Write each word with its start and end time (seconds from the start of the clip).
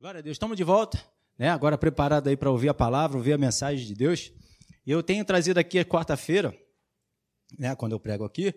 Glória 0.00 0.20
a 0.20 0.22
Deus, 0.22 0.36
estamos 0.36 0.56
de 0.56 0.62
volta, 0.62 1.04
né? 1.36 1.48
Agora 1.48 1.76
preparado 1.76 2.28
aí 2.28 2.36
para 2.36 2.52
ouvir 2.52 2.68
a 2.68 2.74
palavra, 2.74 3.16
ouvir 3.16 3.32
a 3.32 3.38
mensagem 3.38 3.84
de 3.84 3.96
Deus. 3.96 4.32
E 4.86 4.92
eu 4.92 5.02
tenho 5.02 5.24
trazido 5.24 5.58
aqui 5.58 5.76
a 5.76 5.84
quarta-feira, 5.84 6.56
né? 7.58 7.74
Quando 7.74 7.92
eu 7.92 7.98
prego 7.98 8.24
aqui, 8.24 8.54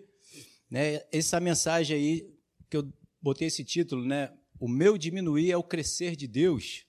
né? 0.70 1.00
Essa 1.10 1.40
mensagem 1.40 1.96
aí 1.96 2.32
que 2.70 2.76
eu 2.76 2.88
botei 3.20 3.48
esse 3.48 3.64
título, 3.64 4.06
né? 4.06 4.32
O 4.60 4.68
meu 4.68 4.96
diminuir 4.96 5.50
é 5.50 5.56
o 5.56 5.64
crescer 5.64 6.14
de 6.14 6.28
Deus. 6.28 6.84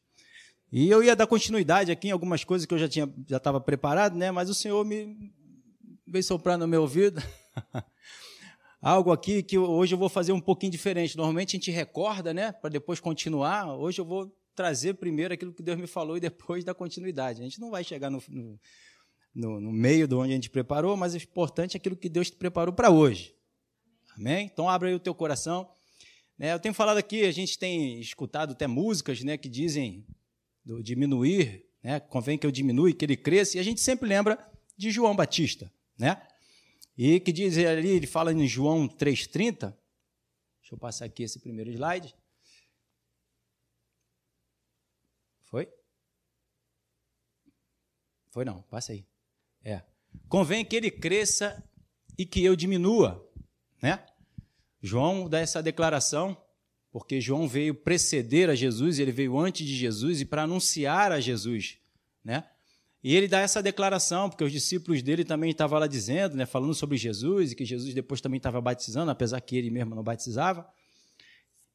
E 0.71 0.87
eu 0.87 1.03
ia 1.03 1.15
dar 1.15 1.25
continuidade 1.25 1.91
aqui 1.91 2.09
em 2.09 2.11
algumas 2.11 2.43
coisas 2.43 2.67
que 2.67 2.75
eu 2.75 2.79
já 2.79 2.87
tinha, 2.87 3.11
já 3.27 3.37
estava 3.37 3.59
preparado, 3.59 4.15
né? 4.15 4.29
Mas 4.29 4.51
o 4.51 4.53
Senhor 4.53 4.85
me 4.85 5.33
veio 6.05 6.23
soprar 6.23 6.59
no 6.59 6.67
meu 6.67 6.81
ouvido. 6.81 7.23
Algo 8.79 9.11
aqui 9.11 9.41
que 9.41 9.57
hoje 9.57 9.95
eu 9.95 9.97
vou 9.97 10.09
fazer 10.09 10.31
um 10.31 10.41
pouquinho 10.41 10.71
diferente. 10.71 11.17
Normalmente 11.17 11.55
a 11.55 11.59
gente 11.59 11.71
recorda, 11.71 12.35
né? 12.35 12.51
Para 12.51 12.69
depois 12.69 12.99
continuar. 12.99 13.75
Hoje 13.75 13.99
eu 13.99 14.05
vou 14.05 14.31
trazer 14.55 14.95
primeiro 14.95 15.33
aquilo 15.33 15.53
que 15.53 15.63
Deus 15.63 15.77
me 15.77 15.87
falou 15.87 16.17
e 16.17 16.19
depois 16.19 16.63
dar 16.65 16.73
continuidade. 16.73 17.41
A 17.41 17.43
gente 17.43 17.59
não 17.59 17.69
vai 17.69 17.83
chegar 17.83 18.09
no, 18.09 18.21
no, 19.33 19.59
no 19.59 19.71
meio 19.71 20.07
de 20.07 20.15
onde 20.15 20.31
a 20.31 20.35
gente 20.35 20.49
preparou, 20.49 20.95
mas 20.95 21.13
o 21.13 21.17
importante 21.17 21.75
é 21.75 21.77
aquilo 21.77 21.95
que 21.95 22.09
Deus 22.09 22.29
te 22.29 22.37
preparou 22.37 22.73
para 22.73 22.89
hoje. 22.89 23.35
Amém? 24.17 24.45
Então 24.45 24.69
abre 24.69 24.89
aí 24.89 24.95
o 24.95 24.99
teu 24.99 25.15
coração. 25.15 25.69
Né, 26.37 26.53
eu 26.53 26.59
tenho 26.59 26.73
falado 26.73 26.97
aqui, 26.97 27.25
a 27.25 27.31
gente 27.31 27.57
tem 27.57 27.99
escutado 27.99 28.51
até 28.53 28.67
músicas 28.67 29.23
né, 29.23 29.37
que 29.37 29.47
dizem 29.47 30.05
do 30.65 30.81
diminuir, 30.81 31.65
né, 31.83 31.99
convém 31.99 32.37
que 32.37 32.45
eu 32.45 32.51
diminua, 32.51 32.91
que 32.91 33.05
ele 33.05 33.17
cresça, 33.17 33.57
e 33.57 33.59
a 33.59 33.63
gente 33.63 33.81
sempre 33.81 34.07
lembra 34.07 34.39
de 34.77 34.89
João 34.89 35.15
Batista, 35.15 35.71
né? 35.97 36.21
E 36.97 37.19
que 37.19 37.31
diz 37.31 37.57
ali, 37.57 37.89
ele 37.89 38.07
fala 38.07 38.31
em 38.31 38.47
João 38.47 38.87
3,30. 38.87 39.75
Deixa 40.61 40.75
eu 40.75 40.77
passar 40.77 41.05
aqui 41.05 41.23
esse 41.23 41.39
primeiro 41.39 41.71
slide. 41.71 42.15
Foi? 45.45 45.67
Foi 48.33 48.43
não, 48.43 48.63
passa 48.63 48.93
aí. 48.93 49.05
É. 49.63 49.83
Convém 50.27 50.65
que 50.65 50.75
ele 50.75 50.89
cresça 50.89 51.63
e 52.17 52.25
que 52.25 52.43
eu 52.43 52.55
diminua, 52.55 53.23
né? 53.79 54.03
João 54.81 55.29
dá 55.29 55.39
essa 55.39 55.61
declaração 55.61 56.35
porque 56.91 57.21
João 57.21 57.47
veio 57.47 57.75
preceder 57.75 58.49
a 58.49 58.55
Jesus, 58.55 58.97
ele 58.97 59.11
veio 59.11 59.37
antes 59.37 59.67
de 59.67 59.75
Jesus 59.75 60.19
e 60.19 60.25
para 60.25 60.43
anunciar 60.43 61.11
a 61.11 61.19
Jesus, 61.19 61.77
né? 62.23 62.43
E 63.03 63.15
ele 63.15 63.27
dá 63.27 63.39
essa 63.39 63.61
declaração, 63.61 64.29
porque 64.29 64.43
os 64.43 64.51
discípulos 64.51 65.03
dele 65.03 65.23
também 65.23 65.51
estavam 65.51 65.77
lá 65.77 65.85
dizendo, 65.85 66.35
né, 66.35 66.47
falando 66.47 66.73
sobre 66.73 66.97
Jesus, 66.97 67.51
e 67.51 67.55
que 67.55 67.65
Jesus 67.65 67.93
depois 67.93 68.19
também 68.19 68.37
estava 68.37 68.59
batizando, 68.61 69.11
apesar 69.11 69.41
que 69.41 69.55
ele 69.55 69.69
mesmo 69.69 69.93
não 69.93 70.03
batizava. 70.03 70.67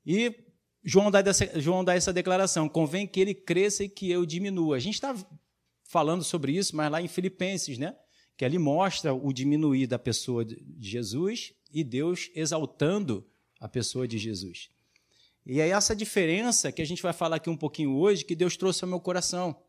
E 0.05 0.35
João 0.83 1.11
dá, 1.11 1.23
dessa, 1.23 1.61
João 1.61 1.85
dá 1.85 1.95
essa 1.95 2.13
declaração: 2.13 2.69
convém 2.69 3.07
que 3.07 3.21
ele 3.21 3.35
cresça 3.35 3.85
e 3.85 3.89
que 3.89 4.11
eu 4.11 4.27
diminua. 4.27 4.77
A 4.77 4.81
gente 4.81 4.95
está 4.95 5.15
falando 5.89 6.23
sobre 6.23 6.53
isso, 6.53 6.77
mas 6.77 6.93
lá 6.93 7.03
em 7.03 7.09
Filipenses, 7.09 7.79
né? 7.79 7.97
Que 8.37 8.45
ali 8.45 8.59
mostra 8.59 9.13
o 9.13 9.33
diminuir 9.33 9.87
da 9.87 9.99
pessoa 9.99 10.45
de 10.45 10.63
Jesus 10.79 11.55
e 11.73 11.83
Deus 11.83 12.31
exaltando 12.35 13.27
a 13.59 13.67
pessoa 13.67 14.07
de 14.07 14.19
Jesus. 14.19 14.69
E 15.45 15.61
é 15.61 15.69
essa 15.69 15.97
diferença 15.97 16.71
que 16.71 16.83
a 16.83 16.85
gente 16.85 17.03
vai 17.03 17.15
falar 17.15 17.37
aqui 17.37 17.49
um 17.49 17.57
pouquinho 17.57 17.97
hoje 17.97 18.25
que 18.25 18.37
Deus 18.37 18.57
trouxe 18.57 18.85
ao 18.85 18.89
meu 18.89 19.01
coração. 19.01 19.61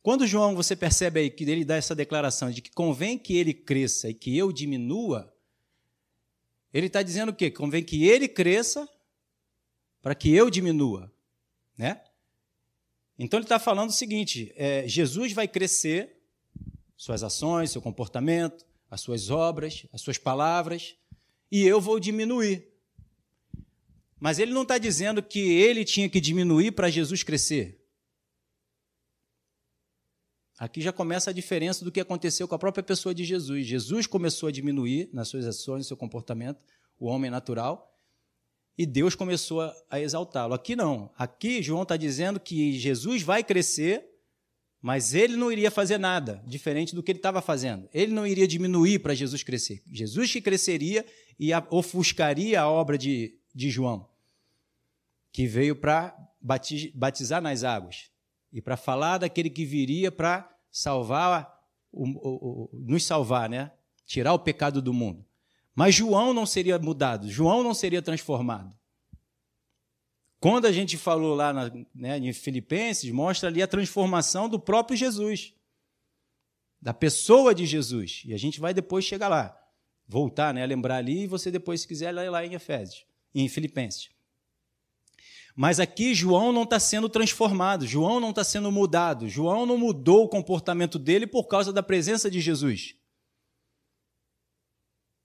Quando 0.00 0.26
João, 0.26 0.54
você 0.54 0.76
percebe 0.76 1.20
aí 1.20 1.30
que 1.30 1.42
ele 1.42 1.64
dá 1.64 1.74
essa 1.76 1.94
declaração 1.94 2.50
de 2.50 2.62
que 2.62 2.70
convém 2.70 3.18
que 3.18 3.36
ele 3.36 3.52
cresça 3.52 4.08
e 4.08 4.14
que 4.14 4.36
eu 4.36 4.52
diminua, 4.52 5.32
ele 6.72 6.86
está 6.86 7.02
dizendo 7.02 7.30
o 7.30 7.34
quê? 7.34 7.50
Convém 7.50 7.82
que 7.82 8.06
ele 8.06 8.28
cresça 8.28 8.88
para 10.00 10.14
que 10.14 10.32
eu 10.32 10.48
diminua, 10.48 11.12
né? 11.76 12.02
Então 13.24 13.38
ele 13.38 13.44
está 13.44 13.60
falando 13.60 13.90
o 13.90 13.92
seguinte: 13.92 14.52
é, 14.56 14.86
Jesus 14.88 15.32
vai 15.32 15.46
crescer, 15.46 16.20
suas 16.96 17.22
ações, 17.22 17.70
seu 17.70 17.80
comportamento, 17.80 18.66
as 18.90 19.00
suas 19.00 19.30
obras, 19.30 19.86
as 19.92 20.00
suas 20.00 20.18
palavras, 20.18 20.96
e 21.50 21.62
eu 21.62 21.80
vou 21.80 22.00
diminuir. 22.00 22.68
Mas 24.18 24.40
ele 24.40 24.52
não 24.52 24.62
está 24.62 24.76
dizendo 24.76 25.22
que 25.22 25.38
ele 25.38 25.84
tinha 25.84 26.08
que 26.08 26.20
diminuir 26.20 26.72
para 26.72 26.90
Jesus 26.90 27.22
crescer. 27.22 27.80
Aqui 30.58 30.80
já 30.80 30.92
começa 30.92 31.30
a 31.30 31.32
diferença 31.32 31.84
do 31.84 31.92
que 31.92 32.00
aconteceu 32.00 32.48
com 32.48 32.56
a 32.56 32.58
própria 32.58 32.82
pessoa 32.82 33.14
de 33.14 33.24
Jesus. 33.24 33.66
Jesus 33.66 34.06
começou 34.06 34.48
a 34.48 34.52
diminuir 34.52 35.08
nas 35.12 35.28
suas 35.28 35.46
ações, 35.46 35.86
seu 35.86 35.96
comportamento, 35.96 36.64
o 36.98 37.06
homem 37.06 37.30
natural, 37.30 37.91
e 38.76 38.86
Deus 38.86 39.14
começou 39.14 39.60
a, 39.90 40.00
exaltá-lo. 40.00 40.54
Aqui 40.54 40.74
não. 40.74 41.10
Aqui 41.16 41.62
João 41.62 41.82
está 41.82 41.96
dizendo 41.96 42.40
que 42.40 42.78
Jesus 42.78 43.22
vai 43.22 43.44
crescer, 43.44 44.04
mas 44.80 45.14
ele 45.14 45.36
não 45.36 45.52
iria 45.52 45.70
fazer 45.70 45.98
nada 45.98 46.42
diferente 46.46 46.94
do 46.94 47.02
que 47.02 47.12
ele 47.12 47.18
estava 47.18 47.42
fazendo. 47.42 47.88
Ele 47.92 48.12
não 48.12 48.26
iria 48.26 48.48
diminuir 48.48 48.98
para 49.00 49.14
Jesus 49.14 49.42
crescer. 49.42 49.82
Jesus 49.90 50.32
que 50.32 50.40
cresceria 50.40 51.04
e 51.38 51.50
ofuscaria 51.70 52.60
a 52.60 52.68
obra 52.68 52.96
de, 52.96 53.38
de 53.54 53.70
João, 53.70 54.08
que 55.30 55.46
veio 55.46 55.76
para 55.76 56.16
batizar 56.94 57.40
nas 57.40 57.62
águas 57.62 58.10
e 58.52 58.60
para 58.60 58.76
falar 58.76 59.18
daquele 59.18 59.48
que 59.48 59.64
viria 59.64 60.10
para 60.10 60.50
salvar, 60.70 61.60
o, 61.92 62.04
o, 62.04 62.10
o, 62.64 62.70
nos 62.72 63.04
salvar, 63.04 63.48
né? 63.48 63.70
Tirar 64.04 64.32
o 64.32 64.38
pecado 64.38 64.82
do 64.82 64.92
mundo. 64.92 65.24
Mas 65.74 65.94
João 65.94 66.34
não 66.34 66.44
seria 66.44 66.78
mudado, 66.78 67.30
João 67.30 67.62
não 67.62 67.72
seria 67.72 68.02
transformado. 68.02 68.72
Quando 70.38 70.66
a 70.66 70.72
gente 70.72 70.98
falou 70.98 71.36
lá 71.36 71.52
na, 71.52 71.72
né, 71.94 72.18
em 72.18 72.32
Filipenses, 72.32 73.10
mostra 73.12 73.48
ali 73.48 73.62
a 73.62 73.66
transformação 73.68 74.48
do 74.48 74.58
próprio 74.58 74.96
Jesus, 74.96 75.54
da 76.80 76.92
pessoa 76.92 77.54
de 77.54 77.64
Jesus. 77.64 78.22
E 78.24 78.34
a 78.34 78.36
gente 78.36 78.58
vai 78.58 78.74
depois 78.74 79.04
chegar 79.04 79.28
lá, 79.28 79.56
voltar, 80.06 80.52
né, 80.52 80.66
lembrar 80.66 80.96
ali, 80.96 81.22
e 81.22 81.26
você 81.28 81.48
depois, 81.48 81.82
se 81.82 81.86
quiser, 81.86 82.10
ler 82.10 82.28
lá 82.28 82.44
em 82.44 82.54
Efésios, 82.54 83.06
em 83.32 83.48
Filipenses. 83.48 84.10
Mas 85.54 85.78
aqui 85.78 86.12
João 86.12 86.50
não 86.52 86.64
está 86.64 86.80
sendo 86.80 87.08
transformado, 87.08 87.86
João 87.86 88.18
não 88.18 88.30
está 88.30 88.42
sendo 88.42 88.72
mudado, 88.72 89.28
João 89.28 89.64
não 89.64 89.78
mudou 89.78 90.24
o 90.24 90.28
comportamento 90.28 90.98
dele 90.98 91.26
por 91.26 91.44
causa 91.44 91.72
da 91.72 91.84
presença 91.84 92.30
de 92.30 92.40
Jesus. 92.40 92.96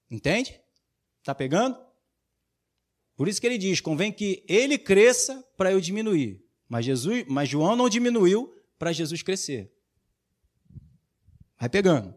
Entende? 0.09 0.59
Está 1.19 1.35
pegando? 1.35 1.77
Por 3.15 3.27
isso 3.27 3.41
que 3.41 3.47
ele 3.47 3.57
diz: 3.57 3.81
convém 3.81 4.11
que 4.11 4.43
ele 4.47 4.77
cresça 4.77 5.43
para 5.57 5.71
eu 5.71 5.81
diminuir. 5.81 6.43
Mas, 6.69 6.85
Jesus, 6.85 7.25
mas 7.27 7.49
João 7.49 7.75
não 7.75 7.89
diminuiu 7.89 8.53
para 8.77 8.91
Jesus 8.91 9.21
crescer. 9.21 9.71
Vai 11.59 11.69
pegando. 11.69 12.15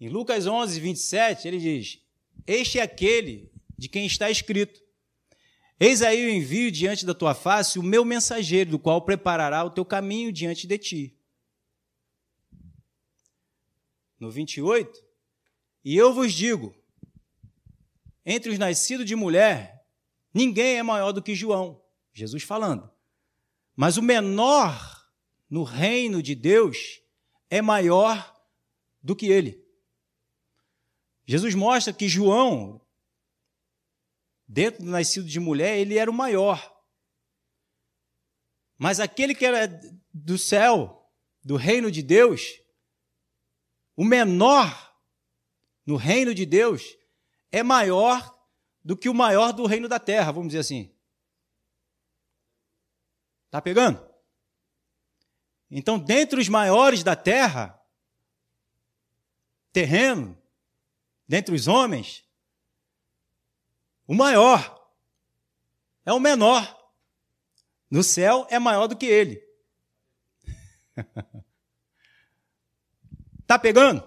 Em 0.00 0.08
Lucas 0.08 0.46
11, 0.46 0.80
27, 0.80 1.48
ele 1.48 1.58
diz: 1.58 2.00
Este 2.46 2.78
é 2.78 2.82
aquele 2.82 3.52
de 3.76 3.88
quem 3.88 4.06
está 4.06 4.30
escrito: 4.30 4.82
Eis 5.78 6.02
aí 6.02 6.26
o 6.26 6.30
envio 6.30 6.70
diante 6.70 7.04
da 7.04 7.14
tua 7.14 7.34
face 7.34 7.78
o 7.78 7.82
meu 7.82 8.04
mensageiro, 8.04 8.70
do 8.70 8.78
qual 8.78 9.02
preparará 9.02 9.62
o 9.64 9.70
teu 9.70 9.84
caminho 9.84 10.32
diante 10.32 10.66
de 10.66 10.78
ti. 10.78 11.18
No 14.24 14.30
28, 14.30 15.04
e 15.84 15.94
eu 15.94 16.14
vos 16.14 16.32
digo: 16.32 16.74
entre 18.24 18.50
os 18.50 18.58
nascidos 18.58 19.04
de 19.04 19.14
mulher, 19.14 19.86
ninguém 20.32 20.78
é 20.78 20.82
maior 20.82 21.12
do 21.12 21.22
que 21.22 21.34
João. 21.34 21.84
Jesus 22.10 22.42
falando. 22.42 22.90
Mas 23.76 23.98
o 23.98 24.02
menor 24.02 25.06
no 25.50 25.62
reino 25.62 26.22
de 26.22 26.34
Deus 26.34 27.02
é 27.50 27.60
maior 27.60 28.34
do 29.02 29.14
que 29.14 29.26
ele. 29.26 29.62
Jesus 31.26 31.54
mostra 31.54 31.92
que 31.92 32.08
João 32.08 32.80
dentro 34.48 34.84
do 34.84 34.90
nascido 34.90 35.26
de 35.26 35.38
mulher, 35.38 35.78
ele 35.78 35.98
era 35.98 36.10
o 36.10 36.14
maior. 36.14 36.74
Mas 38.78 39.00
aquele 39.00 39.34
que 39.34 39.44
era 39.44 39.66
do 40.12 40.38
céu, 40.38 41.10
do 41.44 41.56
reino 41.56 41.90
de 41.90 42.02
Deus, 42.02 42.63
o 43.96 44.04
menor 44.04 44.94
no 45.86 45.96
reino 45.96 46.34
de 46.34 46.46
Deus, 46.46 46.96
é 47.52 47.62
maior 47.62 48.34
do 48.82 48.96
que 48.96 49.08
o 49.08 49.14
maior 49.14 49.52
do 49.52 49.66
reino 49.66 49.88
da 49.88 49.98
terra, 49.98 50.32
vamos 50.32 50.48
dizer 50.48 50.60
assim. 50.60 50.94
Tá 53.50 53.60
pegando? 53.60 54.04
Então, 55.70 55.98
dentre 55.98 56.40
os 56.40 56.48
maiores 56.48 57.02
da 57.02 57.14
terra, 57.14 57.80
terreno, 59.72 60.40
dentre 61.28 61.54
os 61.54 61.68
homens, 61.68 62.24
o 64.06 64.14
maior 64.14 64.90
é 66.04 66.12
o 66.12 66.20
menor. 66.20 66.82
No 67.90 68.02
céu 68.02 68.46
é 68.50 68.58
maior 68.58 68.86
do 68.86 68.96
que 68.96 69.06
ele. 69.06 69.42
tá 73.46 73.58
pegando? 73.58 74.02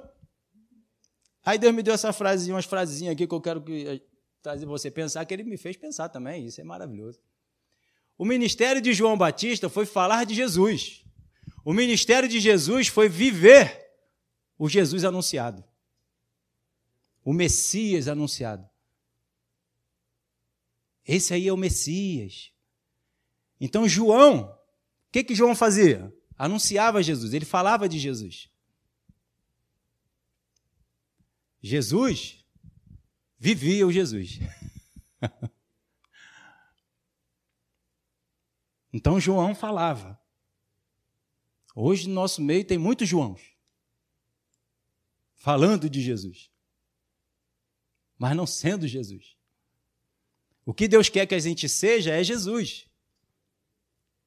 Aí 1.43 1.57
Deus 1.57 1.73
me 1.73 1.81
deu 1.81 1.93
essa 1.93 2.11
frasezinha, 2.11 2.55
umas 2.55 2.65
frasezinhas 2.65 3.13
aqui 3.13 3.25
que 3.25 3.33
eu 3.33 3.41
quero 3.41 3.61
que 3.61 4.01
trazer 4.41 4.65
você 4.65 4.91
pensar 4.91 5.25
que 5.25 5.33
ele 5.33 5.43
me 5.43 5.57
fez 5.57 5.77
pensar 5.77 6.09
também. 6.09 6.45
Isso 6.45 6.59
é 6.59 6.63
maravilhoso. 6.63 7.19
O 8.17 8.25
ministério 8.25 8.81
de 8.81 8.93
João 8.93 9.17
Batista 9.17 9.69
foi 9.69 9.85
falar 9.85 10.25
de 10.25 10.33
Jesus. 10.33 11.05
O 11.63 11.73
ministério 11.73 12.27
de 12.27 12.39
Jesus 12.39 12.87
foi 12.87 13.07
viver 13.07 13.85
o 14.57 14.67
Jesus 14.67 15.03
anunciado. 15.03 15.63
O 17.23 17.33
Messias 17.33 18.07
anunciado. 18.07 18.67
Esse 21.05 21.33
aí 21.33 21.47
é 21.47 21.53
o 21.53 21.57
Messias. 21.57 22.51
Então, 23.59 23.87
João, 23.87 24.51
o 25.07 25.11
que, 25.11 25.23
que 25.23 25.35
João 25.35 25.55
fazia? 25.55 26.13
Anunciava 26.37 27.01
Jesus, 27.01 27.33
ele 27.33 27.45
falava 27.45 27.87
de 27.87 27.97
Jesus. 27.97 28.49
Jesus 31.67 32.43
vivia 33.37 33.85
o 33.85 33.91
Jesus. 33.91 34.39
então 38.91 39.19
João 39.19 39.53
falava. 39.53 40.19
Hoje 41.75 42.07
no 42.07 42.15
nosso 42.15 42.41
meio 42.41 42.65
tem 42.65 42.77
muitos 42.77 43.07
Joãos 43.07 43.41
falando 45.35 45.87
de 45.89 46.01
Jesus, 46.01 46.49
mas 48.17 48.35
não 48.35 48.47
sendo 48.47 48.87
Jesus. 48.87 49.37
O 50.65 50.73
que 50.73 50.87
Deus 50.87 51.07
quer 51.07 51.27
que 51.27 51.35
a 51.35 51.39
gente 51.39 51.69
seja 51.69 52.13
é 52.13 52.23
Jesus 52.23 52.89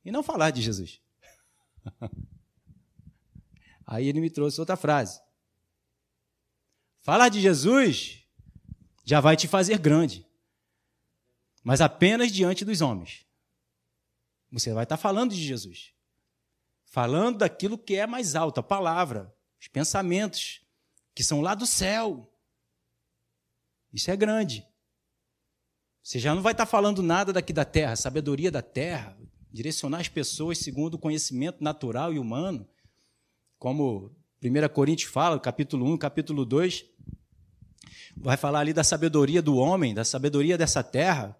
e 0.05 0.13
não 0.13 0.23
falar 0.23 0.51
de 0.51 0.63
Jesus. 0.63 1.01
Aí 3.85 4.07
ele 4.07 4.21
me 4.21 4.31
trouxe 4.31 4.61
outra 4.61 4.77
frase. 4.77 5.21
Falar 7.11 7.29
de 7.29 7.41
Jesus 7.41 8.25
já 9.03 9.21
vai 9.21 9.37
te 9.37 9.49
fazer 9.49 9.81
grande, 9.81 10.25
mas 11.61 11.81
apenas 11.81 12.31
diante 12.31 12.65
dos 12.65 12.81
homens. 12.81 13.27
Você 14.53 14.73
vai 14.73 14.85
estar 14.85 14.97
falando 14.97 15.35
de 15.35 15.43
Jesus, 15.43 15.93
falando 16.85 17.39
daquilo 17.39 17.77
que 17.77 17.97
é 17.97 18.07
mais 18.07 18.37
alto, 18.37 18.61
a 18.61 18.63
palavra, 18.63 19.35
os 19.61 19.67
pensamentos 19.67 20.61
que 21.13 21.25
são 21.25 21.41
lá 21.41 21.57
do 21.57 21.67
céu. 21.67 22.33
Isso 23.93 24.09
é 24.09 24.17
grande. 24.17 24.65
Você 26.05 26.21
já 26.21 26.33
não 26.33 26.43
vai 26.43 26.53
estar 26.53 26.65
falando 26.65 27.03
nada 27.03 27.33
daqui 27.33 27.53
da 27.53 27.65
terra, 27.65 27.97
sabedoria 27.97 28.53
da 28.53 28.63
terra, 28.63 29.19
direcionar 29.51 29.99
as 29.99 30.09
pessoas 30.09 30.59
segundo 30.59 30.95
o 30.95 30.99
conhecimento 31.01 31.61
natural 31.61 32.15
e 32.15 32.21
humano, 32.21 32.69
como 33.59 34.15
1 34.43 34.73
Coríntios 34.73 35.13
fala, 35.13 35.39
capítulo 35.39 35.85
1, 35.93 35.99
capítulo 35.99 36.47
2, 36.47 36.87
vai 38.21 38.37
falar 38.37 38.61
ali 38.61 38.73
da 38.73 38.85
sabedoria 38.85 39.41
do 39.41 39.57
homem, 39.57 39.95
da 39.95 40.05
sabedoria 40.05 40.59
dessa 40.59 40.85
terra, 40.85 41.37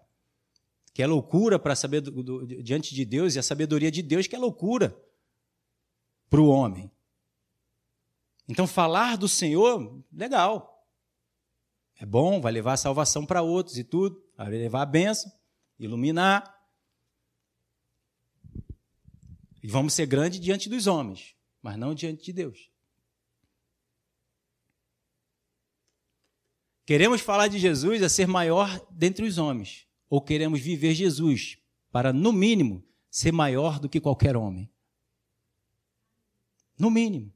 que 0.93 1.03
é 1.03 1.07
loucura 1.07 1.59
para 1.59 1.75
saber 1.75 2.01
do, 2.01 2.23
do, 2.23 2.63
diante 2.63 2.93
de 2.93 3.05
Deus, 3.05 3.35
e 3.35 3.39
a 3.39 3.43
sabedoria 3.43 3.91
de 3.91 4.01
Deus 4.01 4.27
que 4.27 4.35
é 4.35 4.39
loucura 4.39 4.97
para 6.29 6.41
o 6.41 6.47
homem. 6.47 6.91
Então, 8.49 8.65
falar 8.65 9.15
do 9.15 9.27
Senhor, 9.27 10.03
legal. 10.11 10.85
É 11.99 12.05
bom, 12.05 12.41
vai 12.41 12.51
levar 12.51 12.73
a 12.73 12.77
salvação 12.77 13.25
para 13.25 13.43
outros 13.43 13.77
e 13.77 13.83
tudo, 13.83 14.21
vai 14.35 14.49
levar 14.49 14.81
a 14.81 14.85
bênção, 14.85 15.31
iluminar. 15.77 16.59
E 19.61 19.67
vamos 19.67 19.93
ser 19.93 20.07
grandes 20.07 20.39
diante 20.39 20.67
dos 20.67 20.87
homens, 20.87 21.35
mas 21.61 21.77
não 21.77 21.93
diante 21.93 22.23
de 22.23 22.33
Deus. 22.33 22.70
Queremos 26.91 27.21
falar 27.21 27.47
de 27.47 27.57
Jesus 27.57 28.03
a 28.03 28.09
ser 28.09 28.27
maior 28.27 28.85
dentre 28.91 29.25
os 29.25 29.37
homens, 29.37 29.87
ou 30.09 30.21
queremos 30.21 30.59
viver 30.59 30.93
Jesus 30.93 31.57
para, 31.89 32.11
no 32.11 32.33
mínimo, 32.33 32.83
ser 33.09 33.31
maior 33.31 33.79
do 33.79 33.87
que 33.87 33.97
qualquer 33.97 34.35
homem? 34.35 34.69
No 36.77 36.91
mínimo. 36.91 37.31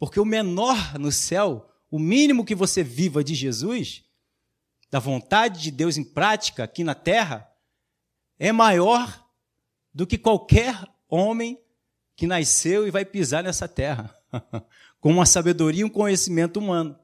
Porque 0.00 0.18
o 0.18 0.24
menor 0.24 0.98
no 0.98 1.12
céu, 1.12 1.70
o 1.88 1.96
mínimo 1.96 2.44
que 2.44 2.56
você 2.56 2.82
viva 2.82 3.22
de 3.22 3.36
Jesus, 3.36 4.02
da 4.90 4.98
vontade 4.98 5.62
de 5.62 5.70
Deus 5.70 5.96
em 5.96 6.02
prática 6.02 6.64
aqui 6.64 6.82
na 6.82 6.96
terra, 6.96 7.48
é 8.36 8.50
maior 8.50 9.30
do 9.94 10.04
que 10.04 10.18
qualquer 10.18 10.76
homem 11.08 11.56
que 12.16 12.26
nasceu 12.26 12.84
e 12.84 12.90
vai 12.90 13.04
pisar 13.04 13.44
nessa 13.44 13.68
terra, 13.68 14.12
com 14.98 15.12
uma 15.12 15.24
sabedoria 15.24 15.82
e 15.82 15.84
um 15.84 15.88
conhecimento 15.88 16.58
humano. 16.58 16.98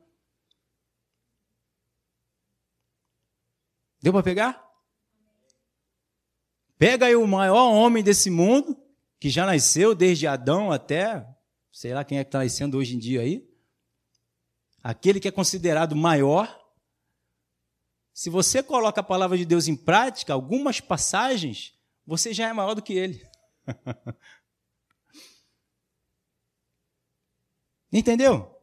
Deu 4.02 4.12
para 4.12 4.22
pegar? 4.24 4.68
Pega 6.76 7.06
aí 7.06 7.14
o 7.14 7.24
maior 7.26 7.72
homem 7.72 8.02
desse 8.02 8.28
mundo, 8.28 8.76
que 9.20 9.30
já 9.30 9.46
nasceu 9.46 9.94
desde 9.94 10.26
Adão 10.26 10.72
até, 10.72 11.24
sei 11.70 11.94
lá 11.94 12.04
quem 12.04 12.18
é 12.18 12.24
que 12.24 12.28
está 12.28 12.40
nascendo 12.40 12.76
hoje 12.76 12.96
em 12.96 12.98
dia 12.98 13.20
aí. 13.20 13.48
Aquele 14.82 15.20
que 15.20 15.28
é 15.28 15.30
considerado 15.30 15.94
maior. 15.94 16.60
Se 18.12 18.28
você 18.28 18.60
coloca 18.60 19.00
a 19.00 19.04
palavra 19.04 19.38
de 19.38 19.44
Deus 19.46 19.68
em 19.68 19.76
prática, 19.76 20.32
algumas 20.32 20.80
passagens, 20.80 21.72
você 22.04 22.34
já 22.34 22.48
é 22.48 22.52
maior 22.52 22.74
do 22.74 22.82
que 22.82 22.94
ele. 22.94 23.24
Entendeu? 27.92 28.60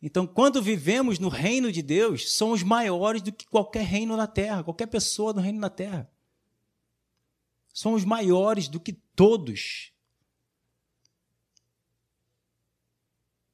Então, 0.00 0.26
quando 0.26 0.62
vivemos 0.62 1.18
no 1.18 1.28
reino 1.28 1.72
de 1.72 1.82
Deus, 1.82 2.32
somos 2.32 2.62
maiores 2.62 3.20
do 3.20 3.32
que 3.32 3.46
qualquer 3.46 3.84
reino 3.84 4.16
na 4.16 4.28
terra, 4.28 4.62
qualquer 4.62 4.86
pessoa 4.86 5.32
no 5.32 5.40
reino 5.40 5.58
na 5.58 5.68
terra. 5.68 6.08
Somos 7.72 8.04
maiores 8.04 8.68
do 8.68 8.78
que 8.78 8.92
todos. 8.92 9.92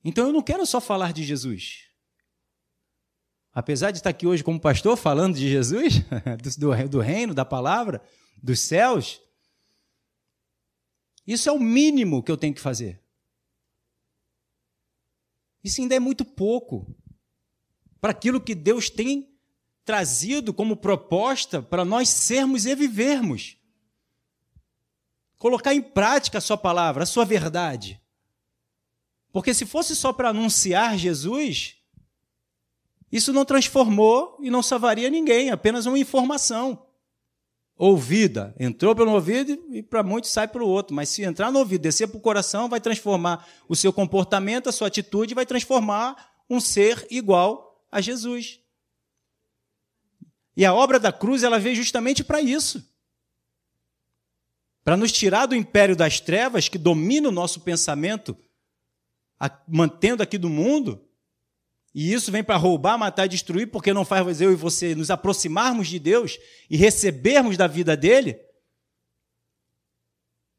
Então, 0.04 0.26
eu 0.26 0.32
não 0.32 0.42
quero 0.42 0.66
só 0.66 0.82
falar 0.82 1.12
de 1.12 1.24
Jesus. 1.24 1.88
Apesar 3.52 3.90
de 3.90 3.98
estar 3.98 4.10
aqui 4.10 4.26
hoje 4.26 4.44
como 4.44 4.60
pastor 4.60 4.96
falando 4.96 5.36
de 5.36 5.48
Jesus, 5.48 6.00
do, 6.58 6.88
do 6.88 7.00
reino, 7.00 7.32
da 7.32 7.44
palavra, 7.44 8.02
dos 8.42 8.60
céus, 8.60 9.22
isso 11.26 11.48
é 11.48 11.52
o 11.52 11.60
mínimo 11.60 12.22
que 12.22 12.30
eu 12.30 12.36
tenho 12.36 12.52
que 12.52 12.60
fazer. 12.60 13.03
Isso 15.64 15.80
ainda 15.80 15.94
é 15.94 15.98
muito 15.98 16.26
pouco 16.26 16.94
para 17.98 18.10
aquilo 18.10 18.38
que 18.38 18.54
Deus 18.54 18.90
tem 18.90 19.34
trazido 19.82 20.52
como 20.52 20.76
proposta 20.76 21.62
para 21.62 21.86
nós 21.86 22.10
sermos 22.10 22.66
e 22.66 22.74
vivermos. 22.74 23.56
Colocar 25.38 25.74
em 25.74 25.80
prática 25.82 26.36
a 26.36 26.40
sua 26.40 26.58
palavra, 26.58 27.04
a 27.04 27.06
sua 27.06 27.24
verdade. 27.24 27.98
Porque 29.32 29.54
se 29.54 29.64
fosse 29.64 29.96
só 29.96 30.12
para 30.12 30.28
anunciar 30.28 30.98
Jesus, 30.98 31.76
isso 33.10 33.32
não 33.32 33.44
transformou 33.44 34.36
e 34.40 34.50
não 34.50 34.62
salvaria 34.62 35.08
ninguém, 35.08 35.50
apenas 35.50 35.86
uma 35.86 35.98
informação. 35.98 36.83
Ouvida, 37.76 38.54
entrou 38.58 38.94
pelo 38.94 39.12
ouvido 39.12 39.52
e 39.70 39.82
para 39.82 40.02
muitos 40.02 40.30
sai 40.30 40.46
pelo 40.46 40.68
outro. 40.68 40.94
Mas 40.94 41.08
se 41.08 41.22
entrar 41.22 41.50
no 41.50 41.58
ouvido, 41.58 41.82
descer 41.82 42.06
para 42.06 42.18
o 42.18 42.20
coração, 42.20 42.68
vai 42.68 42.80
transformar 42.80 43.48
o 43.68 43.74
seu 43.74 43.92
comportamento, 43.92 44.68
a 44.68 44.72
sua 44.72 44.88
atitude, 44.88 45.34
vai 45.34 45.44
transformar 45.44 46.34
um 46.48 46.60
ser 46.60 47.06
igual 47.10 47.84
a 47.90 48.00
Jesus. 48.00 48.60
E 50.56 50.64
a 50.64 50.72
obra 50.72 51.00
da 51.00 51.12
cruz, 51.12 51.42
ela 51.42 51.58
veio 51.58 51.74
justamente 51.74 52.22
para 52.22 52.40
isso. 52.40 52.88
Para 54.84 54.96
nos 54.96 55.10
tirar 55.10 55.46
do 55.46 55.56
império 55.56 55.96
das 55.96 56.20
trevas 56.20 56.68
que 56.68 56.78
domina 56.78 57.28
o 57.28 57.32
nosso 57.32 57.60
pensamento, 57.60 58.36
mantendo 59.66 60.22
aqui 60.22 60.38
do 60.38 60.48
mundo, 60.48 61.04
e 61.94 62.12
isso 62.12 62.32
vem 62.32 62.42
para 62.42 62.56
roubar, 62.56 62.98
matar 62.98 63.26
e 63.26 63.28
destruir, 63.28 63.70
porque 63.70 63.92
não 63.92 64.04
faz 64.04 64.40
eu 64.40 64.50
e 64.50 64.56
você 64.56 64.96
nos 64.96 65.12
aproximarmos 65.12 65.86
de 65.86 66.00
Deus 66.00 66.38
e 66.68 66.76
recebermos 66.76 67.56
da 67.56 67.68
vida 67.68 67.96
dele. 67.96 68.40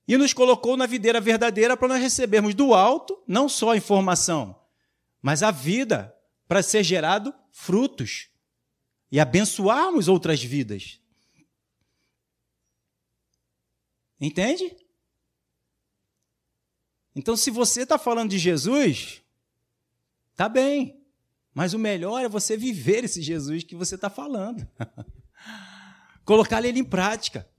E 0.08 0.16
nos 0.16 0.32
colocou 0.32 0.78
na 0.78 0.86
videira 0.86 1.20
verdadeira 1.20 1.76
para 1.76 1.90
nós 1.90 2.02
recebermos 2.02 2.56
do 2.56 2.74
alto 2.74 3.22
não 3.28 3.50
só 3.50 3.72
a 3.72 3.78
informação, 3.78 4.58
mas 5.22 5.44
a 5.44 5.52
vida 5.52 6.16
para 6.48 6.64
ser 6.64 6.84
gerado 6.84 7.34
frutos 7.52 8.30
e 9.12 9.20
abençoarmos 9.20 10.08
outras 10.08 10.42
vidas. 10.42 11.02
Entende? 14.22 14.74
Então, 17.14 17.36
se 17.36 17.52
você 17.52 17.82
está 17.82 17.98
falando 17.98 18.30
de 18.30 18.38
Jesus, 18.38 19.22
tá 20.36 20.48
bem. 20.48 21.05
Mas 21.56 21.74
o 21.74 21.80
melhor 21.80 22.22
é 22.22 22.28
você 22.28 22.58
viver 22.58 23.06
esse 23.06 23.22
Jesus 23.22 23.64
que 23.64 23.78
você 23.78 23.96
está 23.96 24.10
falando. 24.10 24.68
Colocar 26.26 26.64
ele 26.66 26.80
em 26.80 26.84
prática. 26.84 27.50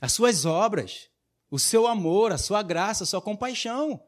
As 0.00 0.14
suas 0.14 0.46
obras, 0.46 1.10
o 1.50 1.58
seu 1.58 1.86
amor, 1.86 2.32
a 2.32 2.38
sua 2.38 2.62
graça, 2.62 3.04
a 3.04 3.06
sua 3.06 3.20
compaixão. 3.20 4.02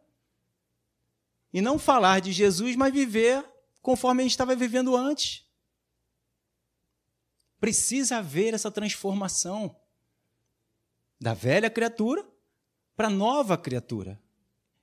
E 1.52 1.61
não 1.61 1.78
falar 1.78 2.21
de 2.23 2.33
Jesus, 2.33 2.76
mas 2.76 2.90
viver 2.90 3.45
conforme 3.83 4.23
a 4.23 4.25
gente 4.25 4.33
estava 4.33 4.57
vivendo 4.57 4.97
antes. 4.97 5.45
Precisa 7.61 8.18
haver 8.18 8.54
essa 8.54 8.71
transformação 8.71 9.76
da 11.21 11.35
velha 11.35 11.68
criatura 11.68 12.26
para 12.97 13.09
a 13.09 13.11
nova 13.11 13.59
criatura. 13.59 14.18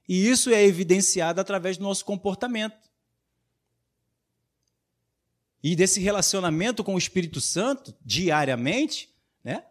E 0.07 0.29
isso 0.29 0.51
é 0.51 0.63
evidenciado 0.63 1.41
através 1.41 1.77
do 1.77 1.83
nosso 1.83 2.05
comportamento. 2.05 2.84
E 5.65 5.75
desse 5.75 5.99
relacionamento 5.99 6.83
com 6.83 6.93
o 6.93 6.97
Espírito 6.99 7.41
Santo, 7.41 7.91
diariamente, 8.05 9.09
né? 9.43 9.65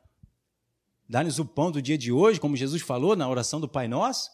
Dá-nos 1.09 1.39
o 1.39 1.45
pão 1.45 1.71
do 1.71 1.81
dia 1.81 1.97
de 1.97 2.11
hoje, 2.11 2.41
como 2.41 2.57
Jesus 2.57 2.83
falou 2.83 3.15
na 3.15 3.29
oração 3.29 3.61
do 3.61 3.69
Pai 3.69 3.87
Nosso. 3.87 4.29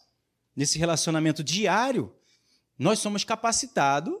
Nesse 0.55 0.79
relacionamento 0.79 1.43
diário, 1.43 2.15
nós 2.79 2.97
somos 2.97 3.23
capacitados 3.23 4.15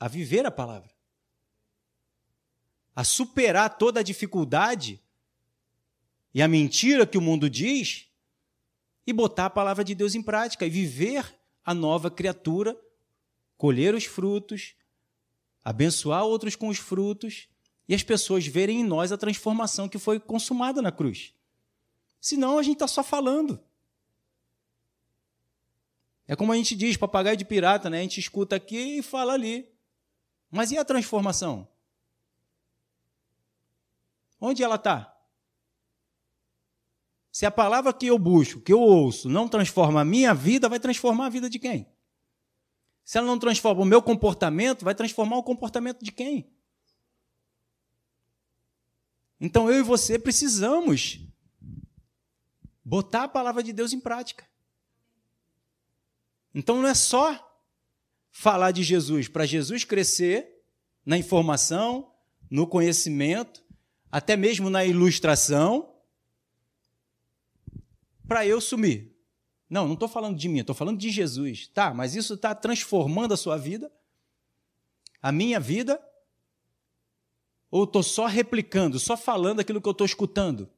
a 0.00 0.08
viver 0.08 0.46
a 0.46 0.50
palavra 0.50 0.96
a 2.96 3.04
superar 3.04 3.76
toda 3.76 4.00
a 4.00 4.02
dificuldade 4.02 4.98
e 6.32 6.40
a 6.40 6.48
mentira 6.48 7.06
que 7.06 7.18
o 7.18 7.20
mundo 7.20 7.50
diz 7.50 8.06
e 9.06 9.12
botar 9.12 9.46
a 9.46 9.50
palavra 9.50 9.84
de 9.84 9.94
Deus 9.94 10.14
em 10.14 10.22
prática 10.22 10.64
e 10.64 10.70
viver 10.70 11.38
a 11.62 11.74
nova 11.74 12.10
criatura, 12.10 12.74
colher 13.58 13.94
os 13.94 14.06
frutos, 14.06 14.74
abençoar 15.66 16.22
outros 16.22 16.54
com 16.54 16.68
os 16.68 16.78
frutos 16.78 17.48
e 17.88 17.94
as 17.94 18.04
pessoas 18.04 18.46
verem 18.46 18.82
em 18.82 18.84
nós 18.84 19.10
a 19.10 19.18
transformação 19.18 19.88
que 19.88 19.98
foi 19.98 20.20
consumada 20.20 20.80
na 20.80 20.92
cruz. 20.92 21.34
Senão 22.20 22.56
a 22.56 22.62
gente 22.62 22.74
está 22.74 22.86
só 22.86 23.02
falando. 23.02 23.60
É 26.24 26.36
como 26.36 26.52
a 26.52 26.56
gente 26.56 26.76
diz, 26.76 26.96
papagaio 26.96 27.36
de 27.36 27.44
pirata, 27.44 27.90
né? 27.90 27.98
A 27.98 28.02
gente 28.02 28.20
escuta 28.20 28.54
aqui 28.54 28.98
e 28.98 29.02
fala 29.02 29.32
ali. 29.32 29.68
Mas 30.52 30.70
e 30.70 30.78
a 30.78 30.84
transformação? 30.84 31.66
Onde 34.40 34.62
ela 34.62 34.76
está? 34.76 35.18
Se 37.32 37.44
a 37.44 37.50
palavra 37.50 37.92
que 37.92 38.06
eu 38.06 38.18
busco, 38.20 38.60
que 38.60 38.72
eu 38.72 38.80
ouço, 38.80 39.28
não 39.28 39.48
transforma 39.48 40.02
a 40.02 40.04
minha 40.04 40.32
vida, 40.32 40.68
vai 40.68 40.78
transformar 40.78 41.26
a 41.26 41.30
vida 41.30 41.50
de 41.50 41.58
quem? 41.58 41.88
Se 43.06 43.16
ela 43.16 43.26
não 43.28 43.38
transforma 43.38 43.82
o 43.82 43.84
meu 43.84 44.02
comportamento, 44.02 44.84
vai 44.84 44.92
transformar 44.92 45.36
o 45.36 45.42
comportamento 45.44 46.04
de 46.04 46.10
quem? 46.10 46.52
Então 49.40 49.70
eu 49.70 49.78
e 49.78 49.82
você 49.82 50.18
precisamos 50.18 51.20
botar 52.84 53.22
a 53.22 53.28
palavra 53.28 53.62
de 53.62 53.72
Deus 53.72 53.92
em 53.92 54.00
prática. 54.00 54.44
Então 56.52 56.82
não 56.82 56.88
é 56.88 56.94
só 56.94 57.56
falar 58.32 58.72
de 58.72 58.82
Jesus 58.82 59.28
para 59.28 59.46
Jesus 59.46 59.84
crescer 59.84 60.64
na 61.04 61.16
informação, 61.16 62.12
no 62.50 62.66
conhecimento, 62.66 63.64
até 64.10 64.36
mesmo 64.36 64.68
na 64.68 64.84
ilustração, 64.84 65.94
para 68.26 68.44
eu 68.44 68.60
sumir. 68.60 69.15
Não, 69.68 69.86
não 69.86 69.94
estou 69.94 70.08
falando 70.08 70.36
de 70.36 70.48
mim, 70.48 70.60
estou 70.60 70.74
falando 70.74 70.98
de 70.98 71.10
Jesus. 71.10 71.68
Tá, 71.68 71.92
mas 71.92 72.14
isso 72.14 72.34
está 72.34 72.54
transformando 72.54 73.34
a 73.34 73.36
sua 73.36 73.56
vida? 73.56 73.90
A 75.20 75.32
minha 75.32 75.58
vida? 75.58 76.00
Ou 77.70 77.84
estou 77.84 78.02
só 78.02 78.26
replicando, 78.26 78.98
só 78.98 79.16
falando 79.16 79.60
aquilo 79.60 79.80
que 79.80 79.88
eu 79.88 79.92
estou 79.92 80.04
escutando? 80.04 80.70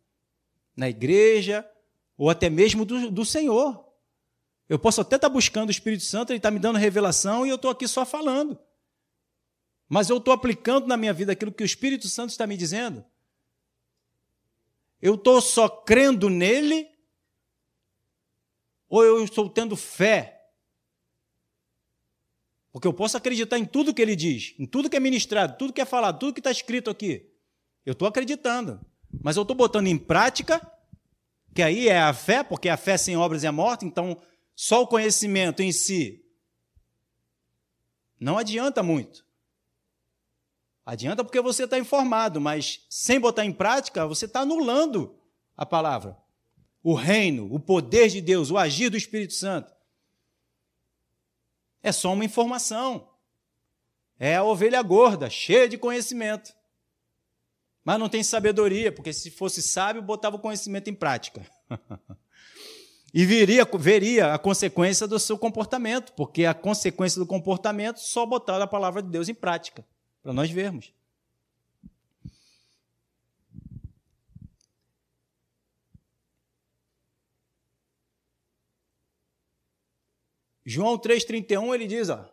Na 0.75 0.89
igreja, 0.89 1.69
ou 2.17 2.31
até 2.31 2.49
mesmo 2.49 2.85
do, 2.85 3.11
do 3.11 3.25
Senhor. 3.25 3.87
Eu 4.69 4.79
posso 4.79 5.01
até 5.01 5.17
estar 5.17 5.29
tá 5.29 5.33
buscando 5.33 5.69
o 5.69 5.73
Espírito 5.73 6.05
Santo, 6.05 6.31
ele 6.31 6.39
está 6.39 6.51
me 6.51 6.59
dando 6.59 6.77
revelação 6.77 7.47
e 7.47 7.51
eu 7.51 7.57
estou 7.57 7.71
aqui 7.71 7.87
só 7.87 8.07
falando. 8.07 8.59
Mas 9.89 10.11
eu 10.11 10.19
estou 10.19 10.33
aplicando 10.35 10.87
na 10.87 10.97
minha 10.97 11.13
vida 11.13 11.33
aquilo 11.33 11.53
que 11.53 11.63
o 11.63 11.67
Espírito 11.67 12.09
Santo 12.09 12.31
está 12.31 12.47
me 12.47 12.57
dizendo? 12.57 13.05
Eu 15.01 15.15
estou 15.15 15.41
só 15.41 15.69
crendo 15.69 16.29
nele? 16.29 16.89
Ou 18.89 19.05
eu 19.05 19.23
estou 19.23 19.49
tendo 19.49 19.77
fé? 19.77 20.51
Porque 22.73 22.87
eu 22.87 22.93
posso 22.93 23.17
acreditar 23.17 23.59
em 23.59 23.65
tudo 23.65 23.93
que 23.93 24.01
ele 24.01 24.15
diz, 24.15 24.55
em 24.59 24.67
tudo 24.67 24.89
que 24.89 24.97
é 24.97 25.01
ministrado, 25.01 25.57
tudo 25.59 25.73
que 25.73 25.81
é 25.81 25.85
falado, 25.85 26.19
tudo 26.19 26.35
que 26.35 26.41
está 26.41 26.51
escrito 26.51 26.91
aqui. 26.91 27.31
Eu 27.85 27.93
estou 27.93 28.07
acreditando. 28.07 28.81
Mas 29.23 29.37
eu 29.37 29.43
estou 29.43 29.57
botando 29.57 29.87
em 29.87 29.99
prática, 29.99 30.61
que 31.55 31.63
aí 31.63 31.89
é 31.89 31.99
a 31.99 32.13
fé, 32.13 32.43
porque 32.43 32.69
a 32.69 32.77
fé 32.77 32.97
sem 32.97 33.17
obras 33.17 33.45
é 33.45 33.51
morte, 33.51 33.85
então 33.85 34.21
só 34.55 34.83
o 34.83 34.87
conhecimento 34.87 35.63
em 35.63 35.73
si 35.73 36.25
não 38.21 38.37
adianta 38.37 38.83
muito. 38.83 39.25
Adianta 40.85 41.23
porque 41.23 41.41
você 41.41 41.65
está 41.65 41.79
informado, 41.79 42.41
mas 42.41 42.85
sem 42.89 43.21
botar 43.21 43.45
em 43.45 43.53
prática, 43.53 44.07
você 44.07 44.25
está 44.25 44.41
anulando 44.41 45.15
a 45.57 45.67
palavra. 45.67 46.17
O 46.89 46.95
reino, 46.95 47.55
o 47.55 47.61
poder 47.61 48.09
de 48.09 48.19
Deus, 48.19 48.51
o 48.51 48.57
agir 48.57 48.89
do 48.89 48.97
Espírito 48.97 49.35
Santo. 49.35 49.71
É 51.83 51.93
só 51.93 52.15
uma 52.15 52.25
informação. 52.25 53.11
É 54.19 54.37
a 54.37 54.43
ovelha 54.43 54.81
gorda, 54.81 55.29
cheia 55.29 55.69
de 55.69 55.77
conhecimento. 55.77 56.51
Mas 57.85 57.99
não 57.99 58.09
tem 58.09 58.23
sabedoria, 58.23 58.91
porque 58.91 59.13
se 59.13 59.31
fosse 59.31 59.61
sábio, 59.61 60.01
botava 60.01 60.37
o 60.37 60.39
conhecimento 60.39 60.89
em 60.89 60.95
prática. 60.95 61.47
e 63.13 63.23
viria, 63.27 63.69
veria 63.79 64.33
a 64.33 64.39
consequência 64.39 65.07
do 65.07 65.19
seu 65.19 65.37
comportamento, 65.37 66.15
porque 66.15 66.47
a 66.47 66.55
consequência 66.55 67.21
do 67.21 67.27
comportamento 67.27 67.99
só 67.99 68.25
botar 68.25 68.63
a 68.63 68.67
palavra 68.67 69.03
de 69.03 69.11
Deus 69.11 69.29
em 69.29 69.35
prática 69.35 69.87
para 70.23 70.33
nós 70.33 70.51
vermos. 70.51 70.91
João 80.69 80.99
3,31 80.99 81.75
ele 81.75 81.87
diz: 81.87 82.11
ó, 82.11 82.31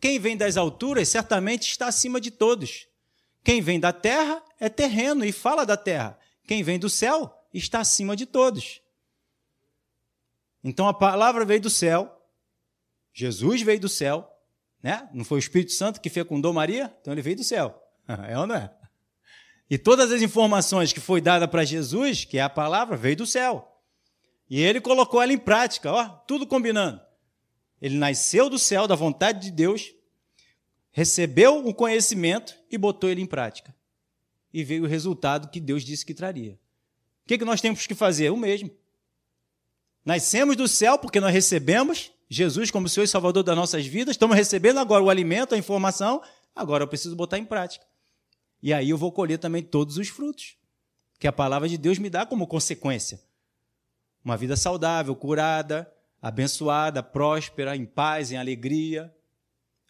quem 0.00 0.16
vem 0.20 0.36
das 0.36 0.56
alturas 0.56 1.08
certamente 1.08 1.68
está 1.68 1.88
acima 1.88 2.20
de 2.20 2.30
todos. 2.30 2.86
Quem 3.42 3.60
vem 3.60 3.80
da 3.80 3.92
terra 3.92 4.40
é 4.60 4.68
terreno 4.68 5.24
e 5.24 5.32
fala 5.32 5.66
da 5.66 5.76
terra. 5.76 6.16
Quem 6.46 6.62
vem 6.62 6.78
do 6.78 6.88
céu 6.88 7.36
está 7.52 7.80
acima 7.80 8.14
de 8.14 8.26
todos. 8.26 8.80
Então 10.62 10.86
a 10.86 10.94
palavra 10.94 11.44
veio 11.44 11.60
do 11.60 11.68
céu, 11.68 12.16
Jesus 13.12 13.60
veio 13.60 13.80
do 13.80 13.88
céu, 13.88 14.30
né? 14.80 15.08
Não 15.12 15.24
foi 15.24 15.38
o 15.38 15.40
Espírito 15.40 15.72
Santo 15.72 16.00
que 16.00 16.08
fecundou 16.08 16.52
Maria? 16.52 16.96
Então 17.00 17.12
ele 17.12 17.22
veio 17.22 17.36
do 17.36 17.44
céu. 17.44 17.82
É 18.28 18.38
ou 18.38 18.46
não 18.46 18.54
é? 18.54 18.70
E 19.68 19.78
todas 19.78 20.12
as 20.12 20.22
informações 20.22 20.92
que 20.92 21.00
foi 21.00 21.20
dada 21.20 21.48
para 21.48 21.64
Jesus, 21.64 22.24
que 22.24 22.38
é 22.38 22.42
a 22.42 22.50
palavra, 22.50 22.96
veio 22.96 23.16
do 23.16 23.26
céu. 23.26 23.66
E 24.48 24.60
ele 24.60 24.80
colocou 24.80 25.20
ela 25.20 25.32
em 25.32 25.38
prática, 25.38 25.90
ó, 25.90 26.08
tudo 26.28 26.46
combinando. 26.46 27.00
Ele 27.84 27.98
nasceu 27.98 28.48
do 28.48 28.58
céu, 28.58 28.88
da 28.88 28.94
vontade 28.94 29.42
de 29.42 29.50
Deus, 29.50 29.92
recebeu 30.90 31.66
o 31.66 31.74
conhecimento 31.74 32.58
e 32.70 32.78
botou 32.78 33.10
ele 33.10 33.20
em 33.20 33.26
prática. 33.26 33.76
E 34.50 34.64
veio 34.64 34.84
o 34.84 34.86
resultado 34.86 35.50
que 35.50 35.60
Deus 35.60 35.84
disse 35.84 36.06
que 36.06 36.14
traria. 36.14 36.54
O 36.54 37.28
que, 37.28 37.36
que 37.36 37.44
nós 37.44 37.60
temos 37.60 37.86
que 37.86 37.94
fazer? 37.94 38.30
O 38.30 38.38
mesmo. 38.38 38.70
Nascemos 40.02 40.56
do 40.56 40.66
céu 40.66 40.98
porque 40.98 41.20
nós 41.20 41.30
recebemos 41.30 42.10
Jesus 42.26 42.70
como 42.70 42.88
Senhor 42.88 43.04
e 43.04 43.08
Salvador 43.08 43.42
das 43.42 43.54
nossas 43.54 43.84
vidas, 43.84 44.14
estamos 44.14 44.34
recebendo 44.34 44.80
agora 44.80 45.04
o 45.04 45.10
alimento, 45.10 45.54
a 45.54 45.58
informação, 45.58 46.22
agora 46.56 46.84
eu 46.84 46.88
preciso 46.88 47.14
botar 47.14 47.36
em 47.36 47.44
prática. 47.44 47.84
E 48.62 48.72
aí 48.72 48.88
eu 48.88 48.96
vou 48.96 49.12
colher 49.12 49.38
também 49.38 49.62
todos 49.62 49.98
os 49.98 50.08
frutos 50.08 50.56
que 51.18 51.26
a 51.26 51.32
palavra 51.32 51.68
de 51.68 51.76
Deus 51.76 51.98
me 51.98 52.08
dá 52.08 52.24
como 52.24 52.46
consequência. 52.46 53.20
Uma 54.24 54.38
vida 54.38 54.56
saudável, 54.56 55.14
curada, 55.14 55.93
abençoada, 56.24 57.02
próspera, 57.02 57.76
em 57.76 57.84
paz, 57.84 58.32
em 58.32 58.38
alegria. 58.38 59.14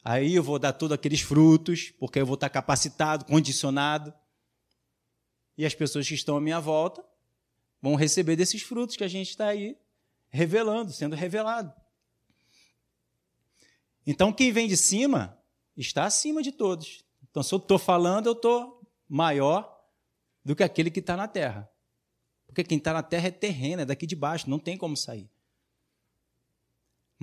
Aí 0.04 0.34
eu 0.34 0.42
vou 0.42 0.58
dar 0.58 0.72
todos 0.72 0.92
aqueles 0.92 1.20
frutos, 1.20 1.92
porque 1.92 2.18
eu 2.18 2.26
vou 2.26 2.34
estar 2.34 2.50
capacitado, 2.50 3.24
condicionado. 3.24 4.12
E 5.56 5.64
as 5.64 5.76
pessoas 5.76 6.08
que 6.08 6.14
estão 6.14 6.36
à 6.36 6.40
minha 6.40 6.58
volta 6.58 7.04
vão 7.80 7.94
receber 7.94 8.34
desses 8.34 8.62
frutos 8.62 8.96
que 8.96 9.04
a 9.04 9.08
gente 9.08 9.30
está 9.30 9.46
aí 9.46 9.78
revelando, 10.28 10.90
sendo 10.90 11.14
revelado. 11.14 11.72
Então, 14.04 14.32
quem 14.32 14.50
vem 14.50 14.66
de 14.66 14.76
cima 14.76 15.38
está 15.76 16.04
acima 16.04 16.42
de 16.42 16.50
todos. 16.50 17.04
Então, 17.30 17.44
se 17.44 17.54
eu 17.54 17.58
estou 17.58 17.78
falando, 17.78 18.26
eu 18.26 18.32
estou 18.32 18.82
maior 19.08 19.72
do 20.44 20.56
que 20.56 20.64
aquele 20.64 20.90
que 20.90 20.98
está 20.98 21.16
na 21.16 21.28
terra. 21.28 21.70
Porque 22.44 22.64
quem 22.64 22.78
está 22.78 22.92
na 22.92 23.04
terra 23.04 23.28
é 23.28 23.30
terreno, 23.30 23.82
é 23.82 23.84
daqui 23.84 24.04
de 24.04 24.16
baixo, 24.16 24.50
não 24.50 24.58
tem 24.58 24.76
como 24.76 24.96
sair. 24.96 25.30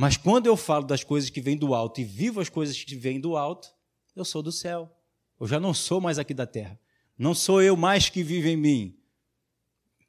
Mas 0.01 0.17
quando 0.17 0.47
eu 0.47 0.57
falo 0.57 0.83
das 0.83 1.03
coisas 1.03 1.29
que 1.29 1.39
vêm 1.39 1.55
do 1.55 1.75
alto 1.75 2.01
e 2.01 2.03
vivo 2.03 2.41
as 2.41 2.49
coisas 2.49 2.83
que 2.83 2.95
vêm 2.95 3.19
do 3.19 3.37
alto, 3.37 3.71
eu 4.15 4.25
sou 4.25 4.41
do 4.41 4.51
céu. 4.51 4.91
Eu 5.39 5.45
já 5.45 5.59
não 5.59 5.75
sou 5.75 6.01
mais 6.01 6.17
aqui 6.17 6.33
da 6.33 6.47
terra. 6.47 6.79
Não 7.15 7.35
sou 7.35 7.61
eu 7.61 7.77
mais 7.77 8.09
que 8.09 8.23
vive 8.23 8.49
em 8.49 8.57
mim, 8.57 8.97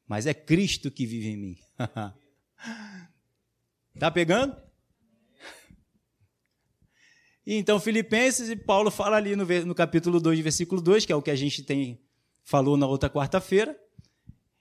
mas 0.09 0.27
é 0.27 0.33
Cristo 0.33 0.91
que 0.91 1.05
vive 1.05 1.29
em 1.29 1.37
mim. 1.37 1.59
Tá 3.99 4.11
pegando? 4.11 4.57
E 7.47 7.57
então, 7.57 7.79
Filipenses, 7.79 8.49
e 8.49 8.57
Paulo 8.57 8.91
fala 8.91 9.19
ali 9.19 9.37
no, 9.37 9.45
no 9.45 9.75
capítulo 9.75 10.19
2, 10.19 10.41
versículo 10.41 10.81
2, 10.81 11.05
que 11.05 11.13
é 11.13 11.17
o 11.17 11.21
que 11.21 11.31
a 11.31 11.37
gente 11.37 11.63
tem 11.63 12.01
falou 12.43 12.79
na 12.79 12.87
outra 12.87 13.11
quarta-feira. 13.11 13.79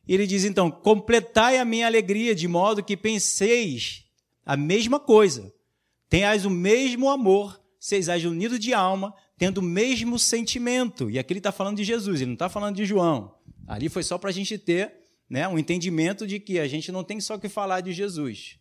Ele 0.06 0.28
diz 0.28 0.44
então: 0.44 0.70
completai 0.70 1.58
a 1.58 1.64
minha 1.64 1.88
alegria, 1.88 2.36
de 2.36 2.50
modo 2.50 2.84
que 2.84 2.98
penseis 2.98 4.11
a 4.46 4.58
mesma 4.58 5.00
coisa, 5.00 5.54
tenhais 6.10 6.46
o 6.46 6.50
mesmo 6.50 7.10
amor, 7.10 7.62
sejais 7.80 8.26
unidos 8.26 8.60
de 8.60 8.74
alma, 8.74 9.14
tendo 9.38 9.60
o 9.60 9.64
mesmo 9.64 10.20
sentimento. 10.20 11.10
E 11.10 11.18
aqui 11.18 11.34
ele 11.34 11.40
está 11.40 11.52
falando 11.52 11.78
de 11.78 11.84
Jesus, 11.84 12.22
ele 12.22 12.28
não 12.28 12.34
está 12.34 12.50
falando 12.50 12.76
de 12.76 12.86
João. 12.86 13.36
Ali 13.68 13.90
foi 13.90 14.04
só 14.04 14.18
para 14.18 14.30
a 14.30 14.34
gente 14.34 14.58
ter 14.58 14.94
né, 15.30 15.48
um 15.48 15.58
entendimento 15.58 16.28
de 16.28 16.40
que 16.40 16.60
a 16.60 16.68
gente 16.68 16.92
não 16.92 17.04
tem 17.04 17.20
só 17.20 17.38
que 17.38 17.48
falar 17.48 17.82
de 17.82 17.94
Jesus. 17.94 18.58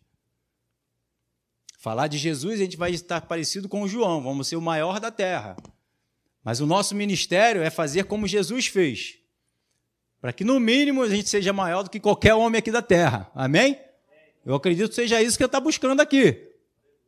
Falar 1.77 2.07
de 2.07 2.17
Jesus, 2.17 2.59
a 2.59 2.63
gente 2.63 2.77
vai 2.77 2.91
estar 2.91 3.21
parecido 3.21 3.67
com 3.67 3.87
João, 3.87 4.21
vamos 4.21 4.47
ser 4.47 4.55
o 4.55 4.61
maior 4.61 4.99
da 4.99 5.11
terra. 5.11 5.57
Mas 6.43 6.59
o 6.59 6.65
nosso 6.65 6.95
ministério 6.95 7.61
é 7.61 7.69
fazer 7.69 8.05
como 8.05 8.27
Jesus 8.27 8.67
fez, 8.67 9.15
para 10.19 10.31
que 10.31 10.43
no 10.43 10.59
mínimo 10.59 11.01
a 11.01 11.09
gente 11.09 11.27
seja 11.27 11.51
maior 11.51 11.83
do 11.83 11.89
que 11.89 11.99
qualquer 11.99 12.33
homem 12.33 12.59
aqui 12.59 12.71
da 12.71 12.81
terra. 12.81 13.29
Amém? 13.35 13.77
Eu 14.45 14.55
acredito 14.55 14.89
que 14.89 14.95
seja 14.95 15.21
isso 15.21 15.37
que 15.37 15.43
eu 15.43 15.47
estou 15.47 15.61
buscando 15.61 16.01
aqui. 16.01 16.49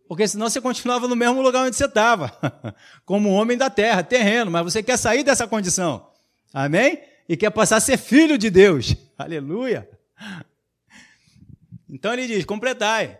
Porque 0.07 0.27
senão 0.27 0.49
você 0.49 0.61
continuava 0.61 1.07
no 1.07 1.15
mesmo 1.15 1.41
lugar 1.41 1.65
onde 1.65 1.75
você 1.75 1.85
estava, 1.85 2.31
como 3.05 3.29
homem 3.29 3.57
da 3.57 3.69
terra, 3.69 4.03
terreno, 4.03 4.51
mas 4.51 4.63
você 4.63 4.83
quer 4.83 4.97
sair 4.97 5.23
dessa 5.23 5.47
condição. 5.47 6.07
Amém? 6.53 7.01
E 7.27 7.35
quer 7.37 7.49
passar 7.49 7.77
a 7.77 7.81
ser 7.81 7.97
filho 7.97 8.37
de 8.37 8.49
Deus. 8.49 8.95
Aleluia. 9.17 9.89
Então 11.89 12.13
ele 12.13 12.27
diz: 12.27 12.45
completai. 12.45 13.19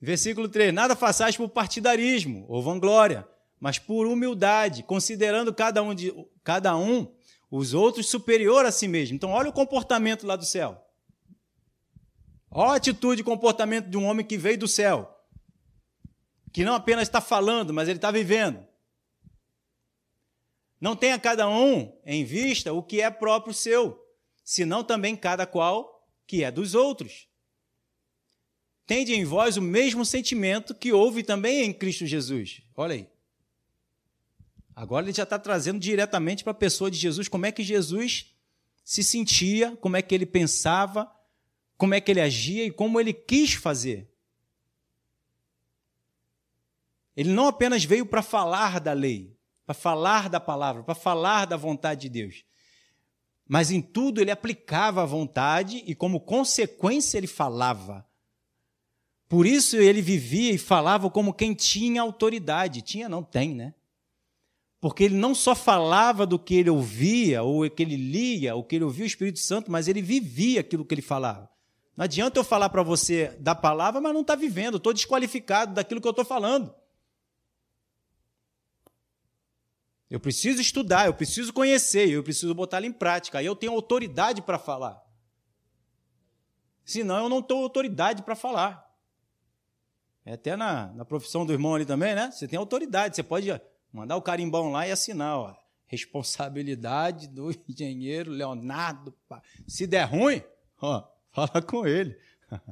Versículo 0.00 0.48
3: 0.48 0.74
Nada 0.74 0.94
façais 0.94 1.36
por 1.36 1.48
partidarismo 1.48 2.44
ou 2.48 2.62
vanglória, 2.62 3.26
mas 3.58 3.78
por 3.78 4.06
humildade, 4.06 4.82
considerando 4.82 5.54
cada 5.54 5.82
um, 5.82 5.94
de, 5.94 6.12
cada 6.44 6.76
um 6.76 7.10
os 7.50 7.72
outros 7.72 8.08
superior 8.08 8.66
a 8.66 8.70
si 8.70 8.88
mesmo. 8.88 9.14
Então, 9.14 9.30
olha 9.30 9.48
o 9.48 9.52
comportamento 9.52 10.26
lá 10.26 10.36
do 10.36 10.44
céu. 10.44 10.85
Olha 12.50 12.72
a 12.72 12.76
atitude 12.76 13.20
e 13.20 13.24
comportamento 13.24 13.88
de 13.88 13.96
um 13.96 14.04
homem 14.04 14.24
que 14.24 14.38
veio 14.38 14.58
do 14.58 14.68
céu 14.68 15.16
que 16.56 16.64
não 16.64 16.74
apenas 16.74 17.06
está 17.06 17.20
falando, 17.20 17.74
mas 17.74 17.86
ele 17.86 17.98
está 17.98 18.10
vivendo. 18.10 18.66
Não 20.80 20.96
tenha 20.96 21.18
cada 21.18 21.46
um 21.46 21.94
em 22.02 22.24
vista 22.24 22.72
o 22.72 22.82
que 22.82 23.02
é 23.02 23.10
próprio 23.10 23.52
seu, 23.52 24.02
senão 24.42 24.82
também 24.82 25.14
cada 25.14 25.46
qual 25.46 26.08
que 26.26 26.42
é 26.42 26.50
dos 26.50 26.74
outros. 26.74 27.28
Tende 28.86 29.12
em 29.12 29.22
vós 29.22 29.58
o 29.58 29.60
mesmo 29.60 30.02
sentimento 30.02 30.74
que 30.74 30.94
houve 30.94 31.22
também 31.22 31.62
em 31.62 31.74
Cristo 31.74 32.06
Jesus. 32.06 32.62
Olha 32.74 32.94
aí. 32.94 33.06
Agora 34.74 35.04
ele 35.04 35.12
já 35.12 35.24
está 35.24 35.38
trazendo 35.38 35.78
diretamente 35.78 36.42
para 36.42 36.52
a 36.52 36.54
pessoa 36.54 36.90
de 36.90 36.96
Jesus 36.96 37.28
como 37.28 37.44
é 37.44 37.52
que 37.52 37.62
Jesus 37.62 38.34
se 38.82 39.04
sentia, 39.04 39.76
como 39.76 39.98
é 39.98 40.00
que 40.00 40.14
ele 40.14 40.24
pensava, 40.24 41.14
como 41.76 41.94
é 41.94 42.00
que 42.00 42.10
ele 42.10 42.20
agia 42.20 42.64
e 42.64 42.70
como 42.70 43.00
ele 43.00 43.12
quis 43.12 43.54
fazer. 43.54 44.08
Ele 47.16 47.30
não 47.30 47.46
apenas 47.46 47.84
veio 47.84 48.04
para 48.04 48.22
falar 48.22 48.78
da 48.80 48.92
lei, 48.92 49.36
para 49.64 49.74
falar 49.74 50.28
da 50.28 50.38
palavra, 50.38 50.82
para 50.82 50.94
falar 50.94 51.46
da 51.46 51.56
vontade 51.56 52.02
de 52.02 52.08
Deus, 52.08 52.44
mas 53.48 53.70
em 53.70 53.80
tudo 53.80 54.20
ele 54.20 54.30
aplicava 54.30 55.02
a 55.02 55.06
vontade 55.06 55.82
e, 55.86 55.94
como 55.94 56.20
consequência, 56.20 57.16
ele 57.16 57.26
falava. 57.26 58.06
Por 59.28 59.46
isso 59.46 59.76
ele 59.76 60.02
vivia 60.02 60.52
e 60.52 60.58
falava 60.58 61.08
como 61.10 61.32
quem 61.32 61.54
tinha 61.54 62.02
autoridade. 62.02 62.82
Tinha, 62.82 63.08
não 63.08 63.22
tem, 63.22 63.54
né? 63.54 63.74
Porque 64.80 65.04
ele 65.04 65.16
não 65.16 65.34
só 65.34 65.54
falava 65.54 66.26
do 66.26 66.38
que 66.38 66.54
ele 66.54 66.70
ouvia, 66.70 67.42
ou 67.42 67.68
que 67.70 67.82
ele 67.82 67.96
lia, 67.96 68.54
ou 68.54 68.62
que 68.62 68.76
ele 68.76 68.84
ouvia 68.84 69.04
o 69.04 69.06
Espírito 69.06 69.38
Santo, 69.38 69.70
mas 69.70 69.88
ele 69.88 70.02
vivia 70.02 70.60
aquilo 70.60 70.84
que 70.84 70.94
ele 70.94 71.02
falava. 71.02 71.50
Não 71.96 72.04
adianta 72.04 72.38
eu 72.38 72.44
falar 72.44 72.68
para 72.68 72.82
você 72.82 73.28
da 73.40 73.54
palavra, 73.54 74.00
mas 74.00 74.12
não 74.12 74.20
está 74.20 74.34
vivendo, 74.34 74.76
estou 74.76 74.92
desqualificado 74.92 75.74
daquilo 75.74 76.00
que 76.00 76.06
eu 76.06 76.10
estou 76.10 76.24
falando. 76.24 76.74
Eu 80.08 80.20
preciso 80.20 80.60
estudar, 80.60 81.06
eu 81.06 81.14
preciso 81.14 81.52
conhecer, 81.52 82.08
eu 82.08 82.22
preciso 82.22 82.54
botar 82.54 82.84
em 82.84 82.92
prática. 82.92 83.38
Aí 83.38 83.46
eu 83.46 83.56
tenho 83.56 83.72
autoridade 83.72 84.42
para 84.42 84.58
falar. 84.58 85.02
Senão 86.84 87.24
eu 87.24 87.28
não 87.28 87.42
tenho 87.42 87.62
autoridade 87.62 88.22
para 88.22 88.36
falar. 88.36 88.86
É 90.24 90.34
até 90.34 90.54
na, 90.54 90.92
na 90.92 91.04
profissão 91.04 91.44
do 91.44 91.52
irmão 91.52 91.74
ali 91.74 91.84
também, 91.84 92.14
né? 92.14 92.30
Você 92.30 92.46
tem 92.46 92.58
autoridade, 92.58 93.16
você 93.16 93.22
pode 93.22 93.48
mandar 93.92 94.16
o 94.16 94.22
carimbão 94.22 94.70
lá 94.70 94.86
e 94.86 94.92
assinar, 94.92 95.38
ó. 95.38 95.56
Responsabilidade 95.86 97.26
do 97.26 97.50
engenheiro 97.68 98.30
Leonardo. 98.30 99.14
Se 99.66 99.86
der 99.86 100.04
ruim, 100.04 100.42
ó, 100.80 101.04
fala 101.36 101.60
com 101.60 101.86
ele. 101.86 102.16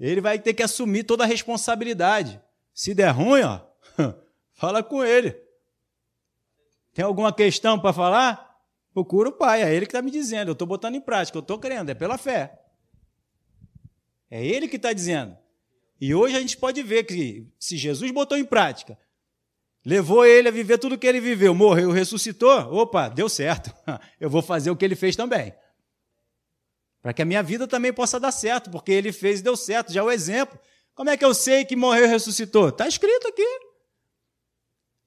Ele 0.00 0.22
vai 0.22 0.38
ter 0.38 0.54
que 0.54 0.62
assumir 0.62 1.04
toda 1.04 1.24
a 1.24 1.26
responsabilidade. 1.26 2.40
Se 2.72 2.94
der 2.94 3.10
ruim, 3.10 3.42
ó, 3.42 3.60
fala 4.54 4.82
com 4.82 5.04
ele. 5.04 5.36
Tem 6.94 7.04
alguma 7.04 7.30
questão 7.30 7.78
para 7.78 7.92
falar? 7.92 8.58
Procura 8.94 9.28
o 9.28 9.32
pai, 9.32 9.62
é 9.62 9.74
ele 9.74 9.84
que 9.84 9.90
está 9.90 10.00
me 10.00 10.10
dizendo. 10.10 10.48
Eu 10.48 10.52
estou 10.54 10.66
botando 10.66 10.94
em 10.94 11.02
prática, 11.02 11.36
eu 11.36 11.42
estou 11.42 11.58
crendo, 11.58 11.90
é 11.90 11.94
pela 11.94 12.16
fé. 12.16 12.58
É 14.30 14.42
ele 14.42 14.68
que 14.68 14.76
está 14.76 14.94
dizendo. 14.94 15.36
E 16.00 16.14
hoje 16.14 16.34
a 16.34 16.40
gente 16.40 16.56
pode 16.56 16.82
ver 16.82 17.04
que 17.04 17.46
se 17.58 17.76
Jesus 17.76 18.10
botou 18.10 18.38
em 18.38 18.44
prática, 18.44 18.96
levou 19.84 20.24
ele 20.24 20.48
a 20.48 20.52
viver 20.52 20.78
tudo 20.78 20.94
o 20.94 20.98
que 20.98 21.06
ele 21.06 21.20
viveu, 21.20 21.54
morreu, 21.54 21.90
ressuscitou, 21.90 22.72
opa, 22.72 23.10
deu 23.10 23.28
certo. 23.28 23.70
Eu 24.18 24.30
vou 24.30 24.40
fazer 24.40 24.70
o 24.70 24.76
que 24.76 24.84
ele 24.86 24.96
fez 24.96 25.14
também. 25.14 25.52
Para 27.02 27.12
que 27.12 27.22
a 27.22 27.24
minha 27.24 27.42
vida 27.42 27.66
também 27.66 27.92
possa 27.92 28.20
dar 28.20 28.32
certo, 28.32 28.70
porque 28.70 28.92
ele 28.92 29.12
fez 29.12 29.40
e 29.40 29.42
deu 29.42 29.56
certo, 29.56 29.92
já 29.92 30.00
é 30.00 30.02
o 30.02 30.10
exemplo. 30.10 30.58
Como 30.94 31.08
é 31.08 31.16
que 31.16 31.24
eu 31.24 31.32
sei 31.32 31.64
que 31.64 31.74
morreu 31.74 32.04
e 32.04 32.08
ressuscitou? 32.08 32.68
Está 32.68 32.86
escrito 32.86 33.26
aqui. 33.28 33.46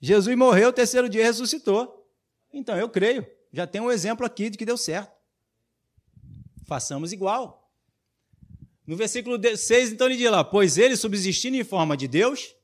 Jesus 0.01 0.36
morreu, 0.36 0.73
terceiro 0.73 1.08
dia 1.08 1.23
ressuscitou. 1.23 2.08
Então 2.51 2.75
eu 2.75 2.89
creio. 2.89 3.25
Já 3.51 3.67
tem 3.67 3.79
um 3.79 3.91
exemplo 3.91 4.25
aqui 4.25 4.49
de 4.49 4.58
que 4.58 4.65
deu 4.65 4.77
certo. 4.77 5.13
Façamos 6.65 7.13
igual. 7.13 7.71
No 8.86 8.97
versículo 8.97 9.39
6, 9.56 9.91
então 9.91 10.08
ele 10.08 10.17
diz 10.17 10.29
lá: 10.29 10.43
Pois 10.43 10.77
ele, 10.77 10.97
subsistindo 10.97 11.56
em 11.56 11.63
forma 11.63 11.95
de 11.95 12.08
Deus, 12.08 12.56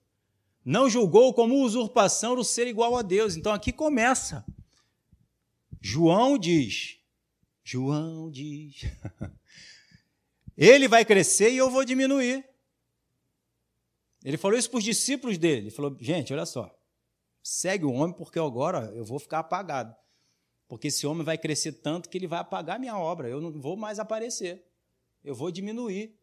não 0.66 0.90
julgou 0.90 1.34
como 1.34 1.64
usurpação 1.64 2.34
o 2.34 2.44
ser 2.44 2.68
igual 2.68 2.98
a 2.98 3.02
Deus. 3.02 3.36
Então 3.36 3.54
aqui 3.54 3.72
começa. 3.72 4.44
João 5.80 6.38
diz: 6.38 6.99
João 7.72 8.32
diz. 8.32 8.82
ele 10.58 10.88
vai 10.88 11.06
crescer 11.06 11.52
e 11.52 11.58
eu 11.58 11.70
vou 11.70 11.86
diminuir. 11.86 12.48
Ele 14.24 14.38
falou 14.38 14.58
isso 14.58 14.70
para 14.70 14.80
os 14.80 14.84
discípulos 14.84 15.38
dele. 15.38 15.68
Ele 15.68 15.72
falou: 15.72 15.96
Gente, 16.00 16.34
olha 16.34 16.46
só 16.46 16.80
segue 17.50 17.86
o 17.86 17.92
homem, 17.92 18.16
porque 18.16 18.38
agora 18.38 18.92
eu 18.96 19.04
vou 19.04 19.20
ficar 19.20 19.40
apagado. 19.40 19.96
Porque 20.68 20.88
esse 20.88 21.08
homem 21.08 21.24
vai 21.24 21.38
crescer 21.38 21.74
tanto 21.74 22.10
que 22.10 22.18
ele 22.18 22.28
vai 22.28 22.40
apagar 22.40 22.80
minha 22.80 22.98
obra. 22.98 23.28
Eu 23.28 23.42
não 23.42 23.60
vou 23.60 23.76
mais 23.76 23.98
aparecer. 23.98 24.64
Eu 25.24 25.34
vou 25.34 25.50
diminuir. 25.50 26.16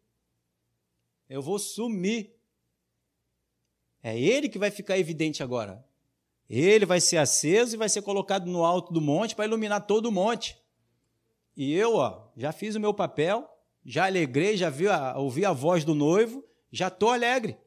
Eu 1.29 1.41
vou 1.41 1.59
sumir. 1.59 2.33
É 4.01 4.17
ele 4.17 4.47
que 4.47 4.57
vai 4.57 4.71
ficar 4.71 4.97
evidente 4.97 5.43
agora. 5.43 5.85
Ele 6.49 6.85
vai 6.85 7.01
ser 7.01 7.17
aceso 7.17 7.75
e 7.75 7.77
vai 7.77 7.89
ser 7.89 8.01
colocado 8.01 8.45
no 8.45 8.63
alto 8.63 8.93
do 8.93 9.01
monte 9.01 9.35
para 9.35 9.45
iluminar 9.45 9.85
todo 9.85 10.05
o 10.05 10.11
monte. 10.11 10.57
E 11.57 11.73
eu, 11.73 11.95
ó, 11.95 12.29
já 12.37 12.51
fiz 12.51 12.75
o 12.75 12.79
meu 12.79 12.93
papel, 12.93 13.49
já 13.83 14.05
alegrei, 14.05 14.55
já 14.55 14.69
vi 14.69 14.87
a, 14.87 15.17
ouvi 15.17 15.43
a 15.43 15.51
voz 15.51 15.83
do 15.83 15.95
noivo, 15.95 16.45
já 16.71 16.87
estou 16.87 17.09
alegre. 17.09 17.57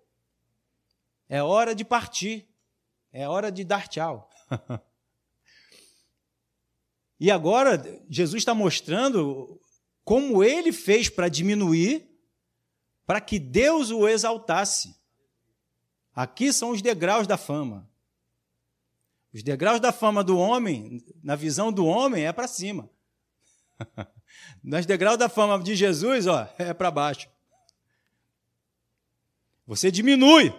É 1.28 1.42
hora 1.42 1.74
de 1.74 1.84
partir. 1.84 2.48
É 3.12 3.28
hora 3.28 3.50
de 3.50 3.64
dar 3.64 3.88
tchau. 3.88 4.30
e 7.18 7.32
agora, 7.32 7.82
Jesus 8.08 8.42
está 8.42 8.54
mostrando 8.54 9.60
como 10.04 10.44
ele 10.44 10.70
fez 10.70 11.08
para 11.08 11.28
diminuir, 11.28 12.08
para 13.04 13.20
que 13.20 13.40
Deus 13.40 13.90
o 13.90 14.06
exaltasse. 14.06 14.94
Aqui 16.14 16.52
são 16.52 16.70
os 16.70 16.80
degraus 16.80 17.26
da 17.26 17.36
fama. 17.36 17.90
Os 19.34 19.42
degraus 19.42 19.80
da 19.80 19.90
fama 19.90 20.22
do 20.22 20.38
homem, 20.38 21.04
na 21.24 21.34
visão 21.34 21.72
do 21.72 21.86
homem, 21.86 22.24
é 22.24 22.32
para 22.32 22.46
cima. 22.46 22.88
Nos 24.62 24.86
degraus 24.86 25.18
da 25.18 25.28
fama 25.28 25.62
de 25.62 25.74
Jesus, 25.74 26.26
ó, 26.26 26.48
é 26.58 26.72
para 26.72 26.90
baixo. 26.90 27.28
Você 29.66 29.90
diminui 29.90 30.52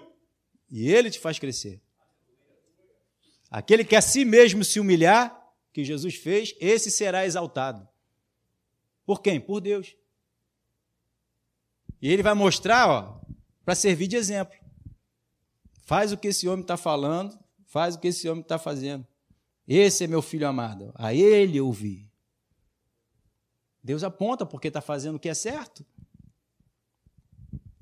e 0.70 0.92
ele 0.92 1.10
te 1.10 1.20
faz 1.20 1.38
crescer. 1.40 1.82
Aquele 3.50 3.84
que 3.84 3.96
a 3.96 4.02
si 4.02 4.24
mesmo 4.24 4.64
se 4.64 4.80
humilhar, 4.80 5.38
que 5.74 5.84
Jesus 5.84 6.16
fez, 6.16 6.56
esse 6.60 6.90
será 6.90 7.26
exaltado. 7.26 7.88
Por 9.06 9.22
quem? 9.22 9.40
Por 9.40 9.60
Deus. 9.60 9.96
E 12.02 12.12
ele 12.12 12.24
vai 12.24 12.34
mostrar, 12.34 12.90
ó, 12.90 13.22
para 13.66 13.76
servir 13.76 14.08
de 14.08 14.16
exemplo. 14.16 14.58
Faz 15.84 16.12
o 16.12 16.18
que 16.18 16.30
esse 16.30 16.48
homem 16.48 16.62
está 16.62 16.78
falando, 16.78 17.38
Faz 17.72 17.96
o 17.96 18.00
que 18.00 18.10
esse 18.10 18.28
homem 18.28 18.42
está 18.42 18.60
fazendo. 18.60 19.08
Esse 19.66 20.04
é 20.04 20.08
meu 20.08 20.22
filho 20.22 20.46
amado. 20.46 20.92
A 20.94 21.14
ele 21.14 21.62
ouvi. 21.62 22.11
Deus 23.84 24.04
aponta 24.04 24.46
porque 24.46 24.68
está 24.68 24.82
fazendo 24.82 25.16
o 25.16 25.20
que 25.20 25.30
é 25.30 25.34
certo. 25.34 25.86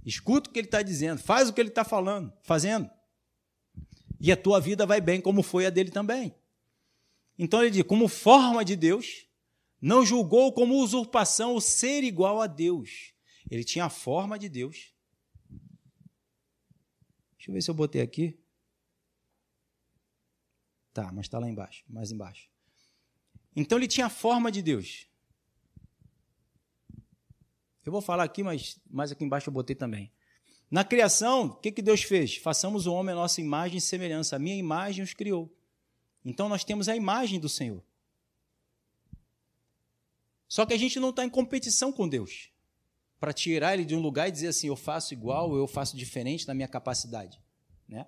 Escuta 0.06 0.50
o 0.50 0.54
que 0.54 0.60
ele 0.60 0.68
está 0.68 0.82
dizendo, 0.82 1.20
faz 1.20 1.50
o 1.50 1.54
que 1.54 1.62
ele 1.62 1.70
está 1.70 1.84
falando, 1.84 2.34
fazendo. 2.42 2.90
E 4.20 4.32
a 4.32 4.38
tua 4.38 4.60
vida 4.60 4.86
vai 4.86 5.00
bem, 5.00 5.22
como 5.22 5.44
foi 5.44 5.66
a 5.66 5.70
dele 5.70 5.92
também. 5.92 6.36
Então 7.38 7.62
ele 7.62 7.72
diz: 7.72 7.84
como 7.84 8.08
forma 8.08 8.66
de 8.66 8.76
Deus, 8.76 9.28
não 9.82 10.06
julgou 10.06 10.52
como 10.54 10.76
usurpação 10.76 11.56
o 11.56 11.62
ser 11.62 12.04
igual 12.04 12.42
a 12.42 12.48
Deus. 12.48 13.14
Ele 13.50 13.64
tinha 13.64 13.86
a 13.86 13.90
forma 13.90 14.38
de 14.38 14.50
Deus. 14.50 14.94
Deixa 17.38 17.50
eu 17.50 17.54
ver 17.54 17.62
se 17.62 17.72
eu 17.72 17.76
botei 17.76 18.02
aqui. 18.02 18.38
Tá, 20.94 21.12
mas 21.12 21.26
está 21.26 21.40
lá 21.40 21.50
embaixo, 21.50 21.84
mais 21.88 22.12
embaixo. 22.12 22.50
Então 23.56 23.78
ele 23.78 23.88
tinha 23.88 24.08
a 24.08 24.10
forma 24.10 24.52
de 24.52 24.62
Deus. 24.62 25.09
Eu 27.86 27.92
vou 27.92 28.02
falar 28.02 28.24
aqui, 28.24 28.44
mas 28.44 28.80
mais 28.89 29.12
aqui 29.12 29.24
embaixo 29.24 29.50
eu 29.50 29.54
botei 29.54 29.76
também. 29.76 30.12
Na 30.70 30.84
criação, 30.84 31.46
o 31.46 31.56
que, 31.56 31.72
que 31.72 31.82
Deus 31.82 32.04
fez? 32.04 32.38
Façamos 32.38 32.86
o 32.86 32.94
homem 32.94 33.13
a 33.13 33.15
nossa 33.15 33.42
imagem 33.42 33.78
e 33.78 33.82
semelhança. 33.82 34.36
A 34.36 34.39
minha 34.39 34.56
imagem 34.56 35.04
os 35.04 35.13
criou. 35.13 35.52
Então 36.24 36.48
nós 36.48 36.63
temos 36.63 36.88
a 36.88 36.96
imagem 36.96 37.39
do 37.39 37.50
Senhor. 37.50 37.84
Só 40.48 40.65
que 40.65 40.74
a 40.74 40.78
gente 40.78 41.00
não 41.00 41.10
está 41.10 41.24
em 41.24 41.30
competição 41.30 41.92
com 41.92 42.08
Deus 42.08 42.50
para 43.20 43.34
tirar 43.34 43.74
ele 43.74 43.86
de 43.86 43.96
um 43.96 44.00
lugar 44.00 44.30
e 44.30 44.32
dizer 44.32 44.48
assim: 44.48 44.68
eu 44.68 44.76
faço 44.76 45.13
igual, 45.13 45.56
eu 45.56 45.68
faço 45.68 45.98
diferente 45.98 46.48
na 46.48 46.54
minha 46.54 46.68
capacidade. 46.68 47.39
Né? 47.88 48.06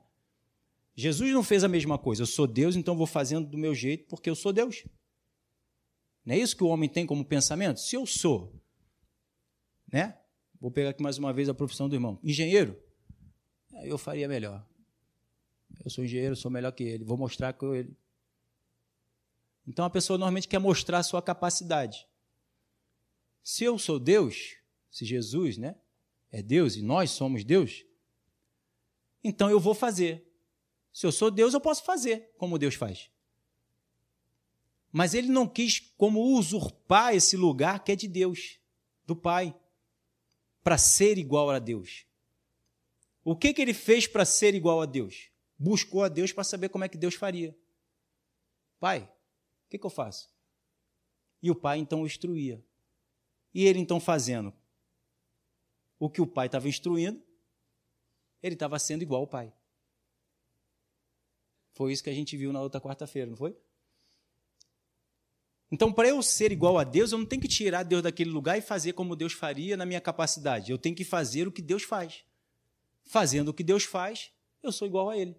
Jesus 0.95 1.31
não 1.31 1.43
fez 1.43 1.63
a 1.63 1.67
mesma 1.67 1.97
coisa. 1.97 2.21
Eu 2.21 2.27
sou 2.27 2.47
Deus, 2.47 2.75
então 2.75 2.95
vou 2.95 3.07
fazendo 3.07 3.47
do 3.47 3.57
meu 3.57 3.73
jeito 3.73 4.07
porque 4.07 4.29
eu 4.29 4.35
sou 4.35 4.53
Deus. 4.53 4.83
Não 6.23 6.35
é 6.35 6.37
isso 6.37 6.55
que 6.55 6.63
o 6.63 6.67
homem 6.67 6.87
tem 6.87 7.05
como 7.05 7.25
pensamento? 7.25 7.79
Se 7.79 7.95
eu 7.95 8.05
sou, 8.05 8.60
né? 9.91 10.17
Vou 10.59 10.71
pegar 10.71 10.89
aqui 10.89 11.01
mais 11.01 11.17
uma 11.17 11.33
vez 11.33 11.49
a 11.49 11.53
profissão 11.53 11.89
do 11.89 11.95
irmão. 11.95 12.19
Engenheiro, 12.23 12.79
eu 13.83 13.97
faria 13.97 14.27
melhor. 14.27 14.65
Eu 15.83 15.89
sou 15.89 16.03
engenheiro, 16.03 16.35
sou 16.35 16.51
melhor 16.51 16.71
que 16.71 16.83
ele. 16.83 17.03
Vou 17.03 17.17
mostrar 17.17 17.53
que 17.53 17.65
ele. 17.65 17.97
Então 19.67 19.85
a 19.85 19.89
pessoa 19.89 20.17
normalmente 20.17 20.47
quer 20.47 20.59
mostrar 20.59 20.99
a 20.99 21.03
sua 21.03 21.21
capacidade. 21.21 22.07
Se 23.43 23.63
eu 23.63 23.79
sou 23.79 23.99
Deus, 23.99 24.57
se 24.89 25.05
Jesus, 25.05 25.57
né, 25.57 25.75
é 26.31 26.41
Deus 26.41 26.75
e 26.75 26.81
nós 26.81 27.11
somos 27.11 27.43
Deus, 27.43 27.83
então 29.23 29.49
eu 29.49 29.59
vou 29.59 29.73
fazer. 29.73 30.27
Se 30.93 31.05
eu 31.05 31.11
sou 31.11 31.31
Deus, 31.31 31.53
eu 31.53 31.61
posso 31.61 31.83
fazer 31.83 32.31
como 32.37 32.59
Deus 32.59 32.75
faz. 32.75 33.09
Mas 34.91 35.13
ele 35.13 35.29
não 35.29 35.47
quis 35.47 35.79
como 35.97 36.37
usurpar 36.37 37.15
esse 37.15 37.37
lugar 37.37 37.83
que 37.83 37.91
é 37.93 37.95
de 37.95 38.07
Deus, 38.07 38.59
do 39.05 39.15
Pai, 39.15 39.55
para 40.63 40.77
ser 40.77 41.17
igual 41.17 41.49
a 41.49 41.59
Deus. 41.59 42.05
O 43.23 43.35
que, 43.35 43.53
que 43.53 43.61
ele 43.61 43.73
fez 43.73 44.07
para 44.07 44.25
ser 44.25 44.55
igual 44.55 44.81
a 44.81 44.85
Deus? 44.85 45.29
Buscou 45.57 46.03
a 46.03 46.09
Deus 46.09 46.31
para 46.31 46.43
saber 46.43 46.69
como 46.69 46.83
é 46.83 46.89
que 46.89 46.97
Deus 46.97 47.15
faria. 47.15 47.55
Pai, 48.79 49.03
o 49.65 49.69
que, 49.69 49.77
que 49.77 49.85
eu 49.85 49.89
faço? 49.89 50.29
E 51.41 51.51
o 51.51 51.55
pai 51.55 51.77
então 51.77 52.01
o 52.01 52.05
instruía. 52.05 52.63
E 53.53 53.65
ele 53.65 53.79
então 53.79 53.99
fazendo 53.99 54.53
o 55.99 56.09
que 56.09 56.21
o 56.21 56.25
pai 56.25 56.47
estava 56.47 56.67
instruindo, 56.67 57.21
ele 58.41 58.55
estava 58.55 58.79
sendo 58.79 59.03
igual 59.03 59.21
ao 59.21 59.27
pai. 59.27 59.53
Foi 61.73 61.93
isso 61.93 62.03
que 62.03 62.09
a 62.09 62.13
gente 62.13 62.35
viu 62.35 62.51
na 62.51 62.61
outra 62.61 62.81
quarta-feira, 62.81 63.29
não 63.29 63.37
foi? 63.37 63.55
Então, 65.71 65.91
para 65.91 66.09
eu 66.09 66.21
ser 66.21 66.51
igual 66.51 66.77
a 66.77 66.83
Deus, 66.83 67.11
eu 67.11 67.17
não 67.17 67.25
tenho 67.25 67.41
que 67.41 67.47
tirar 67.47 67.83
Deus 67.83 68.03
daquele 68.03 68.29
lugar 68.29 68.57
e 68.57 68.61
fazer 68.61 68.91
como 68.91 69.15
Deus 69.15 69.31
faria 69.31 69.77
na 69.77 69.85
minha 69.85 70.01
capacidade. 70.01 70.69
Eu 70.69 70.77
tenho 70.77 70.95
que 70.95 71.05
fazer 71.05 71.47
o 71.47 71.51
que 71.51 71.61
Deus 71.61 71.83
faz. 71.83 72.25
Fazendo 73.05 73.49
o 73.49 73.53
que 73.53 73.63
Deus 73.63 73.85
faz, 73.85 74.31
eu 74.61 74.71
sou 74.71 74.85
igual 74.85 75.09
a 75.09 75.17
Ele. 75.17 75.35